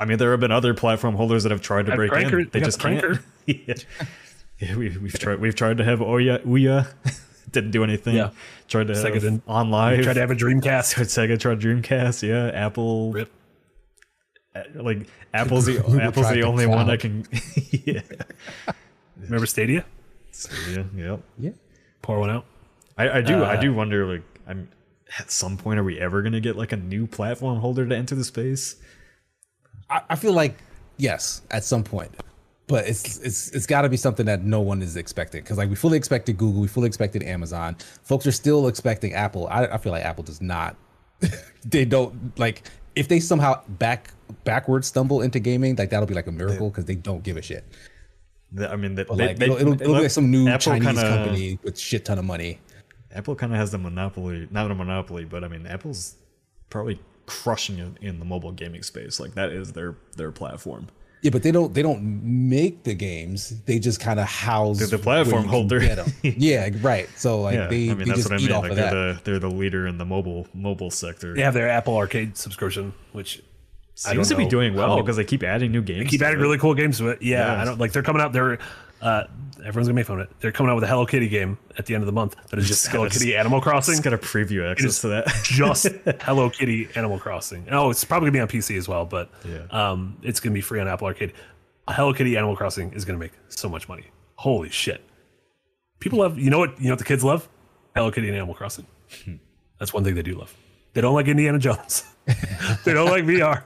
[0.01, 2.41] I mean, there have been other platform holders that have tried to Have break Cranker-
[2.41, 2.49] in.
[2.51, 2.99] They just can't.
[3.03, 3.21] Cranker.
[3.45, 3.75] yeah,
[4.59, 5.39] yeah we, we've tried.
[5.39, 6.43] We've tried to have Ouya.
[6.43, 6.87] Ouya.
[7.51, 8.15] Didn't do anything.
[8.15, 8.31] Yeah.
[8.67, 9.45] Tried to Sega have didn't.
[9.45, 10.03] OnLive.
[10.03, 10.95] Tried to have a Dreamcast.
[11.05, 12.27] Sega tried Dreamcast.
[12.27, 13.11] Yeah, Apple.
[13.11, 13.31] Rip.
[14.55, 17.25] uh, Like Apple's the Apple's the only one that can.
[17.71, 18.01] yeah.
[19.19, 19.85] Remember Stadia?
[20.69, 20.83] Yeah.
[20.95, 21.19] Yep.
[21.37, 21.49] Yeah.
[22.01, 22.45] Pour one out.
[22.97, 24.69] I, I do I Uh, do wonder like I'm
[25.19, 28.15] at some point are we ever gonna get like a new platform holder to enter
[28.15, 28.77] the space?
[29.91, 30.57] I, I feel like
[30.97, 32.11] yes, at some point,
[32.67, 35.69] but it's it's it's got to be something that no one is expecting because like
[35.69, 37.75] we fully expected Google, we fully expected Amazon.
[38.03, 39.47] Folks are still expecting Apple.
[39.47, 40.75] I, I feel like Apple does not.
[41.65, 42.63] they don't like
[42.95, 44.11] if they somehow back
[44.43, 47.41] backwards stumble into gaming, like that'll be like a miracle because they don't give a
[47.41, 47.63] shit.
[48.67, 51.01] I mean, they, like they- it'll, it'll, it'll be like some new Apple Chinese kinda-
[51.01, 52.59] company with shit ton of money.
[53.13, 56.15] Apple kind of has the monopoly, not a monopoly, but I mean, Apple's
[56.69, 56.97] probably
[57.31, 59.19] crushing it in the mobile gaming space.
[59.19, 60.87] Like that is their their platform.
[61.21, 62.01] Yeah, but they don't they don't
[62.49, 63.61] make the games.
[63.65, 66.05] They just kind of house They're the platform you can holder.
[66.23, 67.07] yeah, right.
[67.15, 68.55] So like Yeah, they, I mean they that's just what I eat mean.
[68.55, 69.23] off Like of they're that.
[69.23, 71.33] the they're the leader in the mobile mobile sector.
[71.35, 73.39] They have their Apple Arcade subscription, which
[74.05, 76.09] I seems don't to be doing well because they keep adding new games.
[76.09, 76.41] keep adding it.
[76.41, 77.21] really cool games to it.
[77.21, 77.61] Yeah, Yeah.
[77.61, 78.33] I don't like they're coming out.
[78.33, 78.57] They're
[79.01, 79.25] uh,
[79.65, 80.35] everyone's gonna make fun of it.
[80.39, 82.59] They're coming out with a Hello Kitty game at the end of the month that
[82.59, 83.93] is just Hello Kitty Animal Crossing.
[83.93, 85.27] It's got a preview access to that.
[85.43, 85.87] just
[86.21, 87.67] Hello Kitty Animal Crossing.
[87.71, 89.65] Oh, it's probably gonna be on PC as well, but Yeah.
[89.71, 91.33] um, it's gonna be free on Apple Arcade.
[91.87, 94.05] Hello Kitty Animal Crossing is gonna make so much money.
[94.35, 95.03] Holy shit!
[95.99, 96.37] People love.
[96.39, 96.79] You know what?
[96.79, 97.47] You know what the kids love?
[97.95, 98.85] Hello Kitty and Animal Crossing.
[99.79, 100.55] That's one thing they do love.
[100.93, 102.03] They don't like Indiana Jones.
[102.85, 103.63] they don't like VR,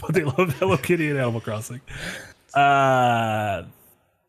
[0.00, 1.80] but they love Hello Kitty and Animal Crossing.
[2.54, 3.64] Uh,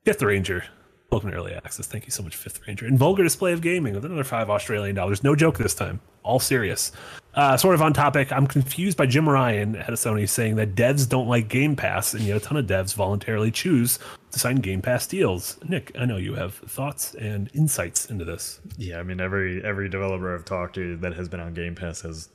[0.05, 0.63] Fifth Ranger.
[1.11, 1.87] Welcome to Early Access.
[1.87, 2.85] Thank you so much, Fifth Ranger.
[2.85, 5.23] And Vulgar Display of Gaming with another five Australian dollars.
[5.23, 5.99] No joke this time.
[6.21, 6.91] All serious.
[7.33, 10.75] Uh, sort of on topic, I'm confused by Jim Ryan, head of Sony, saying that
[10.75, 13.97] devs don't like Game Pass, and yet a ton of devs voluntarily choose
[14.31, 15.57] to sign Game Pass deals.
[15.67, 18.59] Nick, I know you have thoughts and insights into this.
[18.77, 22.01] Yeah, I mean every every developer I've talked to that has been on Game Pass
[22.01, 22.29] has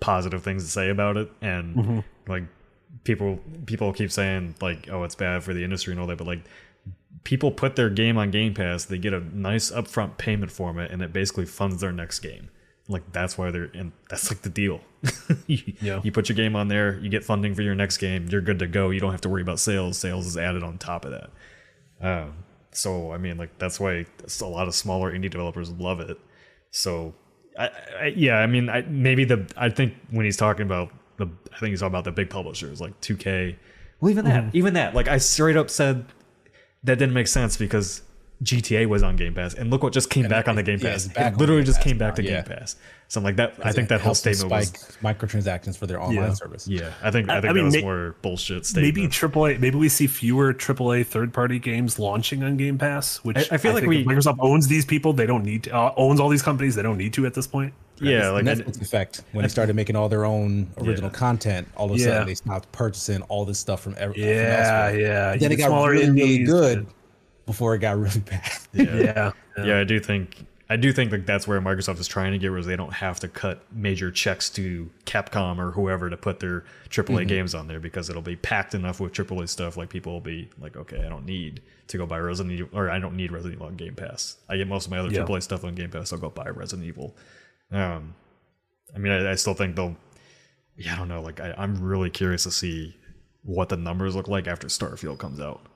[0.00, 1.98] positive things to say about it, and Mm-hmm.
[2.26, 2.44] like
[3.04, 6.26] people people keep saying like, oh, it's bad for the industry and all that, but
[6.26, 6.40] like
[7.24, 10.90] people put their game on Game Pass, they get a nice upfront payment for it,
[10.90, 12.48] and it basically funds their next game.
[12.88, 14.80] Like that's why they're and that's like the deal.
[15.46, 16.00] you, Yeah.
[16.02, 18.58] you put your game on there, you get funding for your next game, you're good
[18.58, 18.90] to go.
[18.90, 19.96] You don't have to worry about sales.
[19.98, 21.30] Sales is added on top of that.
[22.00, 22.32] Um,
[22.72, 24.06] so I mean, like that's why
[24.40, 26.18] a lot of smaller indie developers love it.
[26.72, 27.14] So,
[27.58, 27.70] I,
[28.00, 31.58] I, yeah, I mean, I, maybe the I think when he's talking about the, I
[31.58, 33.56] think he's talking about the big publishers like 2K.
[34.00, 36.06] Well, even that, even that, like I straight up said
[36.82, 38.02] that didn't make sense because
[38.42, 41.04] GTA was on Game Pass, and look what just came back on the Game Pass.
[41.04, 42.42] it's back It literally just Pass came back now, to yeah.
[42.42, 42.76] Game Pass.
[43.08, 43.54] So I'm like that.
[43.62, 44.68] I think that whole helps them statement was.
[44.68, 46.34] spike microtransactions for their online Yeah.
[46.34, 46.66] service.
[46.66, 48.94] Yeah, I think I I think mean, that was may- more bullshit statement.
[48.96, 53.18] Maybe AAA, maybe we see fewer AAA third-party games launching on Game Pass.
[53.18, 55.12] Which I- I feel like we- Microsoft owns these people.
[55.12, 56.74] They don't need to, uh, owns all these companies.
[56.76, 57.74] They don't need to at this point.
[58.02, 61.18] yeah, like I- Netflix effect when they started making all their own original Yeah.
[61.18, 61.68] content.
[61.76, 62.06] All of a Yeah.
[62.06, 64.18] sudden, they stopped purchasing all this stuff from every.
[64.24, 65.00] Yeah, elsewhere.
[65.00, 65.36] yeah.
[65.36, 66.48] Then it got really, really indies.
[66.48, 66.86] good
[67.50, 68.50] before it got really bad.
[68.72, 69.32] Yeah,
[69.64, 70.36] yeah, I do think
[70.68, 73.18] I do think like that's where Microsoft is trying to get, where they don't have
[73.20, 77.80] to cut major checks to Capcom or whoever to put their AAA games on there
[77.80, 79.76] because it'll be packed enough with AAA stuff.
[79.76, 82.88] Like people will be like, okay, I don't need to go buy Resident Evil, or
[82.88, 84.36] I don't need Resident Evil on Game Pass.
[84.48, 85.24] I get most of my other Yeah.
[85.24, 86.10] AAA stuff on Game Pass.
[86.10, 87.16] So I'll go buy Resident Evil.
[87.72, 88.14] Um,
[88.94, 89.96] I mean, I, I still think they'll.
[90.76, 91.20] Yeah, I don't know.
[91.20, 92.96] Like, I, I'm really curious to see
[93.42, 95.66] what the numbers look like after Starfield comes out.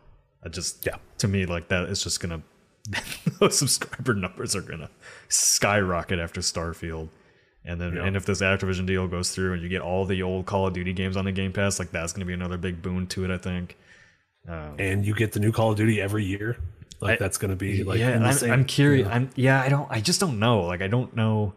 [0.44, 0.96] I just, Yeah.
[1.18, 2.42] to me, like that is just gonna.
[3.40, 4.90] those subscriber numbers are gonna
[5.28, 7.08] skyrocket after Starfield,
[7.64, 8.04] and then Yeah.
[8.04, 10.74] and if this Activision deal goes through and you get all the old Call of
[10.74, 13.30] Duty games on the Game Pass, like that's gonna be another big boon to it.
[13.30, 13.76] I think.
[14.46, 16.58] Um, and you get the new Call of Duty every year.
[17.00, 19.08] Like I- that's going to be like yeah, I'm, same- I'm curious.
[19.08, 19.90] I'm yeah, I don't.
[19.90, 20.60] I just don't know.
[20.60, 21.54] Like, I don't know.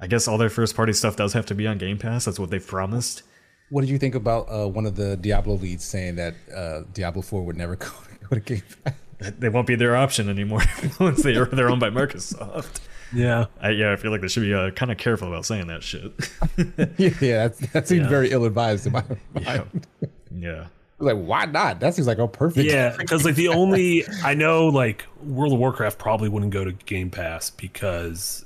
[0.00, 2.24] I guess all their first party stuff does have to be on Game Pass.
[2.24, 3.22] That's what they've promised.
[3.70, 7.22] What did you think about uh, one of the Diablo leads saying that uh, Diablo
[7.22, 7.86] 4 would never go,
[8.28, 8.94] go to Game Pass?
[9.38, 10.62] They won't be their option anymore
[11.00, 12.80] once they are they're owned by Microsoft.
[13.12, 15.66] Yeah, I, yeah, I feel like they should be uh, kind of careful about saying
[15.66, 16.12] that shit.
[17.20, 18.08] yeah, that's, that seems Yeah.
[18.08, 19.04] very ill advised in my
[19.40, 19.86] yeah, mind.
[20.34, 20.66] yeah.
[21.00, 21.80] Like, why not?
[21.80, 22.70] That seems like a perfect.
[22.70, 22.94] yeah.
[22.96, 27.10] Because like the only I know like World of Warcraft probably wouldn't go to Game
[27.10, 28.44] Pass because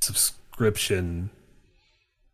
[0.00, 1.30] subscription.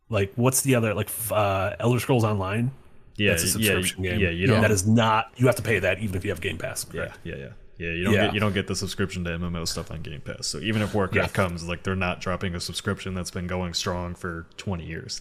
[0.09, 2.71] Like what's the other like uh, Elder Scrolls Online?
[3.17, 4.19] Yeah, That's a yeah, subscription game.
[4.19, 5.31] yeah, you don't- That is not.
[5.37, 6.85] You have to pay that even if you have Game Pass.
[6.93, 7.17] Yeah, Correct?
[7.23, 7.47] yeah, yeah,
[7.77, 7.89] yeah.
[7.91, 8.25] You don't Yeah.
[8.25, 10.45] get you don't get the subscription to MMO stuff on Game Pass.
[10.47, 14.13] So even if Warcraft comes, like they're not dropping a subscription that's been going strong
[14.15, 15.19] for twenty years.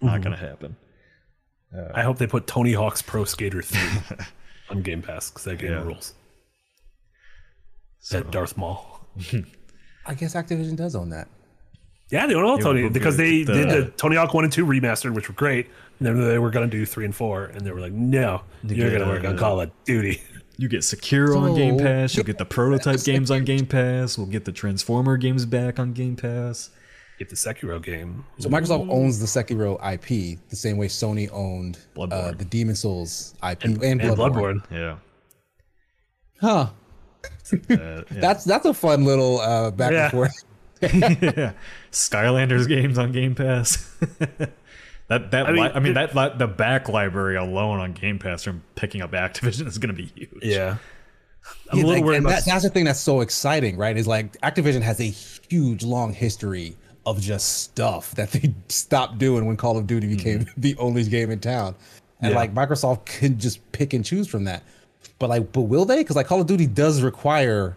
[0.00, 0.22] Not Mm-hmm.
[0.22, 0.76] gonna happen.
[1.94, 4.16] I hope they put Tony Hawk's Pro Skater 3
[4.70, 5.82] on Game Pass because that game Yeah.
[5.82, 6.14] rules.
[8.10, 9.00] That Darth Maul.
[10.06, 11.28] I guess Activision does own that.
[12.10, 14.52] Yeah, they own all Tony we'll because they the- did the Tony Hawk 1 and
[14.52, 15.66] 2 remastered, which were great.
[15.98, 17.44] And then they were going to do 3 and 4.
[17.46, 20.22] And they were like, no, you're going to work on uh, Call of Duty.
[20.56, 22.16] You get Sekiro on Game Pass.
[22.16, 24.16] You'll get the prototype games on Game Pass.
[24.16, 26.70] We'll get the Transformer games back on Game Pass.
[27.18, 28.24] Get the Sekiro game.
[28.38, 33.34] So Microsoft owns the Sekiro IP the same way Sony owned uh, the Demon's Souls
[33.48, 34.62] IP and, And Bloodborne.
[34.62, 34.70] Bloodborne.
[34.70, 34.96] Yeah.
[36.40, 36.68] Huh.
[37.52, 38.00] Uh, yeah.
[38.10, 40.04] That's that's a fun little uh, back Yeah.
[40.04, 40.32] and forth.
[40.82, 41.52] Yeah.
[41.92, 43.94] Skylanders games on Game Pass.
[45.08, 47.92] that that I I mean, mean, I mean that li- the back library alone on
[47.92, 50.30] Game Pass from picking up Activision is going to be huge.
[50.42, 50.76] Yeah.
[51.72, 53.76] I'm Yeah, a little like, worried and about that, that's the thing that's so exciting,
[53.76, 53.96] right?
[53.96, 56.76] Is like Activision has a huge, long history
[57.06, 60.16] of just stuff that they stopped doing when Call of Duty mm-hmm.
[60.16, 61.74] became the only game in town,
[62.20, 62.36] and Yeah.
[62.36, 64.62] like Microsoft can just pick and choose from that.
[65.18, 65.98] But like, but will they?
[65.98, 67.76] Because like Call of Duty does require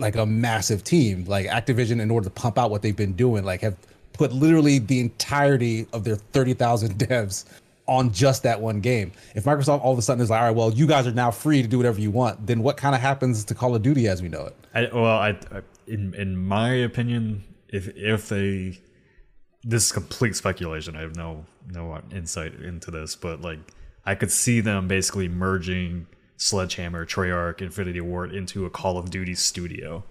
[0.00, 1.24] like a massive team.
[1.24, 3.76] Like Activision, in order to pump out what they've been doing, like have
[4.12, 7.44] put literally the entirety of their thirty thousand devs
[7.86, 9.12] on just that one game.
[9.34, 11.30] If Microsoft all of a sudden is like, all right, well, you guys are now
[11.30, 14.06] free to do whatever you want, then what kind of happens to Call of Duty
[14.08, 14.56] as we know it?
[14.74, 18.78] I, well, I, I in in my opinion, if if they,
[19.64, 20.96] this is complete speculation.
[20.96, 23.58] I have no no insight into this, but like
[24.04, 26.06] I could see them basically merging
[26.38, 30.04] Sledgehammer, Treyarch, Infinity Ward into a Call of Duty studio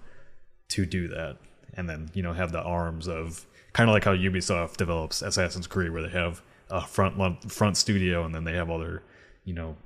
[0.70, 1.38] to do that,
[1.74, 5.68] and then you know have the arms of kind of like how Ubisoft develops Assassin's
[5.68, 9.02] Creed, where they have a front front studio and then they have other
[9.46, 9.78] you know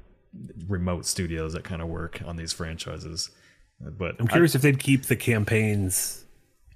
[0.68, 3.30] remote studios that kind of work on these franchises.
[3.80, 6.26] But I'm curious if they'd keep the campaigns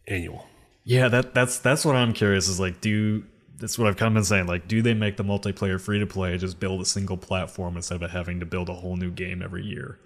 [0.07, 0.47] annual.
[0.83, 3.23] yeah, that that's that's what I'm curious is like do
[3.57, 6.05] that's what I've kind of been saying like do they make the multiplayer free to
[6.05, 9.41] play just build a single platform instead of having to build a whole new game
[9.41, 9.99] every year.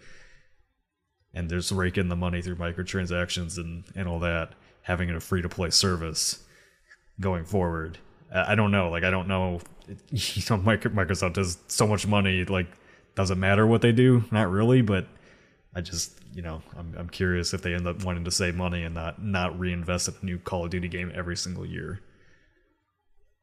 [1.32, 5.42] And just raking the money through microtransactions and and all that having it a free
[5.42, 6.44] to play service
[7.20, 8.00] going forward.
[8.34, 12.46] I I don't know, like I don't know you know Microsoft has so much money
[12.46, 12.68] like
[13.16, 14.24] does it matter what they do?
[14.32, 15.06] Not really, but
[15.76, 18.84] I just, you know, I'm, I'm curious if they end up wanting to save money
[18.84, 22.02] and not not reinvest in a new Call of Duty game every single year.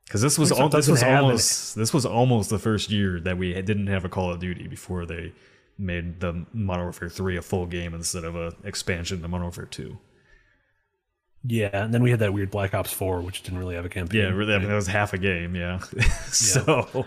[0.07, 3.37] Because this was Microsoft al- this was almost this was almost the first year that
[3.39, 5.33] we didn't have a Call of Duty before they
[5.79, 9.67] made the Modern Warfare 3 a full game instead of a expansion to Modern Warfare
[9.67, 9.99] 2.
[11.49, 13.89] Yeah, and then we had that weird Black Ops 4, which didn't really have a
[13.89, 14.21] campaign.
[14.21, 15.55] Yeah, really, I mean, that was half a game.
[15.55, 15.79] Yeah,
[16.31, 17.07] so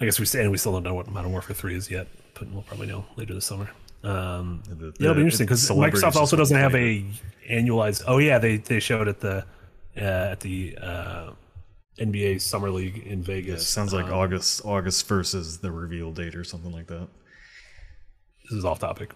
[0.00, 2.06] I guess we and we still don't know what Modern Warfare 3 is yet,
[2.38, 3.70] but we'll probably know later this summer.
[4.02, 7.04] Um, the- yeah, it'll be interesting because Microsoft also doesn't have a
[7.50, 8.02] annualized.
[8.06, 9.44] Oh yeah, they they showed at the
[9.96, 11.30] uh, at the uh,
[11.98, 13.66] NBA Summer League in Vegas.
[13.66, 17.08] Sounds like Um, August August first is the reveal date or something like that.
[18.44, 19.12] this is off topic.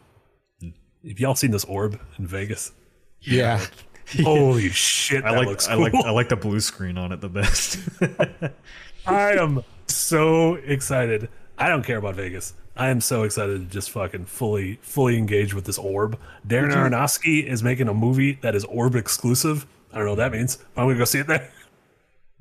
[0.62, 2.72] Have y'all seen this orb in Vegas?
[3.20, 3.64] Yeah.
[4.22, 7.20] Holy shit, I that like looks I like I like the blue screen on it
[7.20, 7.78] the best.
[9.06, 11.28] I am so excited.
[11.58, 12.54] I don't care about Vegas.
[12.76, 16.16] I am so excited to just fucking fully, fully engage with this orb.
[16.46, 19.66] Darren Aronofsky is making a movie that is orb exclusive.
[19.92, 20.58] I don't know what that means.
[20.76, 21.50] I'm gonna go see it there.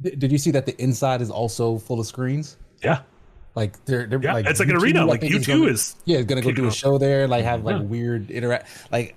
[0.01, 2.57] Did you see that the inside is also full of screens?
[2.83, 3.01] Yeah,
[3.55, 6.27] Like they're, they're Yeah, like it's like an arena, like is U2 is yeah, it's
[6.27, 7.81] gonna go do a show there, like have like Yeah.
[7.81, 8.67] weird interact.
[8.91, 9.15] Like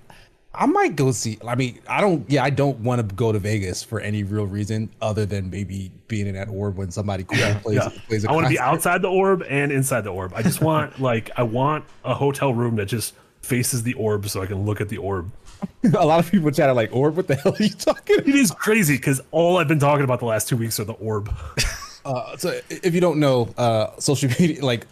[0.53, 1.37] I might go see.
[1.47, 2.29] I mean, I don't.
[2.29, 5.91] Yeah, I don't want to go to Vegas for any real reason other than maybe
[6.07, 7.89] being in that orb when somebody cool plays yeah.
[8.07, 8.25] plays.
[8.25, 10.33] a I want to be outside the orb and inside the orb.
[10.35, 14.41] I just want like I want a hotel room that just faces the orb so
[14.41, 15.31] I can look at the orb.
[15.83, 17.15] a lot of people chat like orb.
[17.17, 18.17] What the hell are you talking?
[18.17, 18.27] about?
[18.27, 20.93] It is crazy because all I've been talking about the last two weeks are the
[20.93, 21.33] orb.
[22.03, 24.87] Uh, so if you don't know, uh, social media like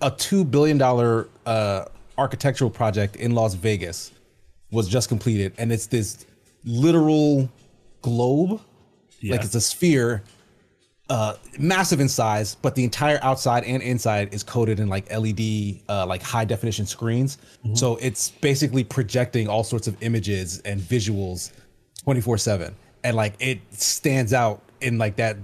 [0.00, 1.84] a two billion dollar uh,
[2.16, 4.10] architectural project in Las Vegas
[4.70, 6.24] was just completed, and it's this
[6.64, 7.50] literal
[8.00, 8.62] globe,
[9.20, 9.32] Yeah.
[9.32, 10.22] like it's a sphere,
[11.08, 15.80] uh, massive in size, but the entire outside and inside is coated in like LED,
[15.88, 17.38] uh, like high definition screens.
[17.74, 21.52] So it's basically projecting all sorts of images and visuals
[22.04, 22.74] 24 7
[23.04, 25.36] and like it stands out in like that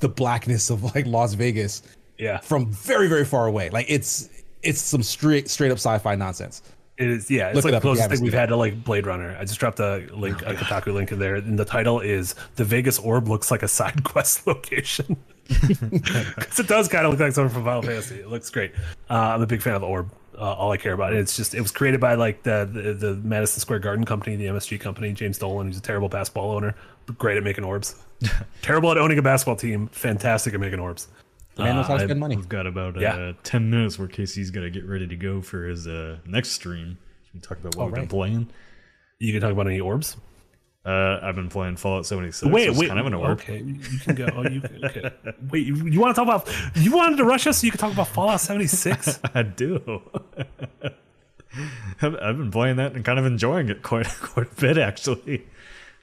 [0.00, 1.82] the blackness of like las vegas
[2.18, 2.38] Yeah.
[2.38, 4.28] from very very far away like it's
[4.62, 6.62] it's some straight straight up sci-fi nonsense
[6.98, 7.48] It is, yeah.
[7.48, 9.36] It's Look it like the if you closest thing we've had to like Blade Runner.
[9.38, 12.64] I just dropped a link, a Kotaku link in there, and the title is "The
[12.64, 15.16] Vegas Orb looks like a side quest location."
[15.48, 18.16] Because it does kind of look like something from Final Fantasy.
[18.16, 18.72] It looks great.
[19.08, 20.10] Uh, I'm a big fan of the orb.
[20.36, 21.14] Uh, all I care about.
[21.14, 24.46] It's just it was created by like the, the the Madison Square Garden company, the
[24.46, 25.12] MSG company.
[25.12, 26.74] James Dolan, who's a terrible basketball owner,
[27.06, 27.96] but great at making orbs.
[28.62, 29.88] terrible at owning a basketball team.
[29.88, 31.08] Fantastic at making orbs.
[31.58, 32.36] The man knows how to Uh, I- spend money.
[32.36, 35.64] We've got about uh, 10 minutes where Casey's got to get ready to go for
[35.66, 36.96] his uh, next stream.
[37.24, 38.48] We can talk about what we've been playing.
[39.18, 40.16] You can talk about any orbs.
[40.86, 42.50] Uh, I've been playing Fallout 76.
[42.50, 42.86] Wait, which is wait.
[42.88, 43.40] kind of an orb.
[43.40, 44.28] Okay, you can go.
[44.34, 45.10] Oh, you can, okay.
[45.50, 46.48] Wait, you, you want to talk about?
[46.76, 49.18] You wanted to rush us so you could talk about Fallout 76?
[49.34, 50.00] I do.
[52.00, 55.46] I've, I've been playing that and kind of enjoying it quite quite a bit actually.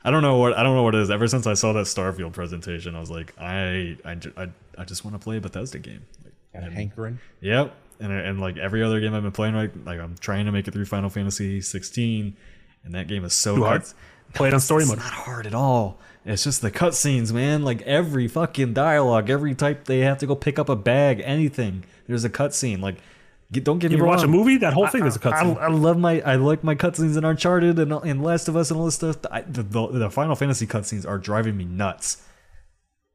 [0.05, 1.09] I don't know what I don't know what it is.
[1.09, 5.03] Ever since I saw that Starfield presentation, I was like, I I, I, I just
[5.03, 6.05] want to play a Bethesda game.
[6.23, 7.19] Like, Got a hankering.
[7.41, 7.73] Yep.
[7.99, 10.67] And, and like every other game I've been playing, right, like I'm trying to make
[10.67, 12.35] it through Final Fantasy 16,
[12.83, 13.81] and that game is so Too hard?
[13.81, 13.93] cut-
[14.33, 14.99] Play it on story it's mode.
[14.99, 15.97] not hard at all.
[16.25, 17.63] It's just the cutscenes, man.
[17.63, 21.83] Like every fucking dialogue, every type they have to go pick up a bag, anything.
[22.07, 22.81] There's a cutscene.
[22.81, 23.03] Like, get,
[23.51, 24.15] don't get You me ever wrong.
[24.17, 24.57] watch a movie?
[24.57, 25.57] That whole thing I, is a cutscene.
[25.57, 28.71] I, I love my I like my cutscenes in Uncharted and, and Last of Us
[28.71, 29.17] and all this stuff.
[29.31, 32.21] I, the, the, the Final Fantasy cutscenes are driving me nuts.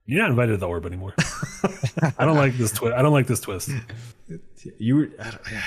[0.07, 1.15] You're not invited to the orb anymore.
[2.19, 2.95] I don't like this twist.
[2.97, 3.71] I don't like this twist.
[4.79, 5.11] You were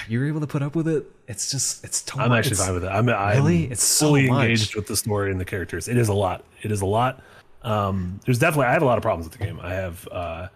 [0.09, 1.05] you were able to put up with it.
[1.27, 2.39] It's just it's too I'm much.
[2.39, 2.87] actually It's- fine with it.
[2.89, 3.65] I'm, I'm Really?
[3.65, 4.43] It's so fully much.
[4.43, 5.87] engaged with the story and the characters.
[5.87, 6.43] It is a lot.
[6.61, 7.21] It is a lot.
[7.61, 9.59] Um, there's definitely I have a lot of problems with the game.
[9.61, 10.47] I have uh,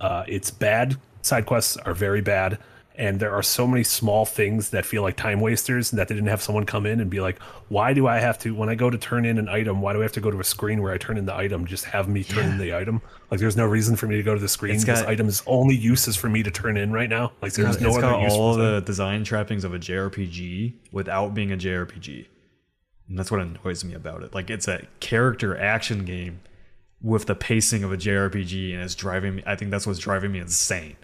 [0.00, 0.96] uh, it's bad.
[1.22, 2.58] Side quests are very bad,
[3.00, 6.28] and there are so many small things that feel like time wasters that they didn't
[6.28, 8.90] have someone come in and be like, why do I have to when I go
[8.90, 9.80] to turn in an item?
[9.80, 11.64] Why do I have to go to a screen where I turn in the item?
[11.66, 13.00] Just have me turn in the item.
[13.30, 14.74] Like there's no reason for me to go to the screen.
[14.74, 17.32] It's this item's only use is for me to turn in right now.
[17.40, 18.32] Like there's It's no other got use.
[18.34, 22.26] all the design trappings of a JRPG without being a JRPG.
[23.08, 24.34] And that's what annoys me about it.
[24.34, 26.40] Like it's a character action game
[27.00, 30.32] with the pacing of a JRPG and it's driving me I think that's what's driving
[30.32, 30.96] me insane.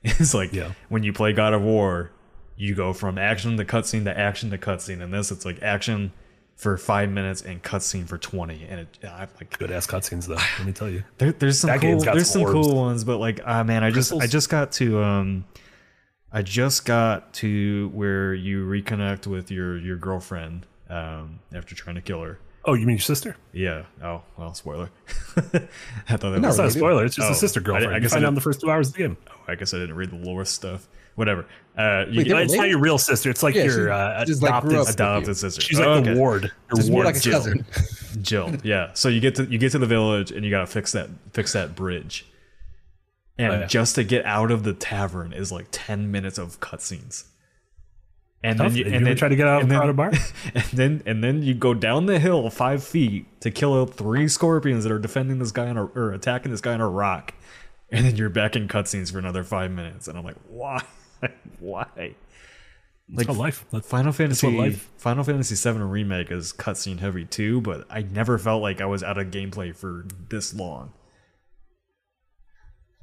[0.04, 0.72] It's like Yeah.
[0.88, 2.10] when you play God of War,
[2.56, 5.02] you go from action to cutscene to action to cutscene.
[5.02, 6.12] And this it's like action
[6.56, 8.66] for five minutes and cutscene for twenty.
[8.68, 10.34] And it I like good ass cutscenes though.
[10.58, 11.04] Let me tell you.
[11.18, 13.90] there, there's some That cool there's some some cool ones, but like ah man, I
[13.90, 15.44] just I just got to um
[16.32, 22.02] I just got to where you reconnect with your your girlfriend um after trying to
[22.02, 22.38] kill her.
[22.66, 23.36] Oh, you mean your sister?
[23.54, 23.84] Yeah.
[24.02, 24.90] Oh well, spoiler.
[25.38, 25.40] I
[26.16, 26.58] thought that No, was.
[26.58, 27.06] Not a spoiler.
[27.06, 27.94] It's just Oh, a sister girlfriend.
[27.94, 29.16] I I guess I I find out in the first two hours of the game.
[29.50, 30.88] I guess I didn't read the lore stuff.
[31.16, 31.44] Whatever.
[31.76, 33.28] Uh, you Wait, get they It's not your real sister.
[33.30, 34.94] It's like Yeah, your uh, just, like, adopted.
[34.94, 35.60] adopted sister.
[35.60, 36.18] She's like Oh, the okay.
[36.18, 36.42] ward.
[36.44, 37.32] Your Just ward like a Jill.
[37.32, 37.66] cousin.
[38.22, 38.52] Jill.
[38.62, 38.92] Yeah.
[38.94, 41.52] So you get to you get to the village and you gotta fix that fix
[41.52, 42.26] that bridge.
[43.38, 43.66] And Oh, yeah.
[43.66, 47.24] just to get out of the tavern is like ten minutes of cutscenes.
[48.42, 48.68] And Tough.
[48.68, 50.12] then you and you then try to get out of and a then- crowded bar?
[50.54, 54.84] And then and then you go down the hill five feet to kill three scorpions
[54.84, 57.34] that are defending this guy on a or attacking this guy on a rock.
[57.92, 60.06] And then you're back in cutscenes for another five minutes.
[60.08, 60.82] And I'm like, why?
[61.58, 62.14] why?
[63.12, 63.64] Like Oh, life.
[63.72, 68.38] That's Final Fantasy life- Final Fantasy VII remake is cutscene heavy too, but I never
[68.38, 70.92] felt like I was out of gameplay for this long.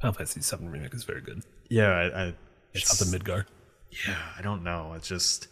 [0.02, 1.44] Final Fantasy VII remake is very good.
[1.70, 2.36] Yeah, I, I Shout
[2.74, 3.46] it's, out to Midgar.
[4.08, 4.94] yeah, I don't know.
[4.96, 5.48] It's just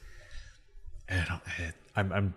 [1.10, 1.42] I don't.
[1.46, 2.34] I, I'm I'm.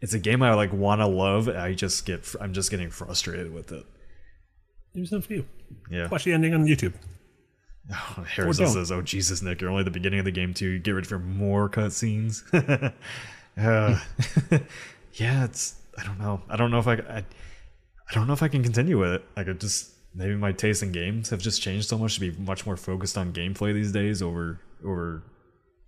[0.00, 1.48] It's a game I like want to love.
[1.48, 3.86] I just get I'm just getting frustrated with it.
[4.94, 5.46] Maybe something for you.
[5.90, 6.08] Yeah.
[6.08, 6.94] Watch the ending on YouTube.
[8.26, 8.74] Harrison don't.
[8.74, 10.78] says, "Oh Jesus, Nick, you're only the beginning of the game too.
[10.78, 12.42] Get ready for more cutscenes."
[13.58, 13.98] uh,
[15.14, 15.76] yeah, it's.
[15.98, 16.42] I don't know.
[16.48, 17.24] I don't know if I, I.
[18.10, 19.24] I don't know if I can continue with it.
[19.36, 22.30] I could just maybe my taste in games have just changed so much to be
[22.32, 25.22] much more focused on gameplay these days over over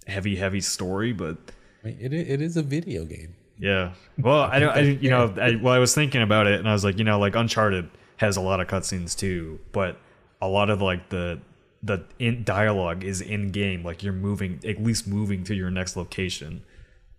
[0.07, 1.13] heavy heavy story.
[1.13, 1.37] But
[1.85, 3.37] I mean, it, it is a video game.
[3.59, 4.77] yeah, well, I don't.
[4.77, 7.05] I you know, I, well, I was thinking about it and I was like, you
[7.05, 9.99] know, like Uncharted has a lot of cutscenes too, but
[10.41, 11.41] a lot of like the
[11.83, 15.97] the in dialogue is in game like you're moving at least moving to your next
[15.97, 16.63] location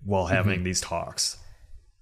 [0.03, 0.63] while having mm-hmm.
[0.63, 1.37] these talks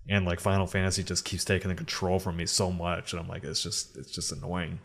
[0.07, 3.27] and like final fantasy just keeps taking the control from me so much and i'm
[3.27, 4.79] like it's just it's just annoying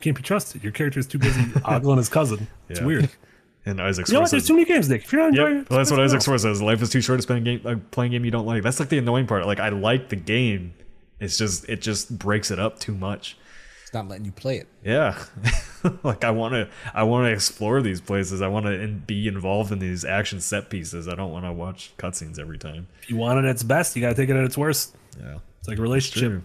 [0.00, 0.62] Can't be trusted.
[0.62, 2.48] Your character is too busy ogling his cousin.
[2.68, 2.86] It's Yeah.
[2.86, 3.08] weird.
[3.66, 4.30] and isaac You know what?
[4.30, 5.04] There's too many games, Nick.
[5.04, 5.70] If you're not enjoying Yep.
[5.70, 6.20] Well, that's what Isaac.
[6.22, 6.60] Swear says.
[6.60, 8.62] Life is too short to spend a game like playing a game you don't like.
[8.62, 9.46] That's like the annoying part.
[9.46, 10.74] Like I like the game.
[11.20, 13.36] It's just it just breaks it up too much.
[13.82, 14.68] It's not letting you play it.
[14.84, 15.16] Yeah.
[16.02, 18.42] like I want to I want to explore these places.
[18.42, 21.08] I want to in, be involved in these action set pieces.
[21.08, 22.88] I don't want to watch cutscenes every time.
[23.02, 24.96] If you want it at its best, you got to take it at its worst.
[25.18, 25.38] Yeah.
[25.60, 26.42] It's like a relationship.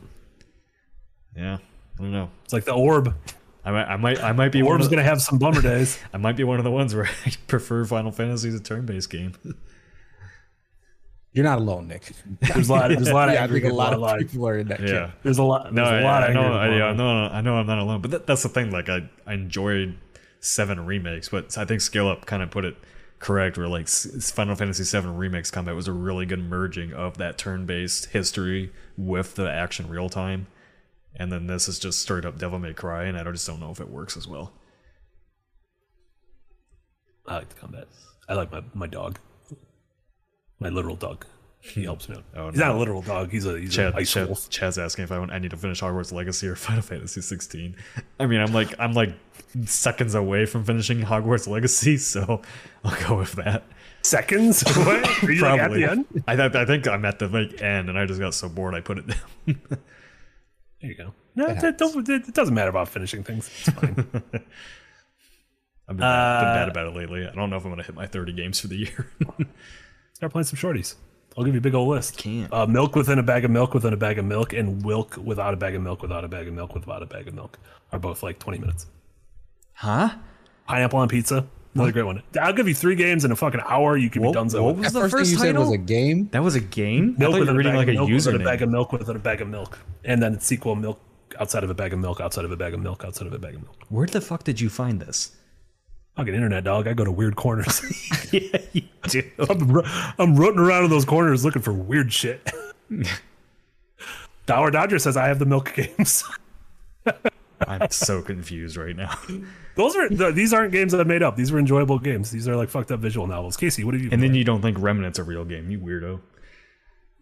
[1.35, 1.57] Yeah.
[1.99, 2.30] I don't know.
[2.43, 3.15] It's like the orb.
[3.64, 5.61] I might I might I might be one Orb's of, going to have some bummer
[5.61, 5.99] days.
[6.14, 9.10] I might be one of the ones where I prefer Final Fantasy as a turn-based
[9.10, 9.34] game.
[11.34, 12.12] You're not alone, Nick.
[12.41, 14.02] There's a lot, there's a lot of yeah, I angry think a people lot of
[14.02, 14.28] online.
[14.28, 14.88] people are in that yeah.
[14.88, 15.14] camp.
[15.24, 15.74] There's a lot.
[15.74, 16.98] No, There's a I, lot I of know, I, people yeah, online.
[16.98, 18.02] no, no, I know I'm not alone.
[18.02, 18.72] But that, that's the thing.
[18.72, 19.98] Like, I, I enjoyed
[20.41, 22.76] seven remakes, but I think Scale Up kind of put it
[23.20, 23.58] correct.
[23.58, 28.08] Where like Final Fantasy Seven Remakes Combat was a really good merging of that turn-based
[28.08, 30.48] history with the action real time,
[31.16, 33.72] and then this is just straight up Devil May Cry, and I just don't know
[33.72, 34.52] if it works as well.
[37.26, 37.88] I like the combat.
[38.28, 39.18] I like my, my dog.
[40.62, 41.26] My literal dog.
[41.60, 42.24] He helps me out.
[42.36, 43.30] Oh, he's not a literal dog.
[43.32, 44.50] He's a he's Chad, ice Chad, wolf.
[44.50, 47.76] Chad's asking if I want I need to finish Hogwarts Legacy or Final Fantasy 16.
[48.20, 49.14] I mean, I'm like I'm like
[49.66, 52.42] seconds away from finishing Hogwarts Legacy, so
[52.84, 53.64] I'll go with that.
[54.04, 54.64] Seconds?
[54.78, 55.24] What?
[55.24, 56.06] Are you like at the end?
[56.28, 58.74] I th- I think I'm at the like end, and I just got so bored
[58.74, 59.62] I put it down.
[60.82, 61.14] There you go.
[61.34, 63.48] No, it, don't, it doesn't matter about finishing things.
[63.48, 63.96] It's fine.
[65.88, 67.26] I've been, bad, been Uh, bad about it lately.
[67.26, 69.10] I don't know if I'm gonna hit my 30 games for the year.
[70.22, 70.93] Start playing some shorties.
[71.35, 72.15] I'll give you a big old list.
[72.15, 72.53] Can't.
[72.53, 75.52] Uh, milk within a bag of milk within a bag of milk, and wilk without
[75.52, 77.57] a bag of milk without a bag of milk without a bag of milk
[77.91, 78.85] are both like 20 minutes.
[79.73, 80.11] huh?
[80.68, 82.22] Pineapple on pizza, another great one.
[82.39, 83.98] I'll give you three games in a fucking hour.
[83.98, 84.64] You can What- be done.
[84.64, 86.30] what was At the first, thing first you said was a game.
[86.34, 87.15] That was a game.
[87.18, 88.61] I milk thought you within were reading bag like a of milk within a bag
[88.61, 90.99] of milk within a bag of milk, and then sequel milk
[91.39, 93.39] outside of a bag of milk outside of a bag of milk outside of a
[93.39, 93.76] bag of milk.
[93.89, 95.31] Where the fuck did you find this?
[96.18, 96.88] Fucking internet dog.
[96.88, 97.82] I go to weird corners.
[98.34, 99.24] yeah, you do.
[99.50, 99.82] I'm,
[100.20, 102.50] I'm rooting around in those corners looking for weird shit.
[104.46, 106.24] Dollar Dodger says I have the milk games.
[107.68, 109.16] I'm so confused right now.
[109.76, 111.36] Those are th- these aren't games that I made up.
[111.36, 112.32] These were enjoyable games.
[112.32, 113.56] These are like fucked up visual novels.
[113.56, 114.10] Casey, what have you?
[114.12, 116.20] And then you don't think Remnant's a real game, you weirdo.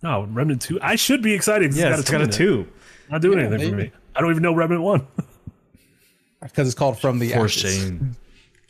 [0.01, 0.79] no Remnant Two.
[0.81, 1.73] I should be excited.
[1.75, 2.33] Yeah, it's it's got a in it.
[2.33, 2.67] two.
[3.11, 3.91] Not doing Yeah, anything for me.
[4.15, 5.05] I don't even know Remnant One.
[6.41, 7.75] Because it's called From the For Ashes.
[7.83, 8.15] shame.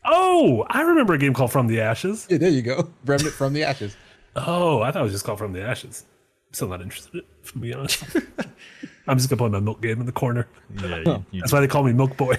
[0.05, 2.27] Oh, I remember a game called From the Ashes.
[2.30, 2.89] Yeah, there you go.
[3.05, 3.95] Remnant from the Ashes.
[4.35, 6.05] Oh, I thought it was just called From the Ashes.
[6.49, 8.03] I'm still not interested in it, if I'm honest.
[9.07, 10.47] I'm just gonna play my milk game in the corner.
[10.81, 12.38] Yeah, you, you That's why they call me Milk Boy.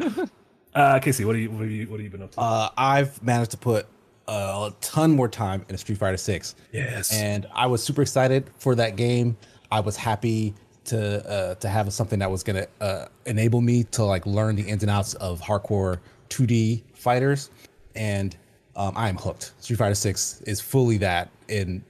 [0.75, 2.41] uh, Casey, what are you what have you what have you been up to?
[2.41, 3.87] Uh, I've managed to put
[4.27, 6.55] uh, a ton more time in Street Fighter Six.
[6.73, 7.13] yes.
[7.13, 9.37] and I was super excited for that game.
[9.71, 10.55] I was happy
[10.85, 14.63] to uh, to have something that was gonna uh, enable me to like learn the
[14.63, 15.99] ins and outs of hardcore
[16.33, 17.51] 2D fighters,
[17.95, 18.37] and
[18.77, 19.53] um, I am hooked.
[19.61, 21.85] Street Fighter Six is fully that in.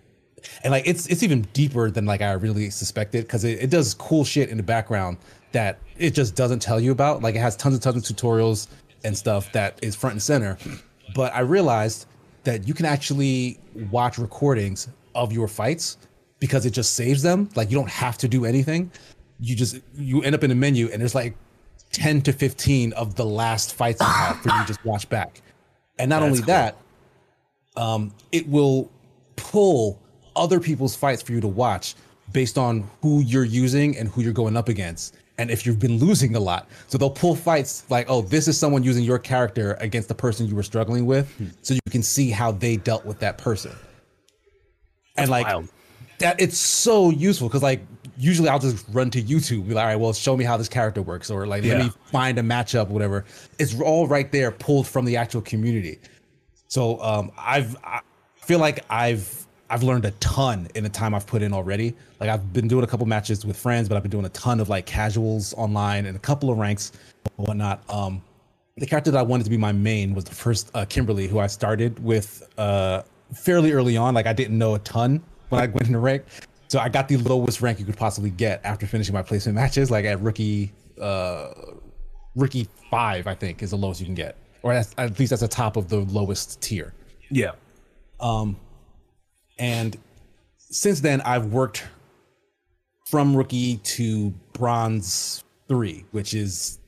[0.64, 3.94] And like it's it's even deeper than like I really suspected because it, it does
[3.94, 5.18] cool shit in the background
[5.52, 7.22] that it just doesn't tell you about.
[7.22, 8.66] Like it has tons and tons of tutorials
[9.04, 10.58] and stuff that is front and center.
[11.14, 12.06] But I realized
[12.44, 13.60] that you can actually
[13.90, 15.98] watch recordings of your fights
[16.40, 17.48] because it just saves them.
[17.54, 18.90] Like you don't have to do anything.
[19.38, 21.36] You just you end up in a menu and there's like
[21.92, 25.40] 10 to 15 of the last fights you have for you to just watch back.
[25.98, 26.46] And not only cool.
[26.46, 26.76] that,
[27.76, 28.90] um, it will
[29.36, 30.00] pull
[30.34, 31.94] other people's fights for you to watch
[32.32, 35.16] based on who you're using and who you're going up against.
[35.38, 38.56] And if you've been losing a lot, so they'll pull fights like, oh, this is
[38.58, 41.46] someone using your character against the person you were struggling with, Hmm.
[41.62, 43.72] so you can see how they dealt with that person.
[45.16, 45.68] and like wild.
[46.18, 47.80] that, it's so useful because like
[48.18, 50.68] usually I'll just run to YouTube, be like, all right, well, show me how this
[50.68, 53.24] character works, or like let me find a matchup, whatever.
[53.58, 55.98] It's all right there, pulled from the actual community.
[56.68, 58.00] So um, I've I
[58.36, 61.94] feel like I've I've learned a ton in the time I've put in already.
[62.20, 64.60] Like I've been doing a couple matches with friends, but I've been doing a ton
[64.60, 66.92] of like casuals online and a couple of ranks
[67.38, 67.82] and whatnot.
[67.90, 68.22] Um,
[68.76, 71.38] the character that I wanted to be my main was the first uh, Kimberly, who
[71.38, 73.02] I started with uh,
[73.34, 74.14] fairly early on.
[74.14, 76.24] Like I didn't know a ton when I went into rank,
[76.72, 79.90] so I got the lowest rank you could possibly get after finishing my placement matches.
[79.90, 81.50] Like at rookie uh,
[82.34, 85.48] rookie five, I think is the lowest you can get, or at least that's the
[85.48, 86.94] top of the lowest tier.
[87.30, 87.52] Yeah.
[88.20, 88.56] Um,
[89.58, 89.96] And
[90.56, 91.84] since then, I've worked
[93.10, 96.78] from rookie to bronze three, which is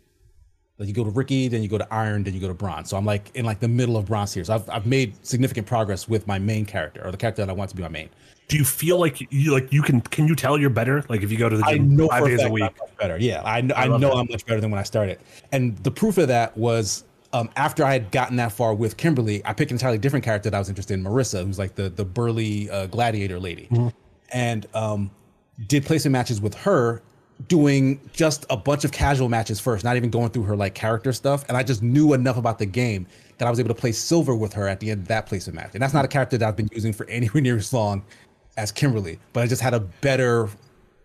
[0.78, 2.89] like you go to rookie, then you go to iron, then you go to bronze.
[2.90, 4.44] So I'm like in like the middle of bronze here.
[4.44, 7.52] So I've, I've made significant progress with my main character or the character that I
[7.52, 8.09] want to be my main.
[8.49, 11.05] Do you feel like you like you can can you tell you're better?
[11.09, 12.65] Like if you go to the I gym know five days a week.
[12.65, 13.16] I'm much better.
[13.19, 14.12] Yeah, I, kn- I, know that.
[14.16, 15.19] I'm much better than when I started.
[15.53, 19.41] And the proof of that was um, after I had gotten that far with Kimberly,
[19.47, 21.89] I picked an entirely different character that I was interested in, Marissa, who's like the
[21.89, 23.89] the burly uh, gladiator lady, Mm-hmm.
[24.33, 25.11] and um,
[25.66, 27.03] did placement matches with her,
[27.49, 31.12] doing just a bunch of casual matches first, not even going through her like character
[31.12, 31.45] stuff.
[31.49, 33.07] And I just knew enough about the game
[33.39, 35.57] that I was able to play silver with her at the end of that placement
[35.57, 35.71] match.
[35.75, 38.05] And that's not a character that I've been using for anywhere near as long
[38.56, 40.48] as Kimberly, but I just had a better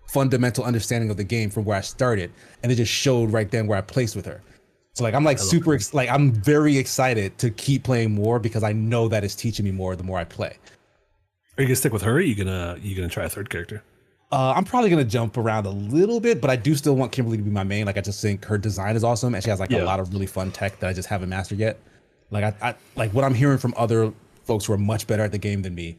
[0.08, 2.32] fundamental understanding of the game from where I started,
[2.64, 4.42] and it just showed right then where I placed with her.
[4.94, 8.64] So like I'm like super ex- like I'm very excited to keep playing more because
[8.64, 10.58] I know that it's teaching me more the more I play.
[11.58, 12.12] Are you gonna stick with her?
[12.14, 13.84] Or are you gonna you gonna try a third character?
[14.32, 17.38] Uh, I'm probably gonna jump around a little bit, but I do still want Kimberly
[17.38, 17.86] to be my main.
[17.86, 19.84] Like I just think her design is awesome, and she has like Yeah.
[19.84, 21.80] a lot of really fun tech that I just haven't mastered yet.
[22.32, 24.12] Like I, I like what I'm hearing from other
[24.44, 25.98] folks who are much better at the game than me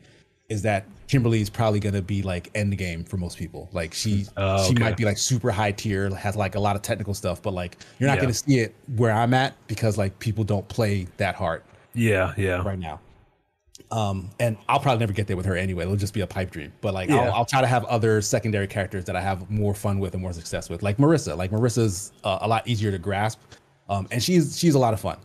[0.51, 3.68] is that Kimberly is probably gonna be like end game for most people.
[3.72, 4.82] Like she Oh, she okay.
[4.82, 7.78] might be like super high tier, has like a lot of technical stuff, but like
[7.98, 8.22] you're not Yeah.
[8.22, 11.62] gonna see it where I'm at because like people don't play that hard.
[11.94, 12.62] Yeah, yeah.
[12.62, 13.01] right now.
[13.90, 15.82] Um, and I'll probably never get there with her anyway.
[15.82, 16.72] It'll just be a pipe dream.
[16.81, 17.22] But like, Yeah.
[17.22, 20.22] I'll, I'll try to have other secondary characters that I have more fun with and
[20.22, 21.36] more success with, like Marissa.
[21.36, 23.40] Like Marissa's uh, a lot easier to grasp,
[23.89, 25.18] um, and she's she's a lot of fun.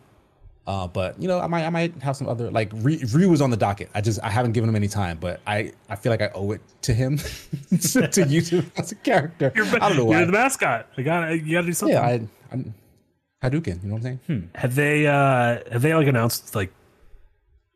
[0.68, 3.52] Uh, but you know, I might I might have some other like Ryu was on
[3.52, 3.90] the docket.
[3.94, 6.52] I just I haven't given him any time, but I I feel like I owe
[6.54, 7.18] it to him
[7.70, 9.52] to use him as a character.
[9.56, 10.18] You're, I don't know why.
[10.18, 10.88] You're the mascot.
[10.98, 11.54] I got you.
[11.54, 11.96] Got to do something.
[11.96, 12.74] yeah, I, I'm
[13.44, 13.84] Hadouken.
[13.84, 14.50] You know what I'm saying?
[14.56, 16.74] have they uh have they like announced like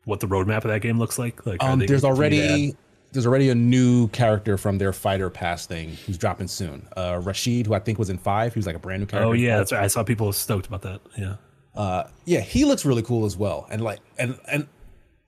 [0.04, 1.46] what the roadmap of that game looks like?
[1.46, 2.74] Like, Um, there's to already
[3.12, 6.86] there's already a new character from their fighter pass thing who's dropping soon.
[6.96, 9.28] Uh, Rashid, who I think was in five, he was like a brand new character.
[9.28, 9.82] Oh yeah, that's right.
[9.84, 11.00] I saw people stoked about that.
[11.16, 11.36] Yeah.
[11.74, 13.66] Uh, yeah, he looks really cool as well.
[13.70, 14.66] And like, and and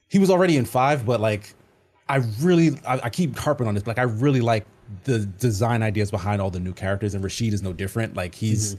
[0.08, 1.54] he was already in five, but like,
[2.08, 3.82] I really, I, I keep harping on this.
[3.82, 4.66] But like, I really like
[5.04, 8.14] the design ideas behind all the new characters, and Rashid is no different.
[8.14, 8.76] Like, he's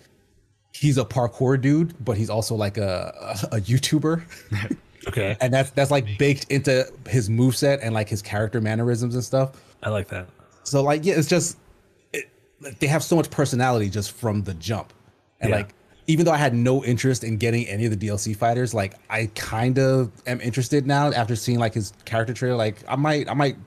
[0.73, 3.14] he's a parkour dude, but he's also like a
[3.52, 4.23] a, a YouTuber.
[5.06, 5.35] Okay.
[5.41, 9.52] and that's that's like baked into his moveset and like his character mannerisms and stuff.
[9.84, 10.30] I like that.
[10.64, 11.57] So like yeah, it's just
[12.14, 12.30] it,
[12.61, 14.94] like, they have so much personality just from the jump,
[15.41, 15.57] and Yeah.
[15.57, 15.76] like
[16.07, 19.27] even though I had no interest in getting any of the DLC fighters, like I
[19.35, 22.55] kind of am interested now after seeing like his character trailer.
[22.57, 23.57] Like I might I might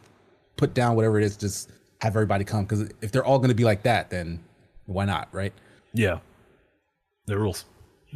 [0.57, 3.55] put down whatever it is, just have everybody come because if they're all going to
[3.55, 4.41] be like that, then
[4.87, 5.53] why not, right?
[5.95, 6.19] Yeah.
[7.27, 7.65] The rules.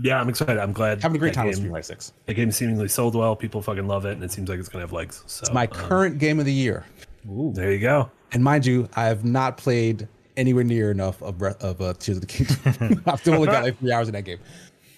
[0.02, 0.58] Yeah, I'm excited.
[0.58, 1.02] I'm glad.
[1.02, 2.12] Having a great time with Street Fighter Six.
[2.26, 3.34] The game seemingly sold well.
[3.34, 5.24] People fucking love it, and it seems like it's gonna have legs.
[5.26, 6.86] So My um, current game of the year,
[7.28, 7.52] Ooh.
[7.54, 8.10] there you go.
[8.32, 10.06] and mind you, I have not played
[10.40, 13.02] anywhere near enough of Breath of uh, Tears of the Kingdom.
[13.06, 14.38] I've still only got like three hours in that game.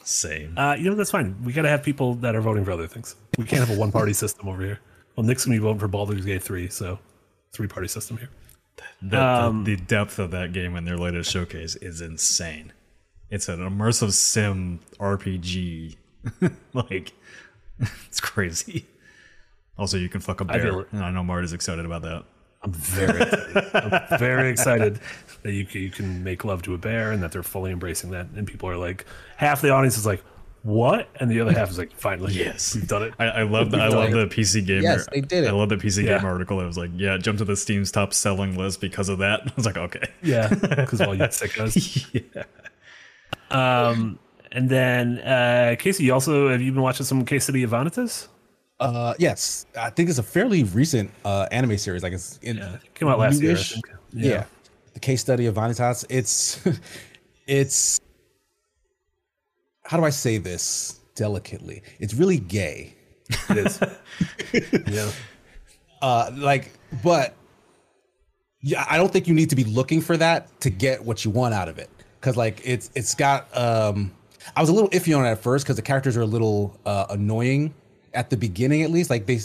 [0.05, 0.57] Same.
[0.57, 1.37] Uh, you know that's fine.
[1.45, 3.15] We gotta have people that are voting for other things.
[3.39, 4.81] We can't have a one-party system over here.
[5.17, 6.99] Well, Nick's gonna be voting for Baldur's Gate three, so
[7.53, 8.31] three-party system here.
[9.03, 12.73] The, Um, the, the depth of that game in their latest showcase is insane.
[13.31, 15.97] It's an immersive sim RPG.
[16.73, 17.13] like,
[18.07, 18.87] it's crazy.
[19.79, 20.81] Also, you can fuck a feel bear.
[20.81, 20.89] it.
[20.93, 22.25] And I know Mart is excited about that.
[22.63, 23.71] I'm very, excited.
[24.13, 25.01] I'm very excited
[25.43, 28.11] that you can, you can make love to a bear and that they're fully embracing
[28.11, 28.27] that.
[28.37, 29.05] And people are like,
[29.37, 30.23] half the audience is like,
[30.63, 32.75] "What?" and the other half is like, "Finally, Yes.
[32.75, 34.83] we've done it." I, I love the, I love the PC Gamer.
[34.83, 35.49] Yes, they did it.
[35.49, 36.19] I love the PC Yeah.
[36.19, 36.61] Gamer article.
[36.61, 39.41] It was like, yeah, jump to the Steam's top selling list because of that.
[39.47, 40.09] I was like, okay.
[40.23, 42.07] Yeah, because all you sickos.
[42.35, 42.45] yeah.
[43.51, 44.19] Um,
[44.53, 48.29] and then uh, Casey, you also have you been watching some Case Study of Vanitas?
[48.81, 52.03] Uh, yes, I think it's a fairly recent uh, anime series.
[52.03, 53.73] Like it's in, Yeah, it came out last year, I newish.
[53.73, 53.85] think.
[54.13, 54.31] Yeah.
[54.31, 54.45] Yeah.
[54.95, 56.05] The case study of Vanitas.
[56.09, 56.61] It's
[57.47, 57.99] it's
[59.85, 61.83] how do I say this delicately?
[61.99, 62.95] It's really gay.
[63.51, 63.81] It is.
[64.89, 65.11] yeah,
[66.01, 67.35] Uh, like, but
[68.61, 71.31] yeah, I don't think you need to be looking for that to get what you
[71.31, 71.91] want out of it.
[72.21, 74.13] Cause like it's it's got um
[74.55, 76.79] I was a little iffy on it at first because the characters are a little
[76.87, 77.75] uh annoying
[78.15, 79.11] at the beginning at least.
[79.11, 79.41] Like they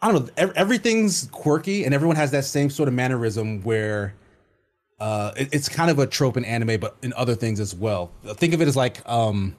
[0.00, 4.14] I don't know, everything's quirky and everyone has that same sort of mannerism where
[5.00, 8.10] uh it- it's kind of a trope in anime, but in other things as well.
[8.34, 9.56] Think of it as like um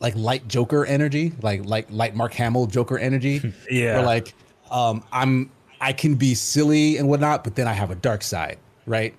[0.00, 3.52] like light Joker energy, like like light Mark Hamill Joker energy.
[3.70, 3.96] Yeah.
[3.96, 4.34] Where like
[4.70, 5.50] um I'm
[5.80, 9.14] I can be silly and whatnot, but then I have a dark side, right?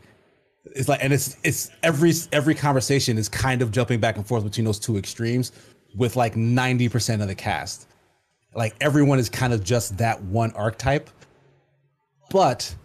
[0.66, 4.44] It's like and it's it's every every conversation is kind of jumping back and forth
[4.44, 5.52] between those two extremes
[5.96, 7.88] with like 90% of the cast.
[8.58, 11.12] Like everyone is kind of just that one archetype.
[12.32, 12.76] But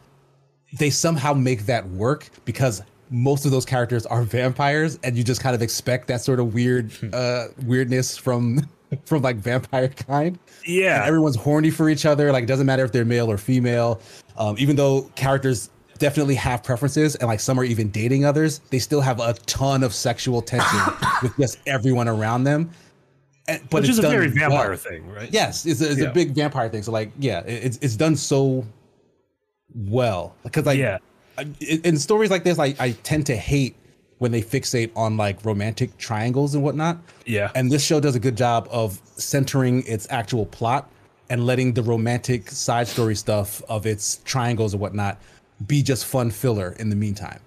[0.78, 5.40] they somehow make that work because most of those characters are vampires and you just
[5.40, 8.66] kind of expect that sort of weird uh weirdness from
[9.04, 11.00] from like vampire kind yeah.
[11.00, 14.00] and everyone's horny for each other like it doesn't matter if they're male or female
[14.38, 15.68] um, even though characters
[15.98, 19.82] definitely have preferences and like some are even dating others they still have a ton
[19.82, 20.80] of sexual tension
[21.22, 22.70] with just everyone around them
[23.48, 24.76] Eh, but Which it's is a very vampire well.
[24.78, 25.28] thing, right?
[25.32, 26.08] Yes, it's, a, it's Yeah.
[26.10, 26.82] a big vampire thing.
[26.82, 28.64] So like, yeah, it's it's done so
[29.74, 30.98] well because like, Yeah.
[31.84, 33.74] In stories like this, I I tend to hate
[34.18, 36.98] when they fixate on like romantic triangles and whatnot.
[37.26, 37.50] Yeah.
[37.54, 40.88] and this show does a good job of centering its actual plot
[41.30, 45.20] and letting the romantic side story stuff of its triangles and whatnot
[45.66, 47.40] be just fun filler in the meantime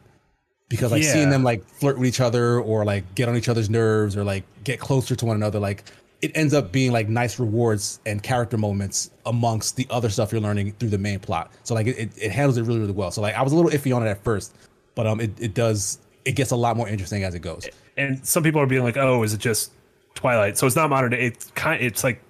[0.76, 3.70] because like seeing them like flirt with each other or like get on each other's
[3.70, 5.84] nerves or like get closer to one another like
[6.22, 10.42] it ends up being like nice rewards and character moments amongst the other stuff you're
[10.42, 13.22] learning through the main plot so like it, it, handles it really really well so
[13.22, 14.56] like i was a little iffy on it at first
[14.96, 18.26] but um it, it does it gets a lot more interesting as it goes and
[18.26, 19.72] some people are being like, "Oh, is it just
[20.16, 21.12] Twilight?" So it's not modern.
[21.12, 21.26] day.
[21.26, 21.82] It's kind.
[21.82, 22.22] It's like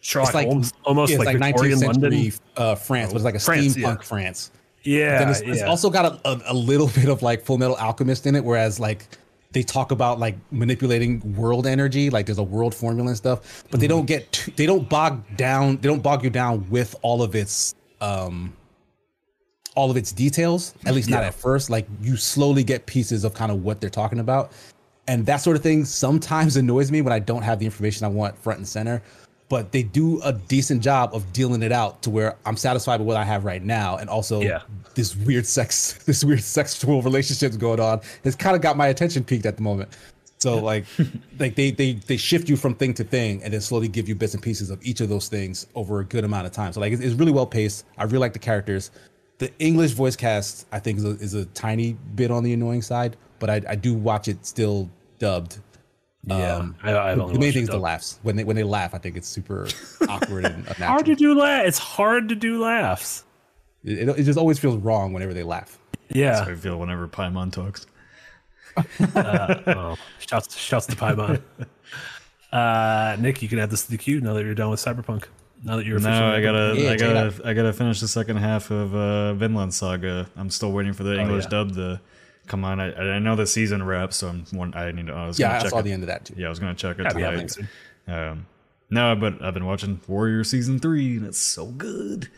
[0.00, 2.32] Sherlock it's like Holmes, almost yeah, it's like, like Victorian 19th century London.
[2.56, 4.02] uh, france but it's like a France, steampunk yeah.
[4.02, 4.50] france
[4.84, 7.76] Yeah, then it's, it's also got a, a, a little bit of like full metal
[7.76, 9.08] alchemist in it whereas like
[9.54, 13.80] they talk about like manipulating world energy, like there's a world formula and stuff, but
[13.80, 17.22] they don't get too, they don't bog down, they don't bog you down with all
[17.22, 18.52] of its um
[19.76, 21.70] all of its details, at least not at first.
[21.70, 24.52] Like you slowly get pieces of kind of what they're talking about.
[25.06, 28.08] And that sort of thing sometimes annoys me when I don't have the information I
[28.08, 29.02] want front and center.
[29.48, 33.06] But they do a decent job of dealing it out to where I'm satisfied with
[33.06, 33.98] what I have right now.
[33.98, 34.62] And also Yeah.
[34.94, 39.22] this weird sex, this weird sexual relationships going on has kind of got my attention
[39.22, 39.90] peaked at the moment.
[40.38, 40.84] So like,
[41.38, 44.14] like they they they shift you from thing to thing and then slowly give you
[44.14, 46.72] bits and pieces of each of those things over a good amount of time.
[46.72, 47.84] So like, it's, it's really well paced.
[47.98, 48.90] I really like the characters.
[49.38, 52.82] The English voice cast I think is a, is a tiny bit on the annoying
[52.82, 54.88] side, but I, I do watch it still
[55.18, 55.58] dubbed.
[56.26, 58.18] Yeah, Um, I, I've the main thing is the laughs.
[58.22, 59.68] When they when they laugh, I think it's super
[60.08, 60.88] awkward and unnatural.
[60.88, 61.66] Hard to do laugh.
[61.66, 63.24] It's hard to do laughs.
[63.84, 65.78] It, it, it just always feels wrong whenever they laugh.
[66.08, 66.44] Yeah.
[66.46, 67.86] I feel whenever Paimon talks.
[69.16, 71.42] oh, shouts, shouts to Paimon.
[72.52, 75.24] Uh, Nick, you can add this to the queue now that you're done with Cyberpunk.
[75.64, 78.70] Now that you're No, I gotta, Yeah, I gotta, I gotta finish the second half
[78.70, 80.28] of uh, Vinland Saga.
[80.36, 81.50] I'm still waiting for the English yeah.
[81.50, 82.00] dub to
[82.46, 82.80] come on.
[82.80, 84.74] I, I know the season wraps, so I'm one.
[84.74, 85.12] I need to.
[85.12, 85.82] I was Yeah, gonna I saw it.
[85.82, 86.34] the end of that too.
[86.36, 87.68] Yeah, I was gonna check it Gotta be happening tonight.
[88.06, 88.14] soon.
[88.14, 88.46] Um,
[88.90, 92.28] no, but I've been watching Warrior season three, and it's so good.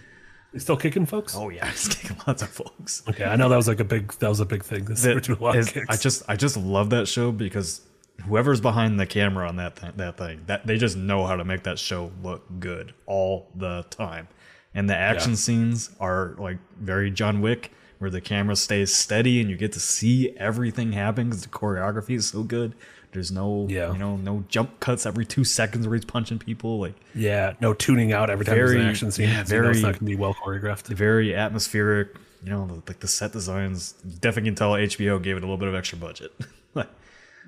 [0.52, 1.34] You still kicking, folks?
[1.36, 3.02] Oh yeah, it's kicking lots of folks.
[3.08, 4.84] Okay, I know that was like a big that was a big thing.
[4.84, 7.32] This That we're doing a lot of is- I just, I just love that show
[7.32, 7.82] because
[8.24, 11.44] whoever's behind the camera on that th- that thing, that they just know how to
[11.44, 14.28] make that show look good all the time,
[14.74, 15.36] and the action Yeah.
[15.36, 19.80] scenes are like very John Wick, where the camera stays steady and you get to
[19.80, 22.74] see everything happen because the choreography is so good.
[23.12, 23.92] There's no, Yeah.
[23.92, 26.78] you know, no jump cuts every two seconds where he's punching people.
[26.78, 29.28] Like yeah, no tuning out every time there's an Very- action scene.
[29.30, 30.88] yeah, so you know it's very- not gonna be well choreographed.
[30.88, 32.08] very atmospheric.
[32.44, 33.94] You know, like the set designs.
[34.04, 36.32] You definitely can tell HBO gave it a little bit of extra budget.
[36.74, 36.90] Like,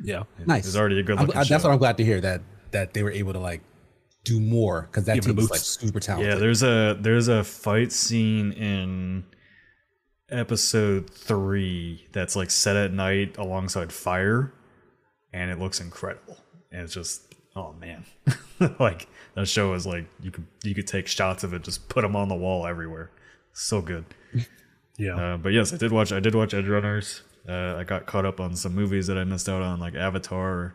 [0.02, 0.66] Yeah, Nice.
[0.66, 1.56] It's already a good looking I- That's show.
[1.68, 3.60] what I'm glad to hear that that they were able to like
[4.24, 6.32] do more because that Give it a team is like super talented.
[6.32, 9.24] Yeah, there's a there's a fight scene in
[10.30, 14.52] episode three that's like set at night alongside fire,
[15.32, 16.38] and it looks incredible.
[16.70, 18.04] And it's just oh man,
[18.78, 22.02] like that show is like you could you could take shots of it, just put
[22.02, 23.10] them on the wall everywhere.
[23.52, 24.04] So good.
[24.98, 25.16] yeah.
[25.16, 26.12] Uh, but yes, I did watch.
[26.12, 27.22] I did watch Edgerunners.
[27.48, 30.74] Uh, I got caught up on some movies that I missed out on, like Avatar,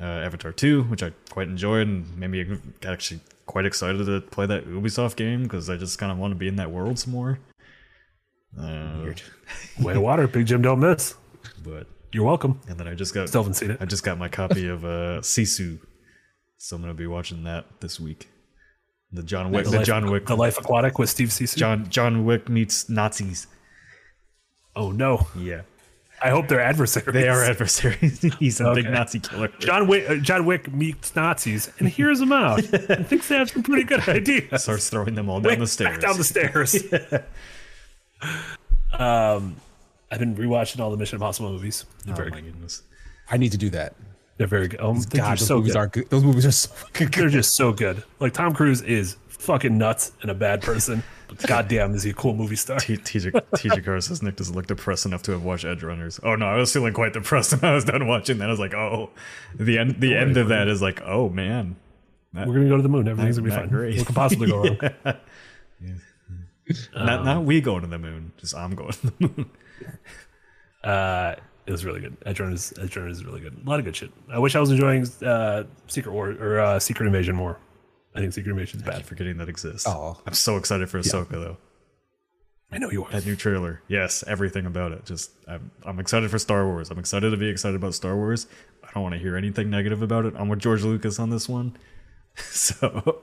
[0.00, 4.44] uh, Avatar Two, which I quite enjoyed, and made me actually quite excited to play
[4.46, 7.14] that Ubisoft game because I just kind of want to be in that world some
[7.14, 7.38] more.
[8.58, 9.12] Uh,
[9.82, 11.14] Way of water, Big Jim don't miss.
[11.64, 12.60] but You're welcome.
[12.68, 13.78] and then I just got Still haven't seen it.
[13.80, 15.78] I just got my copy of uh, Sisu,
[16.56, 18.28] so I'm gonna be watching that this week.
[19.12, 21.56] The John Wick, The, the Life, John Wick, the Life Aquatic with Steve Zissou.
[21.56, 23.46] John John Wick meets Nazis.
[24.76, 25.62] Oh no, Yeah,
[26.22, 27.12] I hope they're adversaries.
[27.14, 28.20] they are adversaries.
[28.38, 29.48] He's a big Nazi killer.
[29.60, 32.58] John Wick, uh, John Wick meets Nazis and hears them out
[32.90, 34.62] and thinks they have some pretty good ideas.
[34.62, 35.92] starts throwing them all down Wick the stairs.
[35.96, 36.76] Back down the stairs.
[38.92, 39.56] Um,
[40.10, 41.84] I've been rewatching all the Mission Impossible movies.
[42.04, 42.52] They're oh very my good.
[42.54, 42.82] goodness.
[43.30, 43.94] I need to do that.
[44.38, 44.80] They're very good.
[44.80, 45.78] Oh, they're God, those so movies good.
[45.78, 46.10] are good.
[46.10, 47.12] Those movies are so good.
[47.12, 48.02] They're just so good.
[48.20, 51.02] Like Tom Cruise is fucking nuts and a bad person.
[51.28, 52.78] But goddamn, is he a cool movie star?
[52.78, 56.20] T- TJ TJ Carr says Nick doesn't look depressed enough to have watched Edgerunners.
[56.22, 58.48] Oh no, I was feeling quite depressed when I was done watching that.
[58.48, 59.10] I was like, oh,
[59.54, 60.00] the end.
[60.00, 61.76] The end of that is like, oh man,
[62.32, 63.06] We're gonna go to the moon.
[63.08, 63.68] Everything's gonna be fine.
[63.68, 63.98] great.
[63.98, 64.78] What could possibly go wrong?
[66.94, 69.50] not not we going to the moon, just I'm going to the moon.
[70.84, 71.34] Uh,
[71.66, 72.18] it was really good.
[72.20, 73.60] Edgerunners, Edge Runners is really good.
[73.64, 74.10] A lot of good shit.
[74.32, 77.58] I wish I was enjoying uh, Secret War or uh, Secret Invasion more.
[78.14, 78.96] I think Secret Invasion is I bad.
[78.98, 79.86] keep forgetting that exists.
[79.88, 80.16] Oh.
[80.24, 81.56] I'm so excited for Ahsoka though.
[82.70, 83.10] I know you are.
[83.10, 85.04] That new trailer, yes, everything about it.
[85.04, 86.90] Just I'm I'm excited for Star Wars.
[86.90, 88.46] I'm excited to be excited about Star Wars.
[88.84, 90.34] I don't want to hear anything negative about it.
[90.36, 91.76] I'm with George Lucas on this one.
[92.36, 93.22] So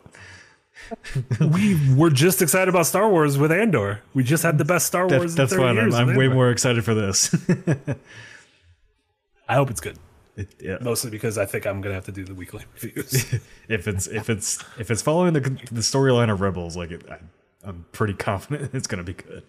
[1.40, 4.02] we were just excited about Star Wars with Andor.
[4.14, 5.36] We just had the best Star that, Wars.
[5.36, 5.94] that's in 30 fine.
[5.94, 7.34] I'm, I'm way more excited for this.
[9.48, 9.98] I hope it's good.
[10.36, 10.78] It- yeah.
[10.82, 13.34] Mostly because I think I'm gonna have to do the weekly reviews.
[13.70, 17.20] if it's if it's if it's following the the storyline of Rebels, like it, I,
[17.64, 19.44] I'm pretty confident it's gonna be good.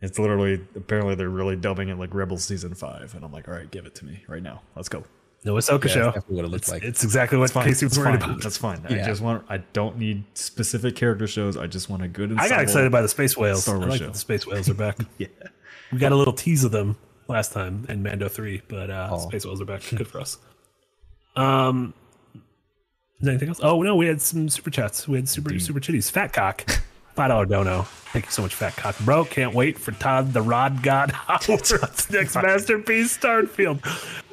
[0.00, 3.54] It's literally apparently they're really dubbing it like Rebels season five, and I'm like, all
[3.54, 4.62] right, give it to me right now.
[4.76, 5.04] Let's go.
[5.44, 6.10] No Ahsoka Yeah, show.
[6.12, 6.82] that's what it looks it's, like.
[6.82, 8.30] it's exactly what Fine, Casey was it's worried fine.
[8.30, 8.42] about.
[8.42, 8.80] That's fine.
[8.88, 9.44] I just want.
[9.48, 11.56] I don't need specific character shows.
[11.56, 12.34] I just want a good.
[12.38, 13.62] I got excited by the space whales.
[13.62, 14.10] Star I like show.
[14.10, 14.98] the space whales are back.
[15.18, 15.28] Yeah.
[15.92, 16.96] We got a little tease of them
[17.28, 19.18] last time in Mando three, but uh, Oh.
[19.28, 19.82] space whales are back.
[19.90, 20.38] Good for us.
[21.36, 21.94] Um,
[22.34, 22.40] is
[23.22, 23.60] there anything else?
[23.62, 25.08] Oh no, we had some super chats.
[25.08, 26.10] We had super super chitties.
[26.10, 26.64] Fat cock,
[27.14, 27.82] five dollar dono.
[28.12, 29.24] Thank you so much, Fat Cock, bro.
[29.24, 33.84] Can't wait for Todd the Rod God Howard's next masterpiece, Starfield.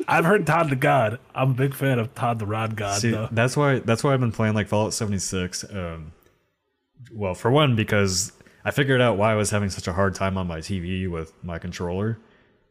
[0.08, 1.20] I've heard Todd the God.
[1.34, 3.02] I'm a big fan of Todd the Rod God.
[3.02, 3.30] See, though.
[3.32, 5.64] that's why that's why I've been playing like Fallout 76.
[5.72, 6.12] Um,
[7.12, 8.32] well, for one, because
[8.64, 11.34] I figured out why I was having such a hard time on my TV with
[11.44, 12.20] my controller.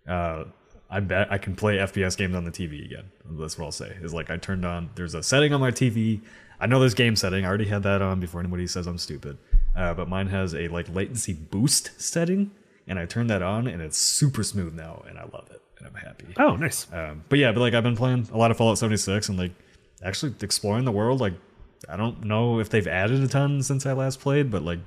[0.06, 0.44] Uh,
[0.88, 3.04] I bet I can play FPS games on the TV again.
[3.24, 3.96] That's what I'll say.
[4.02, 4.90] Is like I turned on.
[4.96, 6.20] There's a setting on my TV.
[6.60, 7.44] I know there's game setting.
[7.44, 9.38] I already had that on before anybody says I'm stupid.
[9.74, 12.50] Uh, but mine has a like latency boost setting,
[12.86, 15.86] and I turned that on, and it's super smooth now, and I love it, and
[15.86, 16.26] I'm happy.
[16.38, 16.86] Oh, nice.
[16.92, 19.52] Um, but yeah, but like I've been playing a lot of Fallout 76 and like
[20.02, 21.20] actually exploring the world.
[21.20, 21.34] Like
[21.88, 24.80] I don't know if they've added a ton since I last played, but like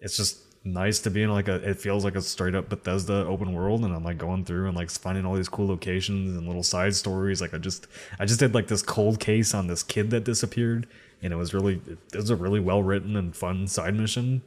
[0.00, 1.56] it's just nice to be in like a.
[1.68, 4.76] It feels like a straight up Bethesda open world, and I'm like going through and
[4.76, 7.40] like finding all these cool locations and little side stories.
[7.40, 7.86] Like I just
[8.18, 10.86] I just did like this cold case on this kid that disappeared,
[11.22, 14.42] and it was really it was a really well written and fun side mission.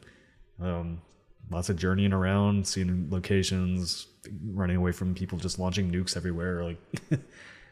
[0.61, 1.02] Um,
[1.49, 4.07] lots of journeying around, seeing locations,
[4.52, 6.64] running away from people just launching nukes everywhere.
[6.64, 6.77] Like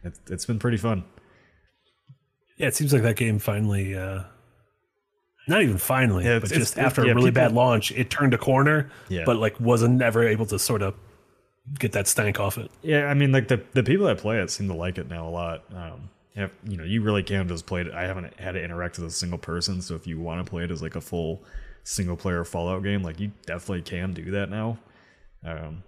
[0.04, 1.04] it's it's been pretty fun.
[2.58, 4.24] Yeah, it seems like that game finally, uh,
[5.52, 8.34] not even finally, Yeah, but just after yeah, a really people- bad launch, it turned
[8.34, 9.24] a corner, Yeah.
[9.26, 10.96] but like wasn't never able to sort of
[11.78, 12.72] get that stank off it.
[12.82, 15.28] Yeah, I mean, like the the people that play it seem to like it now
[15.28, 15.64] a lot.
[15.76, 16.10] Um,
[16.66, 17.92] you know, you really can just play it.
[17.94, 20.64] I haven't had to interact with a single person, so if you want to play
[20.64, 21.44] it as like a full
[21.84, 24.78] single player Fallout game, like you definitely can do that now.
[25.44, 25.84] Um,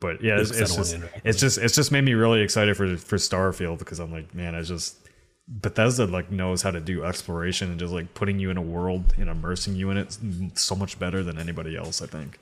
[0.00, 3.16] but yeah, it's, it's just it's just it's just made me really excited for for
[3.16, 5.01] Starfield because I'm like, man, I just
[5.48, 9.14] Bethesda like knows how to do exploration and just like putting you in a world
[9.18, 10.16] and immersing you in it
[10.54, 12.00] so much better than anybody else.
[12.00, 12.38] I think.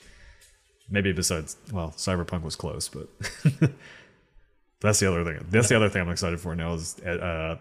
[0.93, 3.09] Maybe besides, well, Cyberpunk was close, but
[4.81, 5.47] that's the other thing.
[5.49, 7.59] That's the other thing I'm excited for now is uh,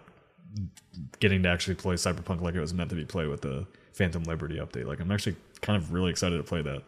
[1.20, 4.24] getting to actually play Cyberpunk like it was meant to be played with the Phantom
[4.24, 4.86] Liberty update.
[4.86, 6.82] Like I'm actually kind of really excited to play that.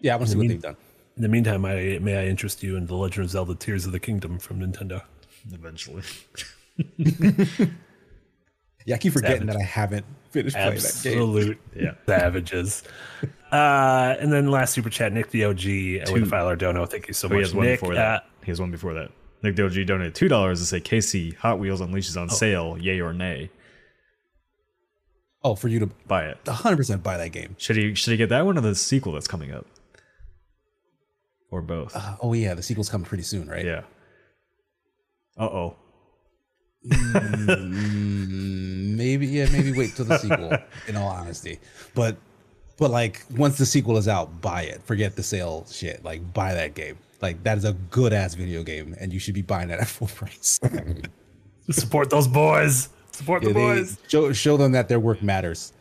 [0.00, 0.76] Yeah, I want to see what they've done.
[1.16, 3.92] In the meantime, I may I interest you in The Legend of Zelda: Tears of
[3.92, 5.02] the Kingdom from Nintendo.
[5.50, 6.02] Eventually,
[8.84, 9.54] Yeah, I keep forgetting Savage.
[9.54, 11.12] that I haven't finished playing that game.
[11.22, 11.92] Absolute Yeah.
[12.06, 12.82] savages.
[13.52, 16.88] Uh, and then last super chat, Nick the OG uh, with a file Ardono.
[16.88, 17.80] Thank you so oh, he has one Nick.
[17.80, 18.26] before Uh, that.
[18.42, 19.10] he has one before that.
[19.44, 22.22] Nick DLG donated two dollars to say KC Hot Wheels Unleashes Oh.
[22.22, 23.50] on sale, yay or nay.
[25.44, 26.38] Oh, for you to Buy it.
[26.44, 27.56] 100% buy that game.
[27.58, 29.66] Should he should he get that one or the sequel that's coming up?
[31.50, 31.94] Or both?
[31.94, 33.64] Uh, oh yeah, the sequel's coming pretty soon, right?
[33.64, 33.82] yeah.
[35.38, 35.76] Uh oh.
[37.62, 40.52] Mm, maybe yeah, maybe wait till the sequel.
[40.88, 41.58] in all honesty,
[41.94, 42.16] but
[42.78, 44.82] but like once the sequel is out, buy it.
[44.84, 46.04] Forget the sale shit.
[46.04, 46.98] Like buy that game.
[47.20, 49.86] Like that is a good ass video game, and you should be buying that at
[49.88, 50.58] full price.
[51.70, 52.88] support those boys.
[53.12, 53.98] Support Yeah, the they- boys.
[54.08, 55.72] show show them that their work matters.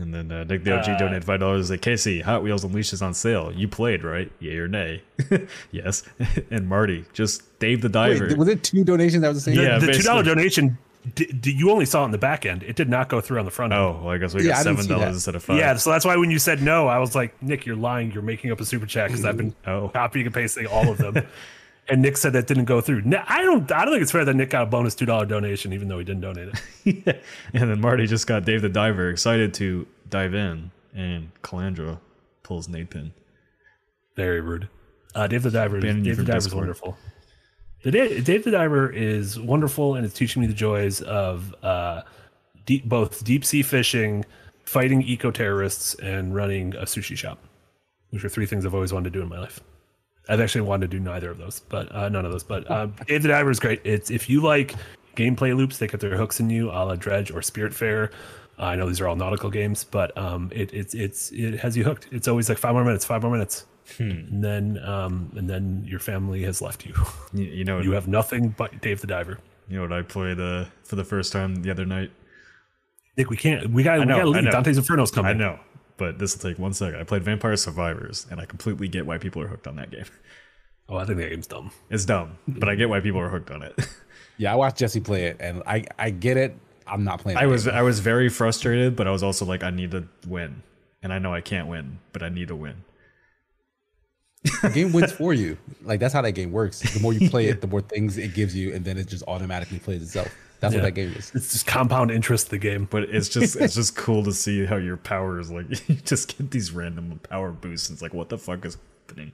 [0.00, 1.70] And then uh, Nick the OG donated five dollars.
[1.70, 3.52] Like Casey, Hot Wheels Unleashed on sale.
[3.54, 4.30] You played right?
[4.40, 5.02] Yay or nay?
[5.70, 6.02] yes.
[6.50, 8.28] and Marty, just Dave the Diver.
[8.28, 9.62] Wait, was it two donations that was the same?
[9.62, 10.78] Yeah, the two dollar donation,
[11.14, 12.62] d- d- you only saw it in the back end.
[12.62, 13.82] It did not go through on the front end.
[13.82, 15.58] oh, well, I guess we Yeah, got I seven dollars instead of five.
[15.58, 18.10] Yeah, so that's why when you said no, I was like, Nick, you're lying.
[18.12, 19.90] You're making up a super chat because I've been Oh.
[19.90, 21.26] copying and pasting all of them.
[21.90, 23.02] And Nick said that didn't go through.
[23.02, 23.70] No, I don't.
[23.72, 25.98] I don't think it's fair that Nick got a bonus two dollar donation even though
[25.98, 26.50] he didn't donate
[26.84, 27.24] it.
[27.52, 31.98] and then Marty just got Dave the Diver excited to dive in, and Calandra
[32.42, 33.12] pulls Nate pin.
[34.16, 34.68] Very rude.
[35.14, 35.80] Uh, Dave the Diver.
[35.80, 36.96] Dave the Diver is wonderful.
[37.82, 42.02] The Dave, Dave the Diver is wonderful, and it's teaching me the joys of uh,
[42.66, 44.24] deep, both deep sea fishing,
[44.64, 47.38] fighting eco terrorists, and running a sushi shop,
[48.10, 49.60] which are three things I've always wanted to do in my life.
[50.28, 52.44] I've actually wanted to do neither of those, but uh, none of those.
[52.44, 53.80] But uh, Dave the Diver is great.
[53.84, 54.74] It's if you like
[55.16, 58.12] gameplay loops, they get their hooks in you, a la Dredge or Spiritfarer.
[58.58, 61.76] Uh, I know these are all nautical games, but um, it, it's it's it has
[61.76, 62.08] you hooked.
[62.12, 63.66] It's always like five more minutes, five more minutes,
[63.98, 66.94] and then um, and then your family has left you.
[67.32, 69.38] You, you know, you have nothing but Dave the Diver.
[69.68, 72.10] you know what I played uh, for the first time the other night.
[73.16, 73.70] Nick, we can't.
[73.70, 73.98] We got.
[74.00, 74.50] We got to leave.
[74.50, 75.30] Dante's Inferno's coming.
[75.30, 75.58] I know,
[76.00, 76.98] but this will take one second.
[76.98, 80.06] I played Vampire Survivors, and I completely get why people are hooked on that game.
[80.88, 81.70] Oh, I think that game's dumb.
[81.90, 83.74] It's dumb, but I get why people are hooked on it.
[84.38, 86.56] Yeah, I watched Jesse play it, and I I get it.
[86.86, 87.36] I'm not playing.
[87.36, 87.74] I was game.
[87.74, 90.62] I was very frustrated, but I was also like, I need to win,
[91.02, 92.76] and I know I can't win, but I need to win.
[94.62, 95.58] the game wins for you.
[95.82, 96.80] Like that's how that game works.
[96.80, 99.24] The more you play it, the more things it gives you, and then it just
[99.28, 100.34] automatically plays itself.
[100.60, 100.80] That's Yeah.
[100.80, 101.32] what that game is.
[101.34, 102.50] It's just compound interest.
[102.50, 102.86] The game.
[102.90, 106.36] But it's just it's just cool to see how your power is like you just
[106.36, 107.88] get these random power boosts.
[107.88, 108.76] And it's like what the fuck is
[109.08, 109.32] happening?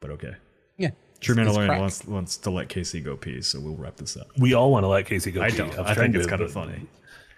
[0.00, 0.34] But okay.
[0.76, 0.90] Yeah.
[1.20, 4.16] True It's- it's Mandalorian wants wants to let Casey go pee, so we'll wrap this
[4.16, 4.26] up.
[4.38, 5.40] We all want to let Casey go.
[5.42, 5.58] I pee.
[5.58, 5.68] don't.
[5.76, 6.86] was I think it's kind of but- funny.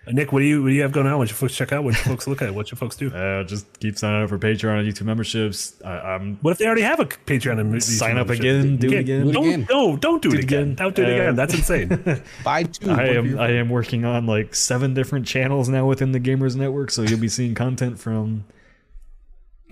[0.09, 1.19] Nick, what do you what do you have going on?
[1.19, 1.83] What your folks check out?
[1.83, 2.55] What your folks look at?
[2.55, 3.11] What your folks do?
[3.13, 5.75] Uh, just keep signing up for Patreon and YouTube memberships.
[5.85, 8.87] I, I'm What if they already have a Patreon and YouTube Sign up again, do
[8.87, 9.23] it You again.
[9.23, 9.67] can't- Do it Don't, again.
[9.69, 10.63] No, don't do it, it again.
[10.63, 10.75] again.
[10.77, 11.35] Don't do it Uh, again.
[11.37, 12.23] That's insane.
[12.45, 12.91] Buy two.
[12.91, 16.93] I am I am working on like seven different channels now within the Gamers Network,
[16.93, 18.45] so you'll be seeing content from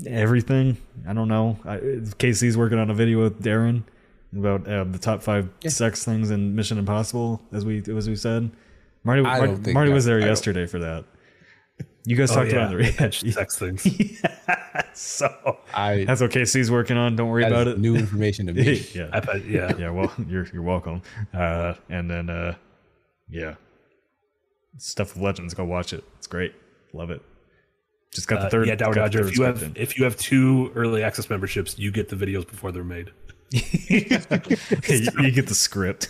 [0.06, 0.77] everything.
[1.06, 1.59] I don't know.
[1.65, 1.81] I,
[2.19, 3.82] Casey's working on a video with Darren
[4.36, 8.51] about uh, the top five sex things in Mission Impossible, as we as we said.
[9.05, 11.05] Marty Marty, Marty was there I don't- yesterday for that.
[12.06, 12.70] You guys Oh, talked yeah.
[12.70, 13.86] about the Yeah, Sex things.
[14.93, 17.16] so I that's what Casey's working on.
[17.16, 17.78] Don't worry about it.
[17.78, 18.86] new information to me.
[18.94, 19.09] yeah.
[19.12, 19.72] I yeah.
[19.78, 21.01] yeah, well, you're you're welcome.
[21.32, 22.55] Uh, and then uh,
[23.31, 23.55] yeah,
[24.76, 25.55] stuff of Legends.
[25.55, 26.05] Go watch it.
[26.18, 26.55] It's great.
[26.93, 27.22] Love it.
[28.12, 28.68] Just got the Uh, third.
[28.68, 29.26] yeah, Dower Dodger.
[29.26, 29.72] If you have in.
[29.74, 33.10] if you have two early access memberships, you get the videos before they're made.
[33.51, 34.01] you, you
[35.31, 36.09] get the script.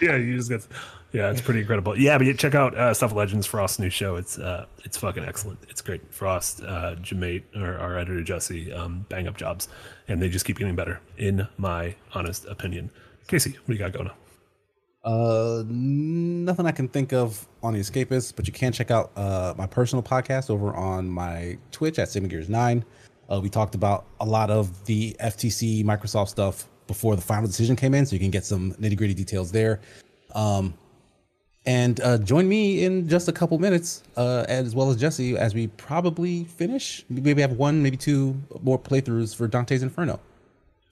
[0.00, 0.66] Yeah, you just get.
[1.12, 1.98] Yeah, it's pretty incredible.
[1.98, 4.16] Yeah, but yeah, check out uh, Stuff Legends Frost's new show.
[4.16, 5.58] It's uh, it's fucking excellent.
[5.68, 6.12] It's great.
[6.12, 9.68] Frost, uh, Jamate, our, our editor Jesse, um, bang up jobs,
[10.06, 12.90] and they just keep getting better, in my honest opinion.
[13.26, 14.14] Casey, what do you got going on?
[15.04, 19.54] Uh, nothing I can think of on the Escapist, but you can check out uh,
[19.56, 22.84] my personal podcast over on my Twitch at Gears 9
[23.30, 27.76] Uh, we talked about a lot of the FTC Microsoft stuff before the final decision
[27.76, 29.80] came in, so you can get some nitty gritty details there.
[30.34, 30.74] Um,
[31.66, 35.54] and uh, join me in just a couple minutes, uh, as well as Jesse, as
[35.54, 37.04] we probably finish.
[37.08, 40.20] Maybe have one, maybe two more playthroughs for Dante's Inferno.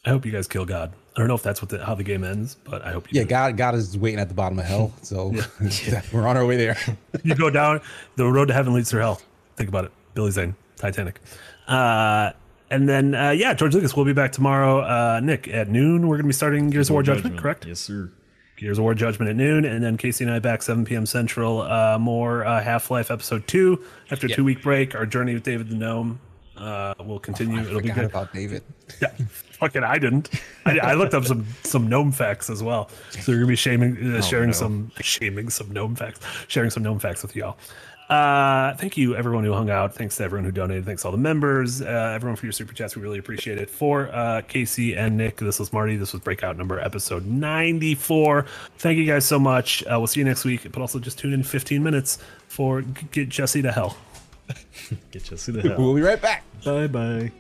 [0.05, 0.93] I hope you guys kill God.
[1.17, 3.19] I don't know if that's what the, how the game ends, but I hope you
[3.19, 3.31] Yeah, do.
[3.31, 5.33] God, God is waiting at the bottom of hell, so
[6.13, 6.77] we're on our way there.
[7.25, 7.81] you go down
[8.17, 9.21] the road to heaven leads through hell.
[9.57, 9.93] Think about it.
[10.15, 11.21] Billy Zane, Titanic.
[11.67, 12.33] Uh,
[12.71, 14.81] and then uh, yeah, George Lucas will be back tomorrow.
[14.81, 16.07] Uh, Nick at noon.
[16.07, 17.65] We're gonna be starting Gears of War Judgment, correct?
[17.65, 18.11] Yes, sir.
[18.57, 21.05] Gears of War Judgment at noon, and then Casey and I back 7 p.m.
[21.07, 21.63] Central.
[21.63, 24.95] Uh, more uh, Half-Life Episode Two after a two week break.
[24.95, 26.19] Our journey with David the Gnome
[26.57, 27.61] uh, will continue.
[27.61, 28.05] It'll be good.
[28.05, 28.63] about David.
[29.03, 30.31] Yeah, fucking I didn't.
[30.65, 32.89] I, I looked up some some gnome facts as well.
[33.11, 34.53] So you're gonna be shaming, uh, sharing no.
[34.53, 37.59] some shaming some gnome facts, sharing some gnome facts with y'all.
[38.09, 39.95] Uh, thank you everyone who hung out.
[39.95, 40.85] Thanks to everyone who donated.
[40.85, 42.95] Thanks to all the members, uh, everyone for your super chats.
[42.95, 43.69] We really appreciate it.
[43.69, 45.97] For uh, Casey and Nick, this was Marty.
[45.97, 48.47] This was Breakout number episode 94.
[48.79, 49.83] Thank you guys so much.
[49.85, 50.71] Uh, we'll see you next week.
[50.71, 52.19] But also just tune in 15 minutes
[52.49, 53.97] for Get Jesse to Hell.
[55.11, 55.79] Get Jesse to hell.
[55.79, 56.45] We'll be right back.
[56.65, 57.33] bye bye.